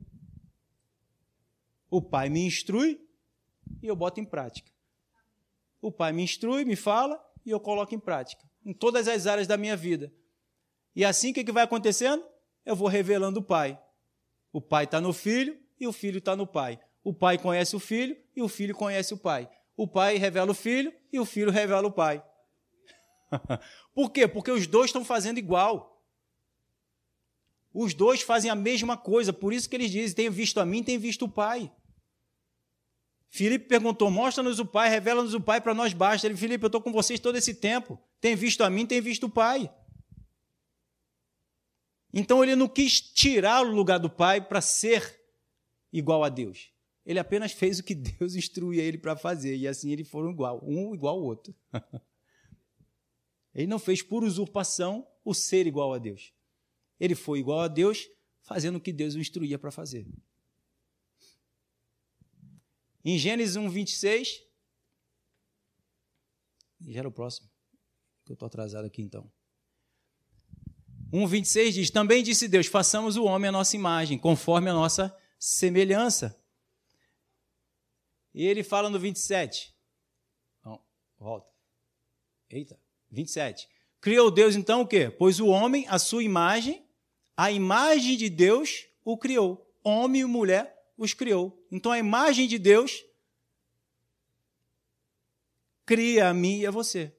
O 1.91 2.01
Pai 2.01 2.31
me 2.31 2.41
instrui 2.41 2.99
e 3.83 3.87
eu 3.87 3.95
boto 3.95 4.21
em 4.21 4.25
prática. 4.25 4.73
O 5.83 5.93
Pai 5.93 6.13
me 6.13 6.23
instrui, 6.23 6.65
me 6.65 6.77
fala 6.77 7.23
e 7.45 7.51
eu 7.51 7.61
coloco 7.61 7.95
em 7.95 8.01
prática. 8.01 8.43
Em 8.65 8.73
todas 8.73 9.07
as 9.09 9.27
áreas 9.27 9.47
da 9.47 9.59
minha 9.59 9.77
vida. 9.77 10.11
E 10.97 11.05
assim, 11.05 11.31
o 11.31 11.35
que 11.35 11.53
vai 11.53 11.65
acontecendo? 11.65 12.25
Eu 12.65 12.75
vou 12.75 12.89
revelando 12.89 13.41
o 13.41 13.43
Pai. 13.43 13.79
O 14.51 14.63
Pai 14.63 14.85
está 14.85 14.99
no 14.99 15.13
Filho 15.13 15.59
e 15.79 15.87
o 15.87 15.93
Filho 15.93 16.19
está 16.19 16.35
no 16.35 16.47
Pai. 16.47 16.81
O 17.05 17.13
Pai 17.13 17.37
conhece 17.37 17.77
o 17.77 17.81
Filho 17.81 18.17
e 18.35 18.41
o 18.41 18.49
Filho 18.49 18.75
conhece 18.75 19.13
o 19.13 19.19
Pai. 19.19 19.51
O 19.77 19.87
Pai 19.89 20.17
revela 20.17 20.51
o 20.51 20.55
Filho 20.55 20.93
e 21.13 21.19
o 21.19 21.25
Filho 21.25 21.51
revela 21.51 21.87
o 21.87 21.93
Pai. 21.93 22.23
Por 23.95 24.11
quê? 24.11 24.29
Porque 24.29 24.51
os 24.51 24.67
dois 24.67 24.87
estão 24.87 25.05
fazendo 25.05 25.39
igual. 25.39 25.93
Os 27.75 27.95
dois 27.95 28.21
fazem 28.21 28.51
a 28.51 28.55
mesma 28.55 28.97
coisa, 28.99 29.33
por 29.33 29.53
isso 29.53 29.69
que 29.69 29.77
eles 29.77 29.91
dizem: 29.91 30.15
tem 30.15 30.31
visto 30.31 30.61
a 30.61 30.67
mim, 30.67 30.83
tem 30.83 30.99
visto 30.99 31.25
o 31.25 31.29
Pai. 31.29 31.73
Filipe 33.31 33.67
perguntou: 33.67 34.11
mostra-nos 34.11 34.59
o 34.59 34.67
Pai, 34.67 34.91
revela-nos 34.91 35.33
o 35.33 35.41
Pai, 35.41 35.59
para 35.59 35.73
nós 35.73 35.95
basta. 35.95 36.27
Ele, 36.27 36.37
Filipe, 36.37 36.65
eu 36.65 36.69
estou 36.69 36.83
com 36.83 36.93
vocês 36.93 37.19
todo 37.19 37.37
esse 37.37 37.55
tempo. 37.55 37.99
Tem 38.21 38.37
visto 38.37 38.63
a 38.63 38.69
mim, 38.69 38.85
tem 38.85 39.01
visto 39.01 39.25
o 39.25 39.31
Pai. 39.31 39.73
Então 42.13 42.43
ele 42.43 42.55
não 42.55 42.69
quis 42.69 43.01
tirar 43.01 43.65
o 43.65 43.71
lugar 43.71 43.99
do 43.99 44.11
Pai 44.11 44.39
para 44.39 44.61
ser 44.61 45.19
igual 45.91 46.23
a 46.23 46.29
Deus. 46.29 46.72
Ele 47.05 47.19
apenas 47.19 47.53
fez 47.53 47.79
o 47.79 47.83
que 47.83 47.95
Deus 47.95 48.35
instruía 48.37 48.83
ele 48.83 48.99
para 48.99 49.17
fazer, 49.17 49.57
e 49.57 49.67
assim 49.67 49.91
eles 49.91 50.09
foram 50.09 50.31
igual, 50.31 50.61
um 50.65 50.95
igual 50.95 51.17
ao 51.17 51.23
outro. 51.23 51.55
ele 53.55 53.67
não 53.67 53.79
fez 53.79 54.03
por 54.03 54.23
usurpação 54.23 55.07
o 55.25 55.35
ser 55.35 55.67
igual 55.67 55.93
a 55.93 55.99
Deus. 55.99 56.33
Ele 56.99 57.15
foi 57.15 57.41
igual 57.41 57.61
a 57.61 57.69
Deus, 57.69 58.09
fazendo 58.43 58.77
o 58.77 58.81
que 58.81 58.93
Deus 58.93 59.15
o 59.15 59.19
instruía 59.19 59.59
para 59.59 59.71
fazer. 59.71 60.07
Em 63.05 63.19
Gênesis 63.19 63.57
1, 63.57 63.69
26. 63.69 64.29
Já 66.87 67.01
era 67.01 67.09
o 67.09 67.13
próximo, 67.13 67.49
eu 68.29 68.35
estou 68.35 68.47
atrasado 68.47 68.85
aqui 68.85 69.03
então. 69.03 69.31
1, 71.13 71.27
26 71.27 71.75
diz: 71.75 71.91
Também 71.91 72.23
disse 72.23 72.49
Deus: 72.49 72.67
façamos 72.67 73.17
o 73.17 73.25
homem 73.25 73.49
a 73.49 73.53
nossa 73.53 73.77
imagem, 73.77 74.19
conforme 74.19 74.71
a 74.71 74.73
nossa 74.73 75.17
semelhança. 75.39 76.42
E 78.35 78.47
ele 78.47 78.63
fala 78.63 78.89
no 78.89 78.99
27. 78.99 79.75
Não, 80.65 80.81
volta. 81.19 81.51
Eita, 82.51 82.79
27. 83.11 83.69
Criou 84.01 84.31
Deus 84.31 84.57
então 84.57 84.81
o 84.81 84.87
quê? 84.87 85.11
Pois 85.11 85.39
o 85.39 85.47
homem, 85.47 85.87
a 85.89 85.99
sua 85.99 86.25
imagem, 86.25 86.85
a 87.37 87.51
imagem 87.51 88.17
de 88.17 88.29
Deus 88.29 88.87
o 89.05 89.17
criou. 89.17 89.71
Homem 89.85 90.23
e 90.23 90.25
mulher 90.25 90.77
os 90.97 91.15
criou. 91.15 91.65
Então 91.71 91.93
a 91.93 91.99
imagem 91.99 92.47
de 92.47 92.59
Deus 92.59 93.05
cria 95.85 96.29
a 96.29 96.35
mim 96.35 96.61
e 96.61 96.67
a 96.67 96.71
você. 96.71 97.13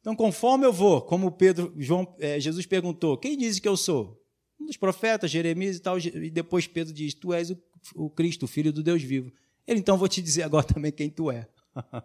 Então, 0.00 0.16
conforme 0.16 0.64
eu 0.64 0.72
vou, 0.72 1.02
como 1.02 1.30
Pedro, 1.30 1.74
João, 1.76 2.16
é, 2.18 2.40
Jesus 2.40 2.64
perguntou, 2.64 3.18
quem 3.18 3.36
diz 3.36 3.58
que 3.58 3.68
eu 3.68 3.76
sou? 3.76 4.18
Um 4.58 4.66
dos 4.66 4.76
profetas, 4.76 5.30
Jeremias 5.30 5.76
e 5.76 5.80
tal, 5.80 5.98
e 5.98 6.30
depois 6.30 6.66
Pedro 6.66 6.92
diz, 6.92 7.14
tu 7.14 7.32
és 7.32 7.50
o, 7.50 7.58
o 7.94 8.08
Cristo, 8.10 8.44
o 8.44 8.48
Filho 8.48 8.72
do 8.72 8.82
Deus 8.82 9.02
vivo. 9.02 9.30
Ele, 9.66 9.80
então, 9.80 9.96
vou 9.96 10.08
te 10.08 10.20
dizer 10.20 10.42
agora 10.42 10.66
também 10.72 10.92
quem 10.92 11.10
tu 11.10 11.30
é. 11.30 11.48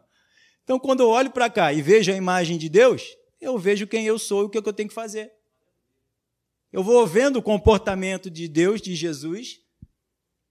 então, 0.63 0.79
quando 0.79 1.01
eu 1.01 1.09
olho 1.09 1.31
para 1.31 1.49
cá 1.49 1.73
e 1.73 1.81
vejo 1.81 2.11
a 2.11 2.15
imagem 2.15 2.57
de 2.57 2.69
Deus, 2.69 3.15
eu 3.39 3.57
vejo 3.57 3.87
quem 3.87 4.05
eu 4.05 4.17
sou 4.17 4.43
e 4.43 4.45
o 4.45 4.49
que, 4.49 4.57
é 4.57 4.61
que 4.61 4.69
eu 4.69 4.73
tenho 4.73 4.89
que 4.89 4.95
fazer. 4.95 5.31
Eu 6.71 6.83
vou 6.83 7.05
vendo 7.07 7.37
o 7.37 7.41
comportamento 7.41 8.29
de 8.29 8.47
Deus, 8.47 8.81
de 8.81 8.95
Jesus, 8.95 9.61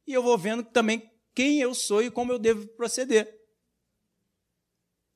e 0.06 0.12
eu 0.12 0.22
vou 0.22 0.38
vendo 0.38 0.62
também 0.62 1.10
quem 1.34 1.60
eu 1.60 1.74
sou 1.74 2.02
e 2.02 2.10
como 2.10 2.32
eu 2.32 2.38
devo 2.38 2.66
proceder. 2.68 3.44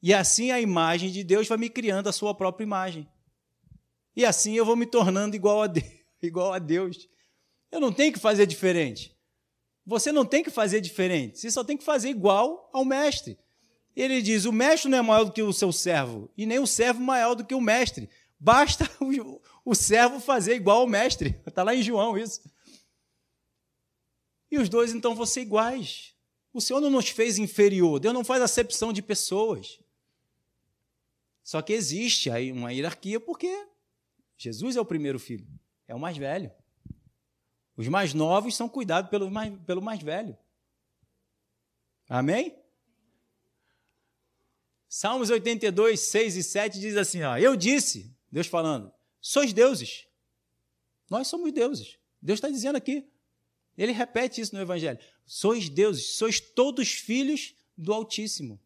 E 0.03 0.15
assim 0.15 0.51
a 0.51 0.61
imagem 0.61 1.11
de 1.11 1.25
Deus 1.25 1.49
vai 1.49 1.59
me 1.59 1.69
criando 1.69 2.09
a 2.09 2.13
sua 2.13 2.35
própria 2.35 2.65
imagem. 2.65 3.09
E 4.15 4.25
assim 4.25 4.55
eu 4.55 4.65
vou 4.65 4.77
me 4.77 4.87
tornando 4.87 5.37
igual 5.37 5.63
a 5.63 5.67
Deus. 5.69 5.99
Igual 6.21 6.53
a 6.53 6.59
Deus. 6.59 7.09
Eu 7.71 7.81
não 7.81 7.93
tenho 7.93 8.13
que 8.13 8.19
fazer 8.19 8.47
diferente. 8.47 9.17
Você 9.89 10.13
não 10.13 10.27
tem 10.27 10.45
que 10.45 10.51
fazer 10.51 10.83
diferente. 10.83 11.39
Você 11.39 11.51
só 11.51 11.65
tem 11.65 11.75
que 11.75 11.83
fazer 11.83 12.11
igual 12.11 12.69
ao 12.75 12.85
mestre. 12.85 13.39
Ele 13.97 14.21
diz: 14.21 14.45
o 14.45 14.53
mestre 14.53 14.91
não 14.91 14.99
é 14.99 15.03
maior 15.03 15.25
do 15.25 15.33
que 15.33 15.43
o 15.43 15.51
seu 15.51 15.73
servo, 15.73 16.31
e 16.37 16.45
nem 16.45 16.59
o 16.59 16.67
servo 16.67 17.01
maior 17.01 17.35
do 17.35 17.43
que 17.43 17.55
o 17.55 17.61
mestre. 17.61 18.07
Basta 18.39 18.85
o, 19.01 19.41
o 19.65 19.75
servo 19.75 20.21
fazer 20.21 20.57
igual 20.57 20.83
ao 20.83 20.87
mestre. 20.87 21.41
Está 21.47 21.63
lá 21.65 21.75
em 21.75 21.83
João 21.83 22.19
isso. 22.19 22.43
E 24.51 24.59
os 24.59 24.69
dois 24.69 24.93
então 24.93 25.15
vão 25.15 25.25
ser 25.25 25.41
iguais. 25.41 26.15
O 26.53 26.61
Senhor 26.61 26.83
não 26.83 26.91
nos 26.91 27.09
fez 27.09 27.39
inferior. 27.39 27.99
Deus 27.99 28.13
não 28.13 28.25
faz 28.25 28.43
acepção 28.43 28.93
de 28.93 29.01
pessoas. 29.01 29.81
Só 31.43 31.63
que 31.63 31.73
existe 31.73 32.31
aí 32.31 32.53
uma 32.53 32.75
hierarquia 32.75 33.19
porque 33.19 33.67
Jesus 34.37 34.77
é 34.77 34.81
o 34.83 34.85
primeiro 34.85 35.19
filho, 35.19 35.47
é 35.87 35.95
o 35.95 35.99
mais 35.99 36.19
velho. 36.19 36.53
Os 37.79 37.87
mais 37.87 38.13
novos 38.13 38.57
são 38.57 38.69
cuidados 38.69 39.09
pelo 39.09 39.31
mais, 39.31 39.57
pelo 39.61 39.81
mais 39.81 40.03
velho. 40.03 40.37
Amém? 42.09 42.59
Salmos 44.89 45.31
82, 45.31 46.01
6 46.01 46.37
e 46.37 46.43
7 46.43 46.81
diz 46.81 46.97
assim: 46.97 47.23
ó, 47.23 47.39
Eu 47.39 47.55
disse, 47.55 48.13
Deus 48.33 48.49
falando, 48.49 48.93
sois 49.21 49.53
deuses. 49.53 50.09
Nós 51.09 51.29
somos 51.29 51.53
deuses. 51.53 51.97
Deus 52.21 52.39
está 52.39 52.49
dizendo 52.49 52.75
aqui. 52.75 53.09
Ele 53.77 53.93
repete 53.93 54.41
isso 54.41 54.57
no 54.57 54.61
Evangelho. 54.61 54.99
Sois 55.25 55.69
deuses, 55.69 56.17
sois 56.17 56.41
todos 56.41 56.91
filhos 56.91 57.55
do 57.77 57.93
Altíssimo. 57.95 58.61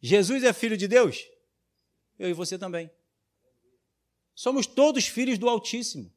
Jesus 0.00 0.44
é 0.44 0.52
filho 0.52 0.76
de 0.76 0.86
Deus? 0.86 1.26
Eu 2.16 2.30
e 2.30 2.32
você 2.32 2.56
também. 2.56 2.88
Somos 4.32 4.64
todos 4.64 5.08
filhos 5.08 5.38
do 5.38 5.48
Altíssimo. 5.48 6.13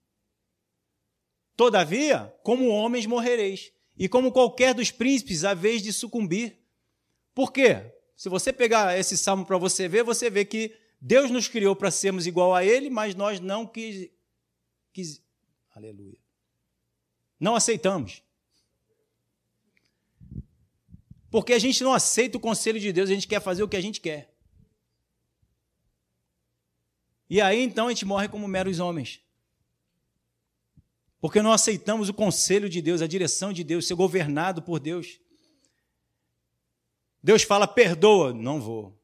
Todavia, 1.57 2.31
como 2.43 2.67
homens 2.67 3.07
morrereis, 3.07 3.73
e 3.97 4.07
como 4.07 4.31
qualquer 4.31 4.75
dos 4.75 4.91
príncipes, 4.91 5.43
a 5.43 5.55
vez 5.55 5.81
de 5.81 5.91
sucumbir. 5.91 6.55
Por 7.33 7.51
quê? 7.51 7.93
Se 8.15 8.29
você 8.29 8.53
pegar 8.53 8.97
esse 8.97 9.17
salmo 9.17 9.43
para 9.43 9.57
você 9.57 9.87
ver, 9.87 10.03
você 10.03 10.29
vê 10.29 10.45
que 10.45 10.77
Deus 11.01 11.31
nos 11.31 11.47
criou 11.47 11.75
para 11.75 11.89
sermos 11.89 12.27
igual 12.27 12.53
a 12.53 12.63
Ele, 12.63 12.91
mas 12.91 13.15
nós 13.15 13.39
não 13.39 13.65
quis, 13.65 14.07
quis. 14.93 15.21
Aleluia. 15.71 16.19
Não 17.39 17.55
aceitamos. 17.55 18.21
Porque 21.31 21.53
a 21.53 21.59
gente 21.59 21.83
não 21.83 21.91
aceita 21.91 22.37
o 22.37 22.41
conselho 22.41 22.79
de 22.79 22.93
Deus, 22.93 23.09
a 23.09 23.13
gente 23.13 23.27
quer 23.27 23.41
fazer 23.41 23.63
o 23.63 23.67
que 23.67 23.77
a 23.77 23.81
gente 23.81 23.99
quer. 23.99 24.31
E 27.27 27.41
aí 27.41 27.61
então 27.61 27.87
a 27.87 27.89
gente 27.89 28.05
morre 28.05 28.27
como 28.27 28.47
meros 28.47 28.79
homens. 28.79 29.21
Porque 31.19 31.41
não 31.41 31.51
aceitamos 31.51 32.09
o 32.09 32.13
conselho 32.13 32.69
de 32.69 32.81
Deus, 32.81 33.01
a 33.01 33.07
direção 33.07 33.51
de 33.51 33.63
Deus, 33.63 33.87
ser 33.87 33.95
governado 33.95 34.61
por 34.61 34.79
Deus. 34.79 35.19
Deus 37.21 37.43
fala, 37.43 37.67
perdoa. 37.67 38.33
Não 38.33 38.61
vou. 38.61 38.97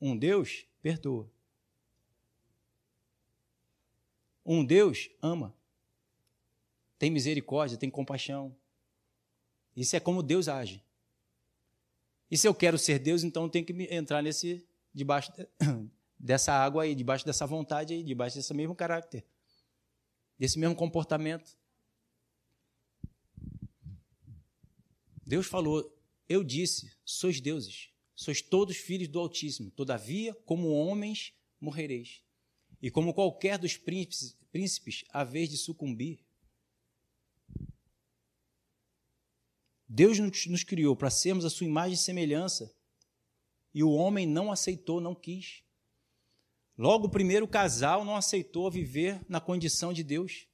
Um 0.00 0.16
Deus 0.16 0.66
perdoa. 0.82 1.30
Um 4.44 4.64
Deus 4.64 5.08
ama. 5.22 5.54
Tem 6.98 7.10
misericórdia, 7.10 7.78
tem 7.78 7.88
compaixão. 7.88 8.54
Isso 9.76 9.96
é 9.96 10.00
como 10.00 10.22
Deus 10.22 10.48
age. 10.48 10.82
E 12.30 12.36
se 12.36 12.46
eu 12.46 12.54
quero 12.54 12.76
ser 12.76 12.98
Deus, 12.98 13.22
então 13.22 13.44
eu 13.44 13.48
tenho 13.48 13.64
que 13.64 13.72
entrar 13.90 14.22
nesse 14.22 14.66
debaixo 14.92 15.32
dessa 16.18 16.52
água 16.52 16.82
aí, 16.82 16.94
debaixo 16.94 17.24
dessa 17.24 17.46
vontade 17.46 17.94
aí, 17.94 18.02
debaixo 18.02 18.36
desse 18.36 18.52
mesmo 18.54 18.74
caráter, 18.74 19.24
desse 20.38 20.58
mesmo 20.58 20.74
comportamento. 20.74 21.56
Deus 25.26 25.46
falou: 25.46 25.96
Eu 26.28 26.44
disse, 26.44 26.92
sois 27.04 27.40
deuses, 27.40 27.90
sois 28.14 28.42
todos 28.42 28.76
filhos 28.76 29.08
do 29.08 29.18
Altíssimo, 29.18 29.70
todavia, 29.70 30.34
como 30.44 30.70
homens 30.70 31.32
morrereis. 31.60 32.22
E 32.80 32.90
como 32.90 33.14
qualquer 33.14 33.58
dos 33.58 33.76
príncipes, 33.76 34.36
príncipes 34.52 35.04
a 35.08 35.24
vez 35.24 35.48
de 35.48 35.56
sucumbir. 35.56 36.24
Deus 39.88 40.18
nos 40.18 40.64
criou 40.64 40.94
para 40.94 41.10
sermos 41.10 41.44
a 41.44 41.50
sua 41.50 41.66
imagem 41.66 41.94
e 41.94 41.98
semelhança, 41.98 42.74
e 43.72 43.82
o 43.82 43.90
homem 43.90 44.26
não 44.26 44.52
aceitou, 44.52 45.00
não 45.00 45.14
quis. 45.14 45.63
Logo, 46.76 47.06
o 47.06 47.10
primeiro 47.10 47.46
casal 47.46 48.04
não 48.04 48.16
aceitou 48.16 48.70
viver 48.70 49.20
na 49.28 49.40
condição 49.40 49.92
de 49.92 50.02
Deus 50.02 50.48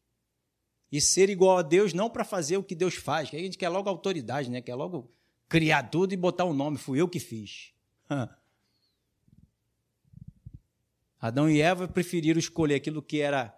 e 0.93 1.01
ser 1.01 1.31
igual 1.31 1.59
a 1.59 1.63
Deus 1.63 1.95
não 1.95 2.11
para 2.11 2.25
fazer 2.25 2.57
o 2.57 2.65
que 2.65 2.75
Deus 2.75 2.95
faz, 2.95 3.31
que 3.31 3.37
a 3.37 3.41
gente 3.41 3.57
quer 3.57 3.69
logo 3.69 3.89
autoridade, 3.89 4.51
né? 4.51 4.61
quer 4.61 4.75
logo 4.75 5.11
criar 5.49 5.85
tudo 5.85 6.13
e 6.13 6.17
botar 6.17 6.45
o 6.45 6.51
um 6.51 6.55
nome, 6.55 6.77
fui 6.77 7.01
eu 7.01 7.09
que 7.09 7.19
fiz. 7.19 7.73
Adão 11.19 11.51
e 11.51 11.61
Eva 11.61 11.87
preferiram 11.89 12.39
escolher 12.39 12.75
aquilo 12.77 13.03
que 13.03 13.21
era 13.21 13.55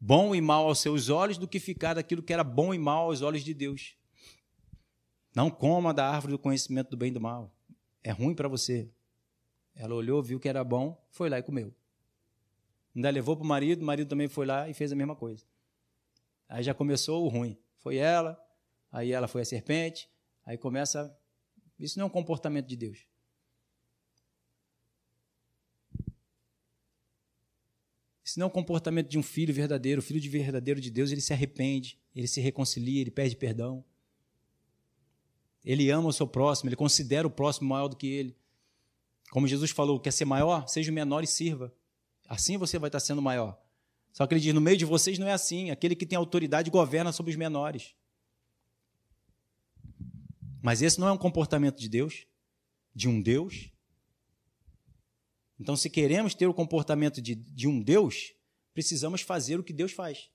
bom 0.00 0.34
e 0.34 0.40
mal 0.40 0.66
aos 0.66 0.80
seus 0.80 1.08
olhos 1.08 1.38
do 1.38 1.48
que 1.48 1.60
ficar 1.60 1.94
daquilo 1.94 2.22
que 2.22 2.32
era 2.32 2.44
bom 2.44 2.74
e 2.74 2.78
mal 2.78 3.06
aos 3.06 3.22
olhos 3.22 3.42
de 3.42 3.54
Deus. 3.54 3.96
Não 5.34 5.50
coma 5.50 5.92
da 5.92 6.08
árvore 6.08 6.32
do 6.32 6.38
conhecimento 6.38 6.90
do 6.90 6.96
bem 6.96 7.08
e 7.08 7.12
do 7.12 7.20
mal. 7.20 7.52
É 8.02 8.10
ruim 8.10 8.34
para 8.34 8.48
você. 8.48 8.90
Ela 9.74 9.94
olhou, 9.94 10.22
viu 10.22 10.38
que 10.38 10.48
era 10.48 10.62
bom, 10.62 11.02
foi 11.10 11.28
lá 11.28 11.38
e 11.38 11.42
comeu. 11.42 11.74
Ainda 12.94 13.10
levou 13.10 13.36
para 13.36 13.44
o 13.44 13.46
marido, 13.48 13.82
o 13.82 13.84
marido 13.84 14.08
também 14.08 14.28
foi 14.28 14.46
lá 14.46 14.68
e 14.68 14.74
fez 14.74 14.92
a 14.92 14.96
mesma 14.96 15.16
coisa. 15.16 15.44
Aí 16.48 16.62
já 16.62 16.72
começou 16.72 17.24
o 17.24 17.28
ruim. 17.28 17.58
Foi 17.78 17.96
ela, 17.96 18.40
aí 18.92 19.12
ela 19.12 19.26
foi 19.26 19.42
a 19.42 19.44
serpente, 19.44 20.08
aí 20.46 20.56
começa. 20.56 21.16
Isso 21.78 21.98
não 21.98 22.04
é 22.04 22.06
um 22.06 22.10
comportamento 22.10 22.66
de 22.66 22.76
Deus. 22.76 23.06
Isso 28.24 28.38
não 28.38 28.44
é 28.44 28.48
um 28.48 28.52
comportamento 28.52 29.08
de 29.08 29.18
um 29.18 29.22
filho 29.22 29.52
verdadeiro. 29.52 30.00
O 30.00 30.02
filho 30.02 30.20
de 30.20 30.28
verdadeiro 30.28 30.80
de 30.80 30.90
Deus, 30.90 31.10
ele 31.10 31.20
se 31.20 31.32
arrepende, 31.32 31.98
ele 32.14 32.26
se 32.26 32.40
reconcilia, 32.40 33.00
ele 33.00 33.10
pede 33.10 33.36
perdão. 33.36 33.84
Ele 35.64 35.90
ama 35.90 36.08
o 36.08 36.12
seu 36.12 36.26
próximo, 36.26 36.68
ele 36.68 36.76
considera 36.76 37.26
o 37.26 37.30
próximo 37.30 37.68
maior 37.68 37.88
do 37.88 37.96
que 37.96 38.06
ele. 38.06 38.36
Como 39.30 39.48
Jesus 39.48 39.70
falou, 39.72 39.98
quer 39.98 40.12
ser 40.12 40.24
maior? 40.24 40.68
Seja 40.68 40.90
o 40.90 40.94
menor 40.94 41.24
e 41.24 41.26
sirva. 41.26 41.74
Assim 42.28 42.56
você 42.56 42.78
vai 42.78 42.88
estar 42.88 43.00
sendo 43.00 43.20
maior. 43.20 43.60
Só 44.12 44.26
que 44.26 44.34
ele 44.34 44.40
diz: 44.40 44.54
no 44.54 44.60
meio 44.60 44.76
de 44.76 44.84
vocês 44.84 45.18
não 45.18 45.26
é 45.26 45.32
assim. 45.32 45.70
Aquele 45.70 45.96
que 45.96 46.06
tem 46.06 46.16
autoridade 46.16 46.70
governa 46.70 47.12
sobre 47.12 47.30
os 47.30 47.36
menores. 47.36 47.94
Mas 50.62 50.80
esse 50.80 50.98
não 50.98 51.08
é 51.08 51.12
um 51.12 51.18
comportamento 51.18 51.78
de 51.78 51.88
Deus, 51.88 52.26
de 52.94 53.08
um 53.08 53.20
Deus. 53.20 53.70
Então, 55.60 55.76
se 55.76 55.90
queremos 55.90 56.34
ter 56.34 56.46
o 56.46 56.54
comportamento 56.54 57.20
de, 57.20 57.34
de 57.34 57.68
um 57.68 57.82
Deus, 57.82 58.32
precisamos 58.72 59.20
fazer 59.20 59.60
o 59.60 59.64
que 59.64 59.72
Deus 59.72 59.92
faz. 59.92 60.30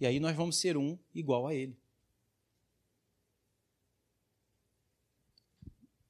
E 0.00 0.06
aí 0.06 0.18
nós 0.20 0.36
vamos 0.36 0.58
ser 0.58 0.76
um 0.76 0.98
igual 1.14 1.46
a 1.46 1.54
Ele. 1.54 1.78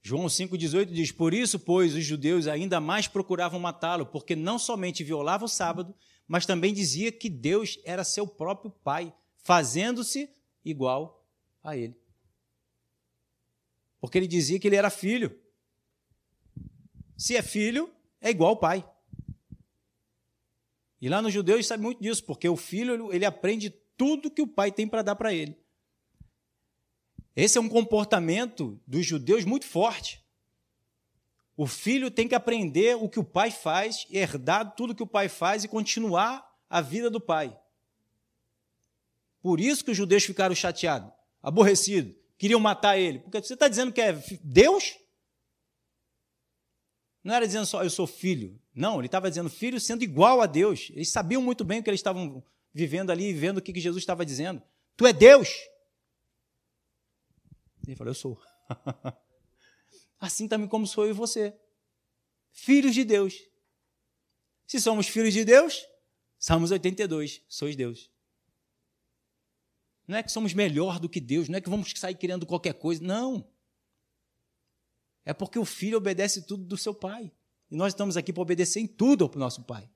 João 0.06 0.26
5,18 0.26 0.92
diz: 0.92 1.10
Por 1.10 1.34
isso, 1.34 1.58
pois, 1.58 1.92
os 1.96 2.04
judeus 2.04 2.46
ainda 2.46 2.78
mais 2.78 3.08
procuravam 3.08 3.58
matá-lo, 3.58 4.06
porque 4.06 4.36
não 4.36 4.56
somente 4.56 5.02
violava 5.02 5.44
o 5.44 5.48
sábado, 5.48 5.92
mas 6.28 6.46
também 6.46 6.72
dizia 6.72 7.10
que 7.10 7.28
Deus 7.28 7.80
era 7.84 8.04
seu 8.04 8.24
próprio 8.24 8.70
Pai, 8.70 9.12
fazendo-se 9.38 10.30
igual 10.64 11.26
a 11.60 11.76
ele. 11.76 11.96
Porque 14.00 14.16
ele 14.16 14.28
dizia 14.28 14.60
que 14.60 14.68
ele 14.68 14.76
era 14.76 14.90
filho. 14.90 15.36
Se 17.16 17.34
é 17.34 17.42
filho, 17.42 17.90
é 18.20 18.30
igual 18.30 18.50
ao 18.50 18.60
pai. 18.60 18.88
E 21.00 21.08
lá 21.08 21.20
nos 21.20 21.32
judeus 21.32 21.66
sabe 21.66 21.82
muito 21.82 22.00
disso, 22.00 22.24
porque 22.24 22.48
o 22.48 22.56
filho 22.56 23.12
ele 23.12 23.24
aprende 23.24 23.70
tudo 23.96 24.30
que 24.30 24.42
o 24.42 24.46
pai 24.46 24.70
tem 24.70 24.86
para 24.86 25.02
dar 25.02 25.16
para 25.16 25.34
ele. 25.34 25.58
Esse 27.36 27.58
é 27.58 27.60
um 27.60 27.68
comportamento 27.68 28.80
dos 28.86 29.04
judeus 29.04 29.44
muito 29.44 29.66
forte. 29.66 30.24
O 31.54 31.66
filho 31.66 32.10
tem 32.10 32.26
que 32.26 32.34
aprender 32.34 32.96
o 32.96 33.08
que 33.08 33.20
o 33.20 33.24
pai 33.24 33.50
faz, 33.50 34.06
herdar 34.10 34.74
tudo 34.74 34.94
que 34.94 35.02
o 35.02 35.06
pai 35.06 35.28
faz 35.28 35.62
e 35.62 35.68
continuar 35.68 36.50
a 36.68 36.80
vida 36.80 37.10
do 37.10 37.20
pai. 37.20 37.56
Por 39.42 39.60
isso 39.60 39.84
que 39.84 39.90
os 39.90 39.96
judeus 39.96 40.24
ficaram 40.24 40.54
chateados, 40.54 41.12
aborrecidos, 41.42 42.14
queriam 42.38 42.58
matar 42.58 42.98
ele. 42.98 43.18
Porque 43.20 43.40
você 43.40 43.54
está 43.54 43.68
dizendo 43.68 43.92
que 43.92 44.00
é 44.00 44.12
Deus? 44.42 44.96
Não 47.22 47.34
era 47.34 47.46
dizendo 47.46 47.66
só 47.66 47.84
eu 47.84 47.90
sou 47.90 48.06
filho. 48.06 48.58
Não, 48.74 48.98
ele 48.98 49.06
estava 49.06 49.28
dizendo 49.28 49.50
filho 49.50 49.80
sendo 49.80 50.02
igual 50.02 50.40
a 50.40 50.46
Deus. 50.46 50.90
Eles 50.90 51.10
sabiam 51.10 51.42
muito 51.42 51.64
bem 51.64 51.80
o 51.80 51.82
que 51.82 51.90
eles 51.90 52.00
estavam 52.00 52.42
vivendo 52.72 53.10
ali 53.10 53.28
e 53.28 53.34
vendo 53.34 53.58
o 53.58 53.62
que 53.62 53.78
Jesus 53.78 54.02
estava 54.02 54.24
dizendo. 54.24 54.62
Tu 54.96 55.06
é 55.06 55.12
Deus. 55.12 55.48
Ele 57.86 57.96
falou, 57.96 58.10
eu 58.10 58.14
sou. 58.14 58.42
assim 60.18 60.48
também 60.48 60.68
como 60.68 60.86
sou 60.86 61.04
eu 61.04 61.10
e 61.10 61.12
você. 61.12 61.54
Filhos 62.50 62.94
de 62.94 63.04
Deus. 63.04 63.34
Se 64.66 64.80
somos 64.80 65.06
filhos 65.06 65.32
de 65.32 65.44
Deus, 65.44 65.86
Salmos 66.38 66.70
82, 66.70 67.42
sois 67.48 67.76
Deus. 67.76 68.10
Não 70.06 70.18
é 70.18 70.22
que 70.22 70.30
somos 70.30 70.52
melhor 70.52 71.00
do 71.00 71.08
que 71.08 71.20
Deus, 71.20 71.48
não 71.48 71.58
é 71.58 71.60
que 71.60 71.68
vamos 71.68 71.92
sair 71.96 72.14
criando 72.14 72.46
qualquer 72.46 72.74
coisa, 72.74 73.02
não. 73.02 73.48
É 75.24 75.34
porque 75.34 75.58
o 75.58 75.64
filho 75.64 75.98
obedece 75.98 76.46
tudo 76.46 76.64
do 76.64 76.76
seu 76.76 76.94
pai. 76.94 77.32
E 77.68 77.76
nós 77.76 77.92
estamos 77.92 78.16
aqui 78.16 78.32
para 78.32 78.42
obedecer 78.42 78.80
em 78.80 78.86
tudo 78.86 79.24
ao 79.24 79.34
nosso 79.34 79.64
pai. 79.64 79.90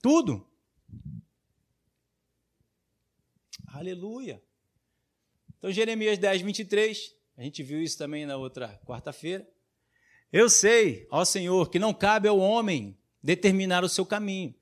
Tudo. 0.00 0.44
Aleluia. 3.68 4.42
Então, 5.62 5.70
Jeremias 5.70 6.18
10, 6.18 6.42
23, 6.42 7.14
a 7.36 7.42
gente 7.44 7.62
viu 7.62 7.80
isso 7.80 7.96
também 7.96 8.26
na 8.26 8.36
outra 8.36 8.80
quarta-feira. 8.84 9.48
Eu 10.32 10.50
sei, 10.50 11.06
ó 11.08 11.24
Senhor, 11.24 11.70
que 11.70 11.78
não 11.78 11.94
cabe 11.94 12.26
ao 12.26 12.36
homem 12.36 12.98
determinar 13.22 13.84
o 13.84 13.88
seu 13.88 14.04
caminho, 14.04 14.52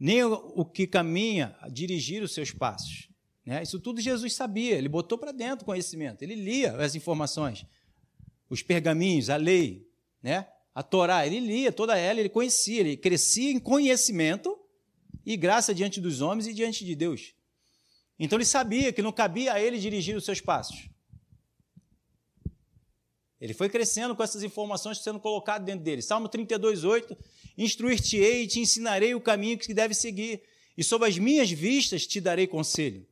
nem 0.00 0.24
o 0.24 0.64
que 0.64 0.84
caminha 0.84 1.56
dirigir 1.70 2.24
os 2.24 2.34
seus 2.34 2.50
passos. 2.50 3.08
Né? 3.46 3.62
Isso 3.62 3.78
tudo 3.78 4.00
Jesus 4.00 4.34
sabia, 4.34 4.74
ele 4.74 4.88
botou 4.88 5.16
para 5.16 5.30
dentro 5.30 5.62
o 5.62 5.64
conhecimento, 5.64 6.22
ele 6.22 6.34
lia 6.34 6.72
as 6.72 6.96
informações, 6.96 7.64
os 8.50 8.60
pergaminhos, 8.60 9.30
a 9.30 9.36
lei, 9.36 9.88
né? 10.20 10.48
a 10.74 10.82
Torá, 10.82 11.24
ele 11.24 11.38
lia 11.38 11.70
toda 11.70 11.96
ela, 11.96 12.18
ele 12.18 12.28
conhecia, 12.28 12.80
ele 12.80 12.96
crescia 12.96 13.52
em 13.52 13.60
conhecimento 13.60 14.58
e 15.24 15.36
graça 15.36 15.72
diante 15.72 16.00
dos 16.00 16.20
homens 16.20 16.48
e 16.48 16.52
diante 16.52 16.84
de 16.84 16.96
Deus. 16.96 17.37
Então 18.18 18.36
ele 18.36 18.44
sabia 18.44 18.92
que 18.92 19.00
não 19.00 19.12
cabia 19.12 19.52
a 19.52 19.60
ele 19.60 19.78
dirigir 19.78 20.16
os 20.16 20.24
seus 20.24 20.40
passos. 20.40 20.88
Ele 23.40 23.54
foi 23.54 23.68
crescendo 23.68 24.16
com 24.16 24.22
essas 24.22 24.42
informações 24.42 24.98
sendo 24.98 25.20
colocadas 25.20 25.64
dentro 25.64 25.84
dele. 25.84 26.02
Salmo 26.02 26.28
32, 26.28 26.82
8: 26.82 27.16
Instruir-te-ei 27.56 28.42
e 28.42 28.46
te 28.48 28.58
ensinarei 28.58 29.14
o 29.14 29.20
caminho 29.20 29.56
que 29.56 29.72
deve 29.72 29.94
seguir, 29.94 30.42
e 30.76 30.82
sob 30.82 31.06
as 31.06 31.16
minhas 31.16 31.50
vistas 31.50 32.06
te 32.06 32.20
darei 32.20 32.46
conselho. 32.46 33.06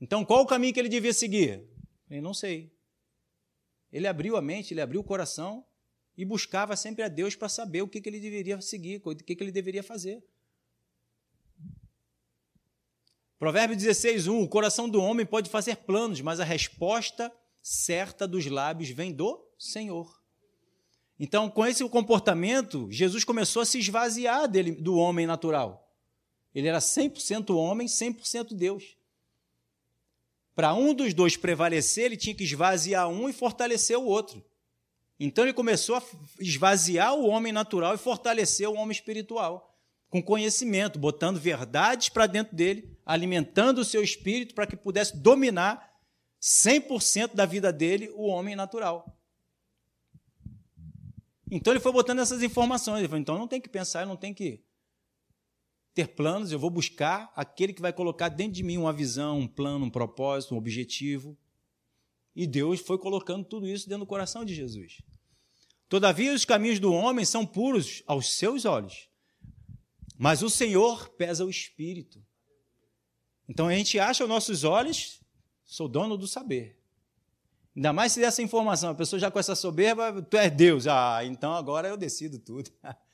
Então, 0.00 0.24
qual 0.24 0.42
o 0.42 0.46
caminho 0.46 0.72
que 0.72 0.80
ele 0.80 0.88
devia 0.88 1.12
seguir? 1.12 1.62
Eu 2.10 2.22
não 2.22 2.34
sei. 2.34 2.72
Ele 3.92 4.06
abriu 4.06 4.36
a 4.36 4.42
mente, 4.42 4.72
ele 4.72 4.80
abriu 4.80 5.00
o 5.00 5.04
coração 5.04 5.64
e 6.16 6.24
buscava 6.24 6.76
sempre 6.76 7.02
a 7.02 7.08
Deus 7.08 7.36
para 7.36 7.48
saber 7.48 7.82
o 7.82 7.88
que, 7.88 8.00
que 8.00 8.08
ele 8.08 8.18
deveria 8.18 8.60
seguir, 8.60 9.00
o 9.04 9.14
que, 9.14 9.36
que 9.36 9.44
ele 9.44 9.52
deveria 9.52 9.82
fazer. 9.82 10.22
Provérbio 13.40 13.74
16, 13.74 14.28
1: 14.28 14.42
O 14.42 14.46
coração 14.46 14.86
do 14.86 15.02
homem 15.02 15.24
pode 15.24 15.48
fazer 15.48 15.78
planos, 15.78 16.20
mas 16.20 16.40
a 16.40 16.44
resposta 16.44 17.32
certa 17.62 18.28
dos 18.28 18.44
lábios 18.44 18.90
vem 18.90 19.10
do 19.10 19.42
Senhor. 19.58 20.20
Então, 21.18 21.48
com 21.48 21.64
esse 21.64 21.86
comportamento, 21.88 22.86
Jesus 22.90 23.24
começou 23.24 23.62
a 23.62 23.64
se 23.64 23.78
esvaziar 23.78 24.46
dele, 24.46 24.72
do 24.72 24.94
homem 24.94 25.26
natural. 25.26 25.90
Ele 26.54 26.68
era 26.68 26.80
100% 26.80 27.56
homem, 27.56 27.86
100% 27.86 28.52
Deus. 28.52 28.94
Para 30.54 30.74
um 30.74 30.92
dos 30.92 31.14
dois 31.14 31.34
prevalecer, 31.34 32.04
ele 32.04 32.18
tinha 32.18 32.34
que 32.34 32.44
esvaziar 32.44 33.08
um 33.08 33.26
e 33.26 33.32
fortalecer 33.32 33.98
o 33.98 34.04
outro. 34.04 34.44
Então 35.18 35.44
ele 35.44 35.54
começou 35.54 35.96
a 35.96 36.02
esvaziar 36.38 37.14
o 37.14 37.26
homem 37.26 37.54
natural 37.54 37.94
e 37.94 37.98
fortalecer 37.98 38.68
o 38.68 38.74
homem 38.74 38.92
espiritual, 38.92 39.69
com 40.10 40.20
conhecimento, 40.20 40.98
botando 40.98 41.38
verdades 41.38 42.08
para 42.08 42.26
dentro 42.26 42.54
dele, 42.54 42.98
alimentando 43.06 43.80
o 43.80 43.84
seu 43.84 44.02
espírito 44.02 44.54
para 44.54 44.66
que 44.66 44.76
pudesse 44.76 45.16
dominar 45.16 45.88
100% 46.42 47.34
da 47.34 47.46
vida 47.46 47.72
dele 47.72 48.10
o 48.14 48.26
homem 48.26 48.56
natural. 48.56 49.16
Então 51.50 51.72
ele 51.72 51.80
foi 51.80 51.92
botando 51.92 52.18
essas 52.18 52.42
informações. 52.42 52.98
Ele 52.98 53.08
falou: 53.08 53.20
então 53.20 53.38
não 53.38 53.48
tem 53.48 53.60
que 53.60 53.68
pensar, 53.68 54.06
não 54.06 54.16
tem 54.16 54.34
que 54.34 54.62
ter 55.92 56.08
planos, 56.08 56.52
eu 56.52 56.58
vou 56.58 56.70
buscar 56.70 57.32
aquele 57.34 57.72
que 57.72 57.82
vai 57.82 57.92
colocar 57.92 58.28
dentro 58.28 58.52
de 58.52 58.62
mim 58.62 58.76
uma 58.76 58.92
visão, 58.92 59.38
um 59.38 59.48
plano, 59.48 59.86
um 59.86 59.90
propósito, 59.90 60.54
um 60.54 60.58
objetivo. 60.58 61.36
E 62.34 62.46
Deus 62.46 62.80
foi 62.80 62.96
colocando 62.96 63.44
tudo 63.44 63.66
isso 63.66 63.88
dentro 63.88 64.04
do 64.04 64.08
coração 64.08 64.44
de 64.44 64.54
Jesus. 64.54 65.02
Todavia, 65.88 66.32
os 66.32 66.44
caminhos 66.44 66.78
do 66.78 66.92
homem 66.92 67.24
são 67.24 67.44
puros 67.44 68.04
aos 68.06 68.34
seus 68.34 68.64
olhos, 68.64 69.09
mas 70.20 70.42
o 70.42 70.50
Senhor 70.50 71.08
pesa 71.14 71.46
o 71.46 71.48
espírito. 71.48 72.22
Então 73.48 73.68
a 73.68 73.74
gente 73.74 73.98
acha 73.98 74.22
aos 74.22 74.28
nossos 74.28 74.64
olhos, 74.64 75.18
sou 75.64 75.88
dono 75.88 76.14
do 76.18 76.28
saber. 76.28 76.78
Ainda 77.74 77.90
mais 77.90 78.12
se 78.12 78.20
dessa 78.20 78.42
informação, 78.42 78.90
a 78.90 78.94
pessoa 78.94 79.18
já 79.18 79.30
com 79.30 79.38
essa 79.38 79.54
soberba, 79.54 80.20
tu 80.20 80.36
és 80.36 80.52
Deus. 80.52 80.86
Ah, 80.86 81.24
então 81.24 81.54
agora 81.54 81.88
eu 81.88 81.96
decido 81.96 82.38
tudo. 82.38 82.70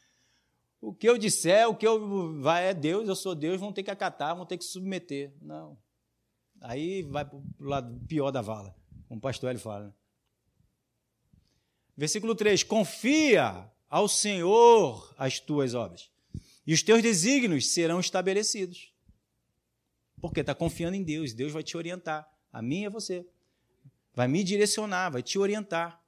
O 0.79 0.93
que 0.95 1.09
eu 1.09 1.17
disser, 1.17 1.69
o 1.69 1.75
que 1.75 1.87
eu 1.87 2.41
vai 2.41 2.67
é 2.67 2.75
Deus, 2.75 3.09
eu 3.09 3.17
sou 3.17 3.35
Deus, 3.35 3.59
vão 3.59 3.73
ter 3.73 3.83
que 3.83 3.91
acatar, 3.91 4.37
vão 4.37 4.47
ter 4.47 4.59
que 4.59 4.65
submeter. 4.65 5.33
Não. 5.41 5.77
Aí 6.61 7.03
vai 7.03 7.25
para 7.25 7.37
o 7.37 7.45
lado 7.59 7.99
pior 8.07 8.31
da 8.31 8.43
vala, 8.43 8.77
como 9.09 9.19
o 9.19 9.21
pastor 9.21 9.51
ele 9.51 9.59
fala. 9.59 9.87
Né? 9.87 9.93
Versículo 11.97 12.37
3: 12.37 12.63
Confia 12.63 13.69
ao 13.89 14.07
Senhor 14.07 15.13
as 15.19 15.41
tuas 15.41 15.75
obras, 15.75 16.13
e 16.67 16.75
os 16.75 16.83
teus 16.83 17.01
desígnios 17.03 17.69
serão 17.69 18.01
estabelecidos. 18.01 18.93
Porque 20.21 20.41
está 20.41 20.55
confiando 20.55 20.97
em 20.97 21.03
Deus, 21.03 21.33
Deus 21.33 21.53
vai 21.53 21.63
te 21.63 21.77
orientar, 21.77 22.29
a 22.53 22.61
mim 22.61 22.83
e 22.83 22.87
a 22.87 22.91
você. 22.91 23.27
Vai 24.15 24.27
me 24.27 24.43
direcionar, 24.43 25.11
vai 25.11 25.23
te 25.23 25.39
orientar 25.39 26.03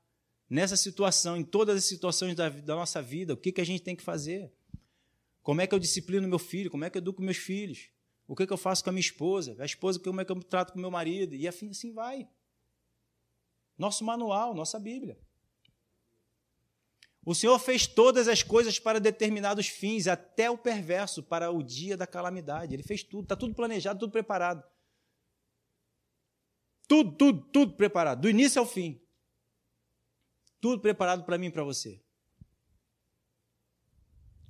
nessa 0.49 0.77
situação, 0.77 1.37
em 1.37 1.45
todas 1.45 1.77
as 1.77 1.85
situações 1.85 2.35
da, 2.35 2.49
da 2.49 2.75
nossa 2.75 3.03
vida, 3.03 3.35
o 3.35 3.37
que, 3.37 3.53
que 3.53 3.61
a 3.61 3.65
gente 3.65 3.83
tem 3.83 3.95
que 3.95 4.03
fazer. 4.03 4.51
Como 5.43 5.61
é 5.61 5.67
que 5.67 5.75
eu 5.75 5.79
disciplino 5.79 6.27
meu 6.27 6.39
filho? 6.39 6.71
Como 6.71 6.85
é 6.85 6.91
que 6.91 6.99
eu 6.99 7.01
educo 7.01 7.23
meus 7.23 7.37
filhos? 7.37 7.91
O 8.27 8.35
que, 8.35 8.47
que 8.47 8.53
eu 8.53 8.57
faço 8.59 8.83
com 8.83 8.91
a 8.91 8.93
minha 8.93 9.01
esposa? 9.01 9.57
A 9.59 9.65
esposa, 9.65 10.01
como 10.01 10.21
é 10.21 10.25
que 10.25 10.33
eu 10.33 10.43
trato 10.43 10.73
com 10.73 10.79
meu 10.79 10.91
marido? 10.91 11.35
E 11.35 11.47
assim, 11.47 11.71
assim 11.71 11.93
vai. 11.93 12.29
Nosso 13.77 14.05
manual, 14.05 14.55
nossa 14.55 14.79
Bíblia. 14.79 15.19
O 17.29 17.35
Senhor 17.35 17.59
fez 17.59 17.87
todas 17.87 18.27
as 18.27 18.43
coisas 18.43 18.79
para 18.79 18.99
determinados 18.99 19.69
fins, 19.69 20.07
até 20.07 20.51
o 20.51 20.57
perverso, 20.57 21.23
para 21.23 21.51
o 21.51 21.63
dia 21.63 21.95
da 21.95 22.07
calamidade. 22.07 22.73
Ele 22.73 22.83
fez 22.83 23.03
tudo, 23.03 23.25
está 23.25 23.37
tudo 23.37 23.55
planejado, 23.55 24.01
tudo 24.01 24.11
preparado. 24.11 24.65
Tudo, 26.89 27.15
tudo, 27.15 27.43
tudo 27.53 27.75
preparado, 27.75 28.23
do 28.23 28.31
início 28.31 28.59
ao 28.59 28.65
fim. 28.65 28.99
Tudo 30.59 30.81
preparado 30.81 31.23
para 31.25 31.37
mim 31.37 31.49
e 31.49 31.51
para 31.51 31.63
você. 31.63 32.03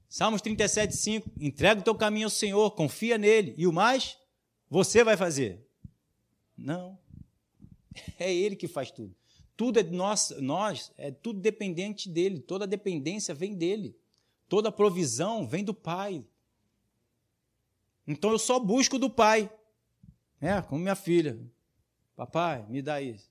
Salmos 0.09 0.41
37, 0.41 0.97
5. 0.97 1.33
Entrega 1.41 1.81
o 1.81 1.85
teu 1.85 1.97
caminho 1.97 2.27
ao 2.27 2.31
Senhor, 2.31 2.71
confia 2.77 3.19
nele. 3.19 3.57
E 3.59 3.67
o 3.67 3.73
mais, 3.73 4.17
você 4.71 5.03
vai 5.03 5.17
fazer. 5.17 5.69
Não. 6.57 6.97
É 8.21 8.33
ele 8.33 8.55
que 8.55 8.69
faz 8.69 8.93
tudo. 8.93 9.13
Tudo 9.59 9.79
é 9.79 9.83
nós, 9.83 10.33
nós, 10.39 10.91
é 10.97 11.11
tudo 11.11 11.39
dependente 11.39 12.09
dele. 12.09 12.41
Toda 12.41 12.67
dependência 12.67 13.35
vem 13.35 13.55
dele. 13.55 13.95
Toda 14.49 14.73
provisão 14.73 15.47
vem 15.47 15.63
do 15.63 15.75
Pai. 15.75 16.25
Então 18.07 18.31
eu 18.31 18.39
só 18.39 18.59
busco 18.59 18.99
do 18.99 19.11
Pai. 19.11 19.53
É, 20.41 20.63
como 20.63 20.81
minha 20.81 20.97
filha. 20.97 21.39
Papai, 22.17 22.65
me 22.69 22.81
dá 22.81 23.03
isso. 23.03 23.31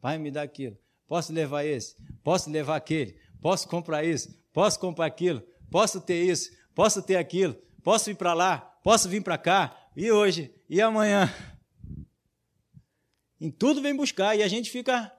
Pai, 0.00 0.16
me 0.16 0.30
dá 0.30 0.40
aquilo. 0.40 0.78
Posso 1.06 1.30
levar 1.30 1.64
esse? 1.64 1.96
Posso 2.22 2.48
levar 2.48 2.76
aquele? 2.76 3.18
Posso 3.42 3.68
comprar 3.68 4.02
isso? 4.02 4.34
Posso 4.50 4.80
comprar 4.80 5.04
aquilo? 5.04 5.42
posso 5.74 6.00
ter 6.00 6.22
isso, 6.22 6.52
posso 6.72 7.02
ter 7.02 7.16
aquilo, 7.16 7.54
posso 7.82 8.08
ir 8.08 8.14
para 8.14 8.32
lá, 8.32 8.58
posso 8.58 9.08
vir 9.08 9.24
para 9.24 9.36
cá, 9.36 9.76
e 9.96 10.08
hoje, 10.10 10.54
e 10.68 10.80
amanhã. 10.80 11.28
Em 13.40 13.50
tudo 13.50 13.82
vem 13.82 13.96
buscar, 13.96 14.36
e 14.36 14.42
a 14.44 14.48
gente 14.48 14.70
fica. 14.70 15.13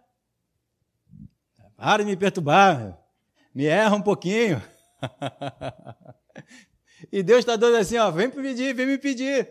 Para 1.78 2.04
de 2.04 2.10
me 2.10 2.16
perturbar, 2.16 2.98
me 3.54 3.66
erra 3.66 3.96
um 3.96 4.02
pouquinho. 4.02 4.62
e 7.12 7.22
Deus 7.22 7.40
está 7.40 7.56
dando 7.56 7.78
assim, 7.78 7.98
ó, 7.98 8.10
vem 8.12 8.30
pedir, 8.30 8.74
vem 8.74 8.86
me 8.86 8.98
pedir. 8.98 9.50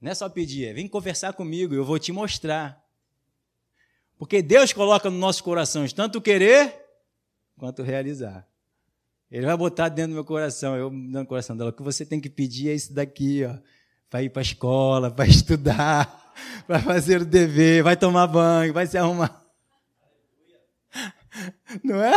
Não 0.00 0.10
é 0.10 0.14
só 0.14 0.28
pedir, 0.28 0.66
é 0.66 0.72
vem 0.72 0.88
conversar 0.88 1.32
comigo, 1.32 1.74
eu 1.74 1.84
vou 1.84 1.98
te 1.98 2.12
mostrar. 2.12 2.82
Porque 4.18 4.42
Deus 4.42 4.72
coloca 4.72 5.10
nos 5.10 5.18
nossos 5.18 5.40
corações 5.40 5.92
tanto 5.92 6.20
querer 6.20 6.74
quanto 7.56 7.82
realizar. 7.82 8.46
Ele 9.30 9.46
vai 9.46 9.56
botar 9.56 9.88
dentro 9.88 10.12
do 10.12 10.14
meu 10.14 10.24
coração, 10.24 10.76
eu 10.76 10.90
dentro 10.90 11.22
do 11.22 11.26
coração 11.26 11.56
dela, 11.56 11.70
o 11.70 11.72
que 11.72 11.82
você 11.82 12.04
tem 12.04 12.20
que 12.20 12.30
pedir 12.30 12.70
é 12.70 12.74
isso 12.74 12.92
daqui, 12.92 13.44
ó. 13.44 13.56
Vai 14.10 14.26
ir 14.26 14.30
para 14.30 14.40
a 14.40 14.42
escola, 14.42 15.10
vai 15.10 15.26
estudar, 15.26 16.32
vai 16.68 16.80
fazer 16.80 17.22
o 17.22 17.24
dever, 17.24 17.82
vai 17.82 17.96
tomar 17.96 18.26
banho, 18.26 18.72
vai 18.72 18.86
se 18.86 18.96
arrumar. 18.96 19.43
Não 21.82 22.02
é? 22.02 22.16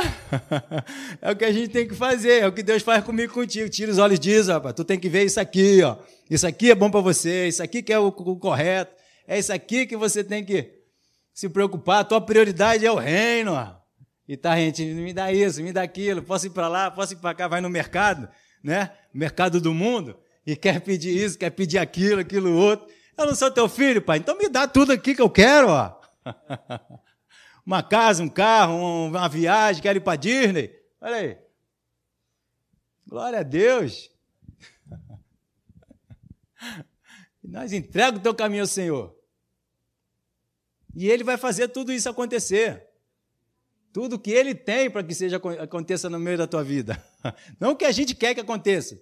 É 1.21 1.32
o 1.32 1.36
que 1.36 1.45
a 1.45 1.51
gente 1.51 1.69
tem 1.69 1.88
que 1.88 1.95
fazer, 1.95 2.41
é 2.41 2.47
o 2.47 2.51
que 2.51 2.63
Deus 2.63 2.84
faz 2.84 3.03
comigo 3.03 3.34
contigo. 3.34 3.69
Tira 3.69 3.91
os 3.91 3.97
olhos 3.97 4.19
disso, 4.19 4.51
rapaz. 4.51 4.75
Tu 4.75 4.84
tem 4.84 4.99
que 4.99 5.10
ver 5.10 5.25
isso 5.25 5.39
aqui, 5.39 5.82
ó. 5.84 5.97
Isso 6.30 6.45
aqui 6.45 6.71
é 6.71 6.75
bom 6.75 6.89
para 6.89 7.02
você, 7.02 7.48
isso 7.48 7.63
aqui 7.63 7.81
que 7.81 7.92
é 7.92 8.00
o, 8.00 8.08
o 8.08 8.37
correto. 8.37 8.96
É 9.27 9.37
isso 9.37 9.52
aqui 9.52 9.85
que 9.85 9.98
você 9.98 10.23
tem 10.23 10.44
que 10.44 10.71
se 11.33 11.50
preocupar. 11.50 12.00
A 12.00 12.04
tua 12.04 12.21
prioridade 12.21 12.85
é 12.85 12.92
o 12.92 12.96
reino, 12.96 13.54
ó. 13.54 13.75
E 14.27 14.35
tá, 14.35 14.56
gente, 14.58 14.83
me 14.83 15.13
dá 15.13 15.31
isso, 15.31 15.63
me 15.63 15.71
dá 15.71 15.81
aquilo, 15.81 16.21
posso 16.21 16.48
ir 16.48 16.50
para 16.50 16.67
lá, 16.67 16.92
posso 16.92 17.13
ir 17.13 17.15
para 17.15 17.33
cá, 17.33 17.48
vai 17.48 17.62
no 17.62 17.69
mercado, 17.69 18.27
né? 18.62 18.92
Mercado 19.13 19.62
do 19.62 19.73
mundo, 19.73 20.17
e 20.46 20.54
quer 20.54 20.81
pedir 20.81 21.15
isso, 21.15 21.37
quer 21.37 21.50
pedir 21.50 21.77
aquilo, 21.77 22.19
aquilo 22.19 22.54
outro. 22.54 22.87
Eu 23.17 23.25
não 23.25 23.33
sou 23.33 23.50
teu 23.50 23.69
filho, 23.69 24.02
pai, 24.02 24.17
então 24.17 24.37
me 24.37 24.50
dá 24.50 24.67
tudo 24.67 24.92
aqui 24.92 25.15
que 25.15 25.21
eu 25.21 25.29
quero, 25.29 25.69
ó. 25.69 25.98
Uma 27.68 27.84
casa, 27.84 28.24
um 28.24 28.30
carro, 28.30 29.08
uma 29.08 29.28
viagem, 29.28 29.82
quero 29.82 29.98
ir 29.98 30.02
para 30.02 30.15
Disney. 30.15 30.74
Olha 31.02 31.15
aí. 31.18 31.38
Glória 33.06 33.40
a 33.40 33.44
Deus. 33.44 34.10
nós 37.44 37.74
entregamos 37.74 38.22
o 38.22 38.24
teu 38.24 38.34
caminho 38.34 38.63
ao 38.63 38.68
Senhor. 38.68 39.13
E 40.96 41.10
Ele 41.10 41.26
vai 41.26 41.36
fazer 41.36 41.68
tudo 41.68 41.92
isso 41.92 42.08
acontecer. 42.08 42.88
Tudo 43.92 44.18
que 44.18 44.32
ele 44.32 44.56
tem 44.56 44.90
para 44.90 45.04
que 45.04 45.13
seja 45.13 45.36
aconteça 45.36 46.10
no 46.10 46.20
meio 46.20 46.38
da 46.38 46.48
tua 46.48 46.63
vida. 46.63 47.04
Não 47.60 47.72
o 47.72 47.76
que 47.76 47.84
a 47.84 47.92
gente 47.92 48.15
quer 48.15 48.34
que 48.34 48.40
aconteça. 48.40 48.98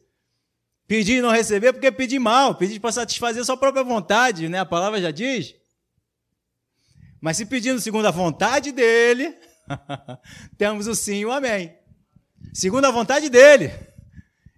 Pedir 0.88 1.18
e 1.18 1.22
não 1.22 1.32
receber 1.32 1.74
porque 1.74 1.92
pedir 1.92 2.20
mal, 2.20 2.56
pedir 2.56 2.80
para 2.80 2.92
satisfazer 2.92 3.44
sua 3.44 3.58
própria 3.58 3.84
vontade, 3.84 4.48
né? 4.48 4.60
A 4.60 4.66
palavra 4.66 5.02
já 5.02 5.12
diz. 5.12 5.56
Mas 7.22 7.38
se 7.38 7.46
pedindo 7.46 7.80
segundo 7.80 8.08
a 8.08 8.12
vontade 8.12 8.72
dele, 8.72 9.36
temos 10.58 10.88
o 10.88 10.96
sim 10.96 11.18
e 11.18 11.26
o 11.26 11.32
amém. 11.32 11.76
Segundo 12.54 12.86
a 12.86 12.92
vontade 12.92 13.30
dele. 13.30 13.72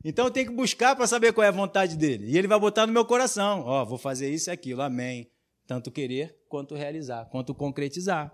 Então 0.04 0.26
eu 0.26 0.32
tenho 0.32 0.48
que 0.48 0.56
buscar 0.56 0.96
para 0.96 1.08
saber 1.08 1.34
qual 1.34 1.44
é 1.46 1.48
a 1.48 1.52
vontade 1.52 1.98
dele. 1.98 2.32
E 2.32 2.38
ele 2.38 2.48
vai 2.48 2.60
botar 2.60 2.88
no 2.88 2.94
meu 2.94 3.06
coração: 3.06 3.62
Ó, 3.62 3.82
oh, 3.82 3.86
vou 3.86 3.98
fazer 3.98 4.30
isso 4.30 4.50
e 4.50 4.52
aquilo, 4.52 4.82
amém. 4.82 5.32
Tanto 5.66 5.92
querer 5.92 6.38
quanto 6.48 6.76
realizar, 6.76 7.26
quanto 7.26 7.54
concretizar. 7.54 8.34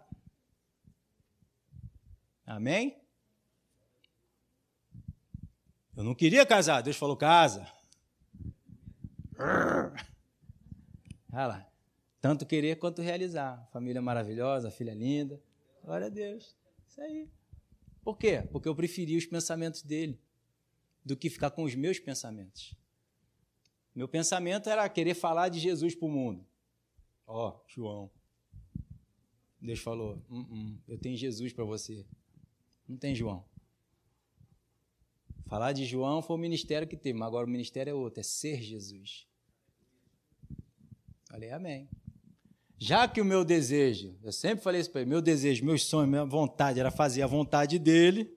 Amém? 2.46 3.02
Eu 5.96 6.04
não 6.04 6.14
queria 6.14 6.46
casar, 6.46 6.82
Deus 6.82 6.98
falou: 6.98 7.16
casa. 7.18 7.66
Olha 11.32 11.48
lá. 11.48 11.73
Tanto 12.24 12.46
querer 12.46 12.78
quanto 12.78 13.02
realizar. 13.02 13.68
Família 13.74 14.02
maravilhosa, 14.02 14.72
filha 14.72 14.94
linda. 14.94 15.44
Glória 15.84 16.08
a 16.08 16.10
Deus. 16.10 16.56
Isso 16.88 17.02
aí. 17.02 17.30
Por 18.02 18.18
quê? 18.18 18.48
Porque 18.50 18.70
eu 18.70 18.74
preferi 18.74 19.18
os 19.18 19.26
pensamentos 19.26 19.82
dele 19.82 20.18
do 21.04 21.18
que 21.18 21.30
ficar 21.30 21.52
com 21.52 21.66
os 21.66 21.76
meus 21.76 22.00
pensamentos. 22.00 22.74
Meu 23.94 24.08
pensamento 24.08 24.70
era 24.70 24.88
querer 24.88 25.16
falar 25.16 25.50
de 25.50 25.60
Jesus 25.60 25.96
para 25.96 26.06
o 26.06 26.10
mundo. 26.10 26.48
Ó, 27.28 27.50
oh, 27.50 27.62
João. 27.68 28.10
Deus 29.60 29.80
falou: 29.80 30.24
uh 30.30 30.44
-uh, 30.44 30.80
eu 30.88 30.98
tenho 30.98 31.18
Jesus 31.18 31.52
para 31.52 31.66
você. 31.66 32.06
Não 32.88 32.96
tem 32.96 33.14
João. 33.14 33.44
Falar 35.48 35.74
de 35.74 35.84
João 35.86 36.22
foi 36.22 36.38
o 36.38 36.40
ministério 36.40 36.88
que 36.88 36.96
teve, 36.96 37.20
mas 37.20 37.28
agora 37.28 37.46
o 37.46 37.50
ministério 37.50 37.92
é 37.92 37.94
outro, 37.94 38.22
é 38.22 38.24
ser 38.24 38.62
Jesus. 38.62 39.28
Falei, 41.26 41.52
amém. 41.52 41.90
Já 42.86 43.08
que 43.08 43.22
o 43.22 43.26
meu 43.26 43.46
desejo, 43.46 44.20
eu 44.22 44.34
sempre 44.34 44.62
falei 44.62 44.82
isso 44.82 44.92
para 44.92 45.00
ele, 45.00 45.10
meu 45.10 45.22
desejo, 45.22 45.64
meu 45.64 45.78
sonho, 45.78 46.06
minha 46.06 46.26
vontade 46.26 46.82
era 46.82 46.92
fazer 46.92 47.22
a 47.22 47.28
vontade 47.28 47.80
dele. 47.80 48.30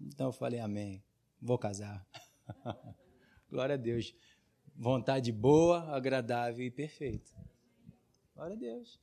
Então 0.00 0.28
eu 0.28 0.32
falei, 0.32 0.60
amém. 0.60 1.02
Vou 1.42 1.58
casar. 1.58 2.06
Glória 3.50 3.74
a 3.74 3.76
Deus. 3.76 4.14
Vontade 4.72 5.32
boa, 5.32 5.80
agradável 5.96 6.64
e 6.64 6.70
perfeita. 6.70 7.32
Glória 8.36 8.54
a 8.54 8.58
Deus. 8.58 9.00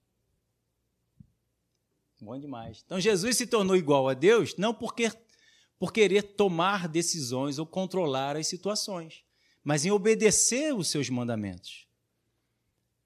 Bom 2.21 2.39
demais. 2.39 2.81
Então 2.85 3.01
Jesus 3.01 3.35
se 3.35 3.45
tornou 3.45 3.75
igual 3.75 4.07
a 4.07 4.13
Deus, 4.13 4.55
não 4.55 4.73
porque 4.73 5.11
por 5.77 5.91
querer 5.91 6.21
tomar 6.21 6.87
decisões 6.87 7.59
ou 7.59 7.65
controlar 7.65 8.37
as 8.37 8.47
situações, 8.47 9.25
mas 9.61 9.83
em 9.83 9.91
obedecer 9.91 10.73
os 10.73 10.89
seus 10.89 11.09
mandamentos. 11.09 11.90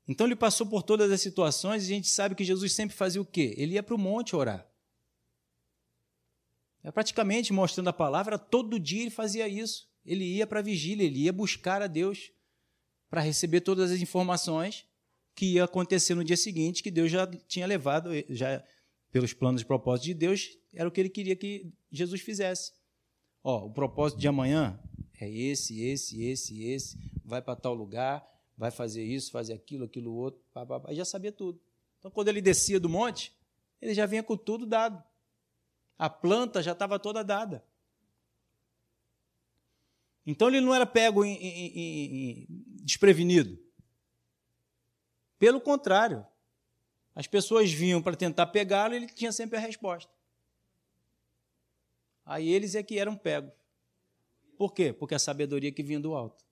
Então 0.08 0.28
ele 0.28 0.36
passou 0.36 0.68
por 0.68 0.84
todas 0.84 1.12
as 1.12 1.22
situações 1.22 1.84
e 1.84 1.92
a 1.92 1.96
gente 1.96 2.08
sabe 2.08 2.36
que 2.36 2.44
Jesus 2.44 2.74
sempre 2.74 2.96
fazia 2.96 3.22
o 3.22 3.26
quê? 3.26 3.56
Ele 3.58 3.74
ia 3.74 3.84
para 3.84 3.96
o 3.96 4.00
monte 4.00 4.36
orar. 4.36 4.70
É 6.84 6.92
praticamente 6.92 7.52
mostrando 7.52 7.88
a 7.88 7.94
palavra, 7.94 8.38
todo 8.38 8.80
dia 8.80 9.02
ele 9.02 9.10
fazia 9.10 9.48
isso. 9.48 9.88
Ele 10.06 10.24
ia 10.24 10.46
para 10.46 10.60
a 10.60 10.64
vigília, 10.64 11.04
ele 11.04 11.24
ia 11.24 11.34
buscar 11.34 11.82
a 11.82 11.88
Deus 11.88 12.32
para 13.10 13.22
receber 13.22 13.62
todas 13.62 13.92
as 13.92 14.00
informações 14.00 14.86
que 15.36 15.54
ia 15.54 15.64
acontecer 15.64 16.14
no 16.14 16.24
dia 16.24 16.38
seguinte, 16.38 16.84
que 16.84 16.92
Deus 16.92 17.12
já 17.12 17.26
tinha 17.48 17.66
levado, 17.66 18.12
já 18.30 18.64
pelos 19.12 19.34
planos 19.34 19.62
e 19.62 19.66
propósitos 19.66 20.08
de 20.08 20.14
Deus, 20.14 20.50
era 20.74 20.88
o 20.88 20.92
que 20.92 21.00
ele 21.00 21.10
queria 21.10 21.36
que 21.36 21.74
Jesus 21.92 22.22
fizesse. 22.22 22.72
Ó, 23.44 23.66
o 23.66 23.74
propósito 23.74 24.20
de 24.20 24.28
amanhã 24.28 24.80
é 25.20 25.30
esse, 25.30 25.82
esse, 25.82 26.24
esse, 26.24 26.64
esse, 26.64 26.98
vai 27.24 27.42
para 27.42 27.56
tal 27.56 27.74
lugar, 27.74 28.26
vai 28.58 28.72
fazer 28.72 29.04
isso, 29.04 29.32
fazer 29.32 29.54
aquilo, 29.54 29.86
aquilo 29.86 30.14
outro, 30.14 30.42
pá, 30.54 30.66
pá, 30.66 30.80
pá, 30.80 30.94
já 30.94 31.06
sabia 31.06 31.32
tudo. 31.32 31.60
Então, 32.00 32.10
quando 32.12 32.28
ele 32.28 32.42
descia 32.42 32.80
do 32.80 32.90
monte, 32.90 33.36
ele 33.82 33.94
já 33.94 34.06
vinha 34.06 34.24
com 34.24 34.38
tudo 34.38 34.66
dado. 34.66 35.04
A 35.98 36.10
planta 36.10 36.62
já 36.62 36.72
estava 36.74 37.00
toda 37.00 37.24
dada. 37.24 37.64
Então 40.26 40.48
ele 40.48 40.60
não 40.60 40.74
era 40.74 40.86
pego 40.86 41.24
em, 41.24 41.36
em, 41.36 41.78
em, 41.78 42.48
desprevenido. 42.84 43.60
Pelo 45.38 45.62
contrário, 45.62 46.26
as 47.14 47.28
pessoas 47.28 47.72
vinham 47.72 48.02
para 48.02 48.16
tentar 48.16 48.48
pegá-lo 48.48 48.94
e 48.94 48.98
ele 48.98 49.08
tinha 49.08 49.32
sempre 49.32 49.58
a 49.58 49.62
resposta. 49.62 50.12
Aí 52.26 52.50
eles 52.50 52.76
é 52.76 52.82
que 52.82 52.98
eram 52.98 53.16
pegos. 53.16 53.54
Por 54.58 54.74
quê? 54.74 54.94
Porque 54.94 55.14
a 55.16 55.20
sabedoria 55.20 55.72
que 55.72 55.84
vinha 55.84 56.00
do 56.00 56.16
alto. 56.16 56.45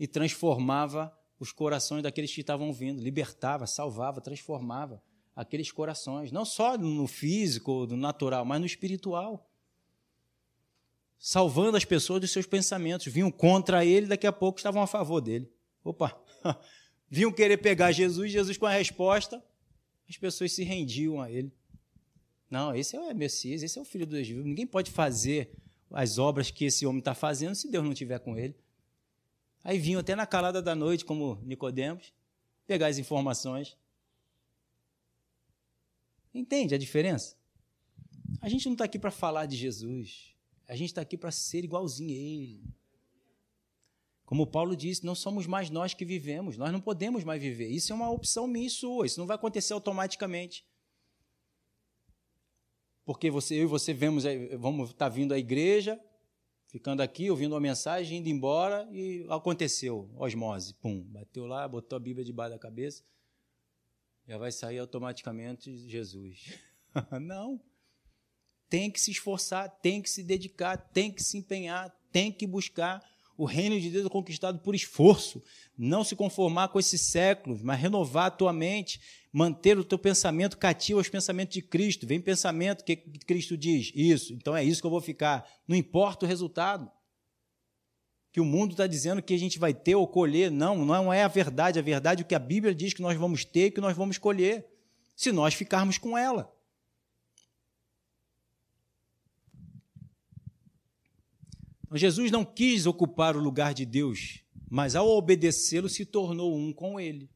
E 0.00 0.08
transformava 0.08 1.16
os 1.38 1.52
corações 1.52 2.02
daqueles 2.02 2.34
que 2.34 2.40
estavam 2.40 2.72
vindo, 2.72 3.00
libertava, 3.00 3.66
salvava, 3.66 4.20
transformava 4.20 5.00
aqueles 5.36 5.70
corações, 5.70 6.32
não 6.32 6.44
só 6.44 6.76
no 6.76 7.06
físico, 7.06 7.86
no 7.86 7.96
natural, 7.96 8.44
mas 8.44 8.60
no 8.60 8.66
espiritual. 8.66 9.48
Salvando 11.18 11.76
as 11.76 11.84
pessoas 11.84 12.20
dos 12.20 12.30
seus 12.30 12.46
pensamentos. 12.46 13.06
Vinham 13.06 13.30
contra 13.30 13.84
ele, 13.84 14.06
daqui 14.06 14.26
a 14.26 14.32
pouco 14.32 14.58
estavam 14.58 14.82
a 14.82 14.86
favor 14.86 15.20
dele. 15.20 15.50
Opa! 15.84 16.18
Vinham 17.08 17.32
querer 17.32 17.58
pegar 17.58 17.92
Jesus, 17.92 18.32
Jesus 18.32 18.56
com 18.56 18.66
a 18.66 18.70
resposta, 18.70 19.42
as 20.08 20.16
pessoas 20.16 20.52
se 20.52 20.64
rendiam 20.64 21.20
a 21.20 21.30
ele. 21.30 21.52
Não, 22.50 22.74
esse 22.74 22.96
é 22.96 23.00
o 23.00 23.14
Messias, 23.14 23.62
esse 23.62 23.78
é 23.78 23.82
o 23.82 23.84
filho 23.84 24.06
do 24.06 24.14
Deus 24.14 24.26
vivo. 24.26 24.42
Ninguém 24.42 24.66
pode 24.66 24.90
fazer 24.90 25.52
as 25.90 26.18
obras 26.18 26.50
que 26.50 26.64
esse 26.64 26.86
homem 26.86 26.98
está 27.00 27.14
fazendo 27.14 27.54
se 27.54 27.70
Deus 27.70 27.84
não 27.84 27.92
estiver 27.92 28.18
com 28.18 28.36
ele. 28.36 28.54
Aí 29.62 29.78
vinham 29.78 30.00
até 30.00 30.14
na 30.14 30.26
calada 30.26 30.62
da 30.62 30.74
noite, 30.74 31.04
como 31.04 31.40
Nicodemos, 31.44 32.12
pegar 32.66 32.86
as 32.86 32.98
informações. 32.98 33.76
Entende 36.32 36.74
a 36.74 36.78
diferença? 36.78 37.36
A 38.40 38.48
gente 38.48 38.66
não 38.66 38.72
está 38.72 38.84
aqui 38.84 38.98
para 38.98 39.10
falar 39.10 39.46
de 39.46 39.56
Jesus. 39.56 40.34
A 40.66 40.76
gente 40.76 40.90
está 40.90 41.00
aqui 41.00 41.16
para 41.16 41.30
ser 41.30 41.64
igualzinho 41.64 42.10
a 42.10 42.18
Ele. 42.18 42.64
Como 44.24 44.46
Paulo 44.46 44.76
disse, 44.76 45.04
não 45.04 45.14
somos 45.14 45.46
mais 45.46 45.70
nós 45.70 45.92
que 45.92 46.04
vivemos, 46.04 46.56
nós 46.56 46.72
não 46.72 46.80
podemos 46.80 47.24
mais 47.24 47.42
viver. 47.42 47.68
Isso 47.68 47.92
é 47.92 47.96
uma 47.96 48.10
opção 48.10 48.46
minha 48.46 48.70
sua, 48.70 49.04
isso 49.04 49.18
não 49.18 49.26
vai 49.26 49.34
acontecer 49.34 49.72
automaticamente 49.72 50.64
porque 53.10 53.28
você, 53.28 53.56
eu 53.56 53.64
e 53.64 53.66
você 53.66 53.92
vemos, 53.92 54.22
vamos 54.56 54.90
estar 54.90 55.06
tá 55.06 55.08
vindo 55.08 55.34
à 55.34 55.38
igreja, 55.38 56.00
ficando 56.70 57.02
aqui, 57.02 57.30
ouvindo 57.30 57.52
uma 57.52 57.60
mensagem, 57.60 58.18
indo 58.18 58.28
embora, 58.28 58.88
e 58.92 59.26
aconteceu, 59.28 60.08
osmose, 60.16 60.74
pum, 60.74 61.02
bateu 61.02 61.46
lá, 61.46 61.66
botou 61.66 61.96
a 61.96 62.00
Bíblia 62.00 62.24
debaixo 62.24 62.52
da 62.52 62.58
cabeça, 62.58 63.02
já 64.26 64.38
vai 64.38 64.52
sair 64.52 64.78
automaticamente 64.78 65.76
Jesus. 65.88 66.54
Não. 67.20 67.60
Tem 68.68 68.88
que 68.88 69.00
se 69.00 69.10
esforçar, 69.10 69.68
tem 69.68 70.00
que 70.00 70.08
se 70.08 70.22
dedicar, 70.22 70.76
tem 70.76 71.10
que 71.10 71.22
se 71.22 71.36
empenhar, 71.36 71.90
tem 72.12 72.30
que 72.30 72.46
buscar. 72.46 73.04
O 73.36 73.44
reino 73.44 73.80
de 73.80 73.90
Deus 73.90 74.06
conquistado 74.08 74.60
por 74.60 74.74
esforço. 74.74 75.42
Não 75.76 76.04
se 76.04 76.14
conformar 76.14 76.68
com 76.68 76.78
esses 76.78 77.00
séculos, 77.00 77.62
mas 77.62 77.80
renovar 77.80 78.26
a 78.26 78.30
tua 78.30 78.52
mente 78.52 79.00
manter 79.32 79.78
o 79.78 79.84
teu 79.84 79.98
pensamento 79.98 80.58
cativo 80.58 80.98
aos 80.98 81.08
pensamentos 81.08 81.54
de 81.54 81.62
Cristo. 81.62 82.06
Vem 82.06 82.20
pensamento 82.20 82.84
que 82.84 82.96
Cristo 82.96 83.56
diz, 83.56 83.92
isso, 83.94 84.32
então 84.34 84.56
é 84.56 84.64
isso 84.64 84.80
que 84.80 84.86
eu 84.86 84.90
vou 84.90 85.00
ficar. 85.00 85.48
Não 85.66 85.76
importa 85.76 86.24
o 86.24 86.28
resultado. 86.28 86.90
Que 88.32 88.40
o 88.40 88.44
mundo 88.44 88.72
está 88.72 88.86
dizendo 88.86 89.20
que 89.20 89.34
a 89.34 89.38
gente 89.38 89.58
vai 89.58 89.74
ter 89.74 89.96
ou 89.96 90.06
colher. 90.06 90.52
Não, 90.52 90.84
não 90.84 91.12
é 91.12 91.24
a 91.24 91.28
verdade. 91.28 91.78
A 91.78 91.82
verdade 91.82 92.22
é 92.22 92.24
o 92.24 92.26
que 92.26 92.34
a 92.34 92.38
Bíblia 92.38 92.74
diz 92.74 92.94
que 92.94 93.02
nós 93.02 93.18
vamos 93.18 93.44
ter 93.44 93.66
e 93.66 93.70
que 93.72 93.80
nós 93.80 93.96
vamos 93.96 94.18
colher, 94.18 94.68
se 95.16 95.32
nós 95.32 95.52
ficarmos 95.54 95.98
com 95.98 96.16
ela. 96.16 96.52
Então, 101.84 101.98
Jesus 101.98 102.30
não 102.30 102.44
quis 102.44 102.86
ocupar 102.86 103.36
o 103.36 103.40
lugar 103.40 103.74
de 103.74 103.84
Deus, 103.84 104.44
mas 104.70 104.94
ao 104.94 105.08
obedecê-lo 105.08 105.88
se 105.88 106.06
tornou 106.06 106.56
um 106.56 106.72
com 106.72 107.00
ele. 107.00 107.28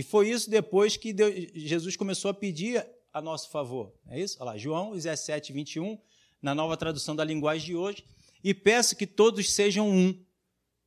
E 0.00 0.02
foi 0.02 0.30
isso 0.30 0.48
depois 0.48 0.96
que 0.96 1.12
Deus, 1.12 1.34
Jesus 1.54 1.94
começou 1.94 2.30
a 2.30 2.32
pedir 2.32 2.82
a 3.12 3.20
nosso 3.20 3.50
favor. 3.50 3.92
É 4.08 4.18
isso? 4.18 4.38
Olha 4.40 4.52
lá, 4.52 4.56
João 4.56 4.92
17, 4.94 5.52
21, 5.52 5.98
na 6.40 6.54
nova 6.54 6.74
tradução 6.74 7.14
da 7.14 7.22
linguagem 7.22 7.66
de 7.66 7.76
hoje. 7.76 8.02
E 8.42 8.54
peço 8.54 8.96
que 8.96 9.06
todos 9.06 9.52
sejam 9.52 9.86
um. 9.90 10.18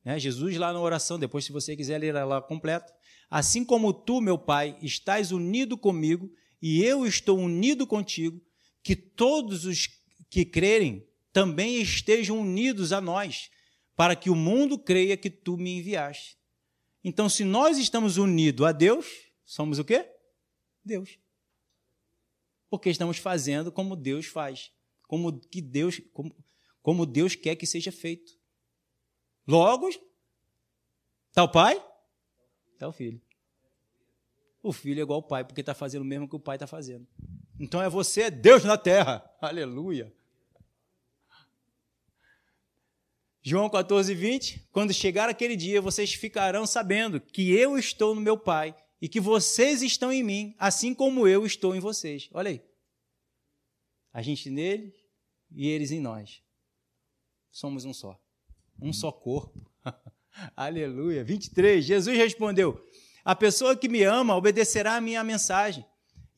Né? 0.04 0.18
Jesus, 0.18 0.56
lá 0.56 0.72
na 0.72 0.80
oração, 0.80 1.16
depois, 1.16 1.44
se 1.44 1.52
você 1.52 1.76
quiser 1.76 1.98
ler 1.98 2.16
ela 2.16 2.42
completa. 2.42 2.92
Assim 3.30 3.64
como 3.64 3.92
tu, 3.92 4.20
meu 4.20 4.36
Pai, 4.36 4.76
estás 4.82 5.30
unido 5.30 5.78
comigo 5.78 6.28
e 6.60 6.82
eu 6.82 7.06
estou 7.06 7.38
unido 7.38 7.86
contigo, 7.86 8.42
que 8.82 8.96
todos 8.96 9.64
os 9.64 9.88
que 10.28 10.44
crerem 10.44 11.06
também 11.32 11.80
estejam 11.80 12.40
unidos 12.40 12.92
a 12.92 13.00
nós, 13.00 13.48
para 13.94 14.16
que 14.16 14.28
o 14.28 14.34
mundo 14.34 14.76
creia 14.76 15.16
que 15.16 15.30
tu 15.30 15.56
me 15.56 15.78
enviaste. 15.78 16.36
Então, 17.04 17.28
se 17.28 17.44
nós 17.44 17.76
estamos 17.76 18.16
unidos 18.16 18.66
a 18.66 18.72
Deus, 18.72 19.06
somos 19.44 19.78
o 19.78 19.84
quê? 19.84 20.10
Deus. 20.82 21.18
Porque 22.70 22.88
estamos 22.88 23.18
fazendo 23.18 23.70
como 23.70 23.94
Deus 23.94 24.24
faz. 24.26 24.72
Como 25.06 25.38
que 25.38 25.60
Deus, 25.60 26.00
como, 26.14 26.34
como 26.82 27.04
Deus 27.04 27.34
quer 27.34 27.56
que 27.56 27.66
seja 27.66 27.92
feito. 27.92 28.32
Logo, 29.46 29.90
está 31.28 31.44
o 31.44 31.48
pai, 31.48 31.84
está 32.72 32.88
o 32.88 32.92
filho. 32.92 33.20
O 34.62 34.72
filho 34.72 34.98
é 34.98 35.02
igual 35.02 35.18
ao 35.18 35.22
pai, 35.22 35.44
porque 35.44 35.60
está 35.60 35.74
fazendo 35.74 36.02
o 36.02 36.06
mesmo 36.06 36.26
que 36.26 36.36
o 36.36 36.40
pai 36.40 36.56
está 36.56 36.66
fazendo. 36.66 37.06
Então 37.60 37.82
é 37.82 37.88
você, 37.88 38.30
Deus 38.30 38.64
na 38.64 38.78
terra. 38.78 39.22
Aleluia. 39.40 40.10
João 43.46 43.68
14, 43.68 44.14
20. 44.14 44.68
Quando 44.72 44.94
chegar 44.94 45.28
aquele 45.28 45.54
dia, 45.54 45.78
vocês 45.78 46.14
ficarão 46.14 46.66
sabendo 46.66 47.20
que 47.20 47.52
eu 47.52 47.76
estou 47.76 48.14
no 48.14 48.20
meu 48.22 48.38
Pai 48.38 48.74
e 49.02 49.06
que 49.06 49.20
vocês 49.20 49.82
estão 49.82 50.10
em 50.10 50.22
mim, 50.22 50.54
assim 50.58 50.94
como 50.94 51.28
eu 51.28 51.44
estou 51.44 51.76
em 51.76 51.78
vocês. 51.78 52.30
Olha 52.32 52.48
aí. 52.48 52.62
A 54.14 54.22
gente 54.22 54.48
nele 54.48 54.94
e 55.54 55.68
eles 55.68 55.90
em 55.90 56.00
nós. 56.00 56.42
Somos 57.50 57.84
um 57.84 57.92
só. 57.92 58.18
Um 58.80 58.94
só 58.94 59.12
corpo. 59.12 59.70
Aleluia. 60.56 61.22
23. 61.22 61.84
Jesus 61.84 62.16
respondeu: 62.16 62.82
A 63.22 63.36
pessoa 63.36 63.76
que 63.76 63.90
me 63.90 64.02
ama 64.04 64.34
obedecerá 64.34 64.96
a 64.96 65.02
minha 65.02 65.22
mensagem, 65.22 65.84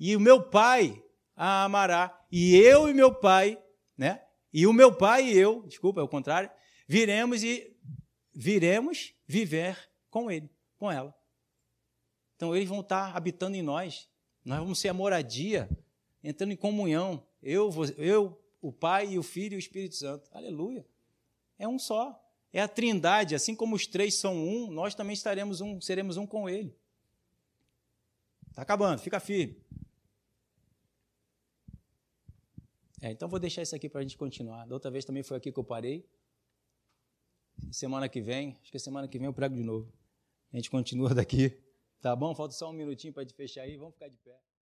e 0.00 0.16
o 0.16 0.20
meu 0.20 0.42
Pai 0.42 1.00
a 1.36 1.62
amará, 1.62 2.26
e 2.32 2.56
eu 2.56 2.88
e 2.88 2.94
meu 2.94 3.14
Pai, 3.14 3.62
né? 3.96 4.24
E 4.52 4.66
o 4.66 4.72
meu 4.72 4.92
Pai 4.92 5.28
e 5.28 5.38
eu, 5.38 5.62
desculpa, 5.68 6.00
é 6.00 6.02
o 6.02 6.08
contrário, 6.08 6.50
viremos 6.86 7.42
e 7.42 7.76
viremos 8.34 9.14
viver 9.26 9.90
com 10.10 10.30
ele, 10.30 10.50
com 10.76 10.90
ela. 10.90 11.14
Então 12.36 12.54
eles 12.54 12.68
vão 12.68 12.80
estar 12.80 13.16
habitando 13.16 13.56
em 13.56 13.62
nós. 13.62 14.08
Nós 14.44 14.58
vamos 14.60 14.78
ser 14.78 14.88
a 14.88 14.94
moradia, 14.94 15.68
entrando 16.22 16.52
em 16.52 16.56
comunhão. 16.56 17.26
Eu, 17.42 17.70
eu, 17.96 18.40
o 18.60 18.72
Pai 18.72 19.12
e 19.12 19.18
o 19.18 19.22
Filho 19.22 19.54
e 19.54 19.56
o 19.56 19.58
Espírito 19.58 19.96
Santo. 19.96 20.28
Aleluia. 20.32 20.86
É 21.58 21.66
um 21.66 21.78
só. 21.78 22.22
É 22.52 22.60
a 22.60 22.68
Trindade, 22.68 23.34
assim 23.34 23.54
como 23.54 23.74
os 23.74 23.86
três 23.86 24.14
são 24.14 24.34
um, 24.34 24.70
nós 24.70 24.94
também 24.94 25.14
estaremos 25.14 25.60
um, 25.60 25.80
seremos 25.80 26.16
um 26.16 26.26
com 26.26 26.48
ele. 26.48 26.74
Está 28.48 28.62
acabando, 28.62 28.98
fica 29.00 29.20
firme. 29.20 29.62
É, 33.02 33.10
então 33.10 33.28
vou 33.28 33.38
deixar 33.38 33.62
isso 33.62 33.76
aqui 33.76 33.88
para 33.88 34.00
a 34.00 34.02
gente 34.02 34.16
continuar. 34.16 34.66
Da 34.66 34.74
outra 34.74 34.90
vez 34.90 35.04
também 35.04 35.22
foi 35.22 35.36
aqui 35.36 35.52
que 35.52 35.58
eu 35.58 35.64
parei. 35.64 36.08
Semana 37.70 38.08
que 38.08 38.20
vem, 38.20 38.56
acho 38.62 38.70
que 38.70 38.78
semana 38.78 39.08
que 39.08 39.18
vem 39.18 39.26
eu 39.26 39.32
prego 39.32 39.54
de 39.54 39.62
novo. 39.62 39.92
A 40.52 40.56
gente 40.56 40.70
continua 40.70 41.12
daqui. 41.14 41.56
Tá 42.00 42.14
bom? 42.14 42.34
Falta 42.34 42.54
só 42.54 42.70
um 42.70 42.72
minutinho 42.72 43.12
para 43.12 43.28
fechar 43.28 43.62
aí. 43.62 43.76
Vamos 43.76 43.94
ficar 43.94 44.08
de 44.08 44.16
pé. 44.18 44.38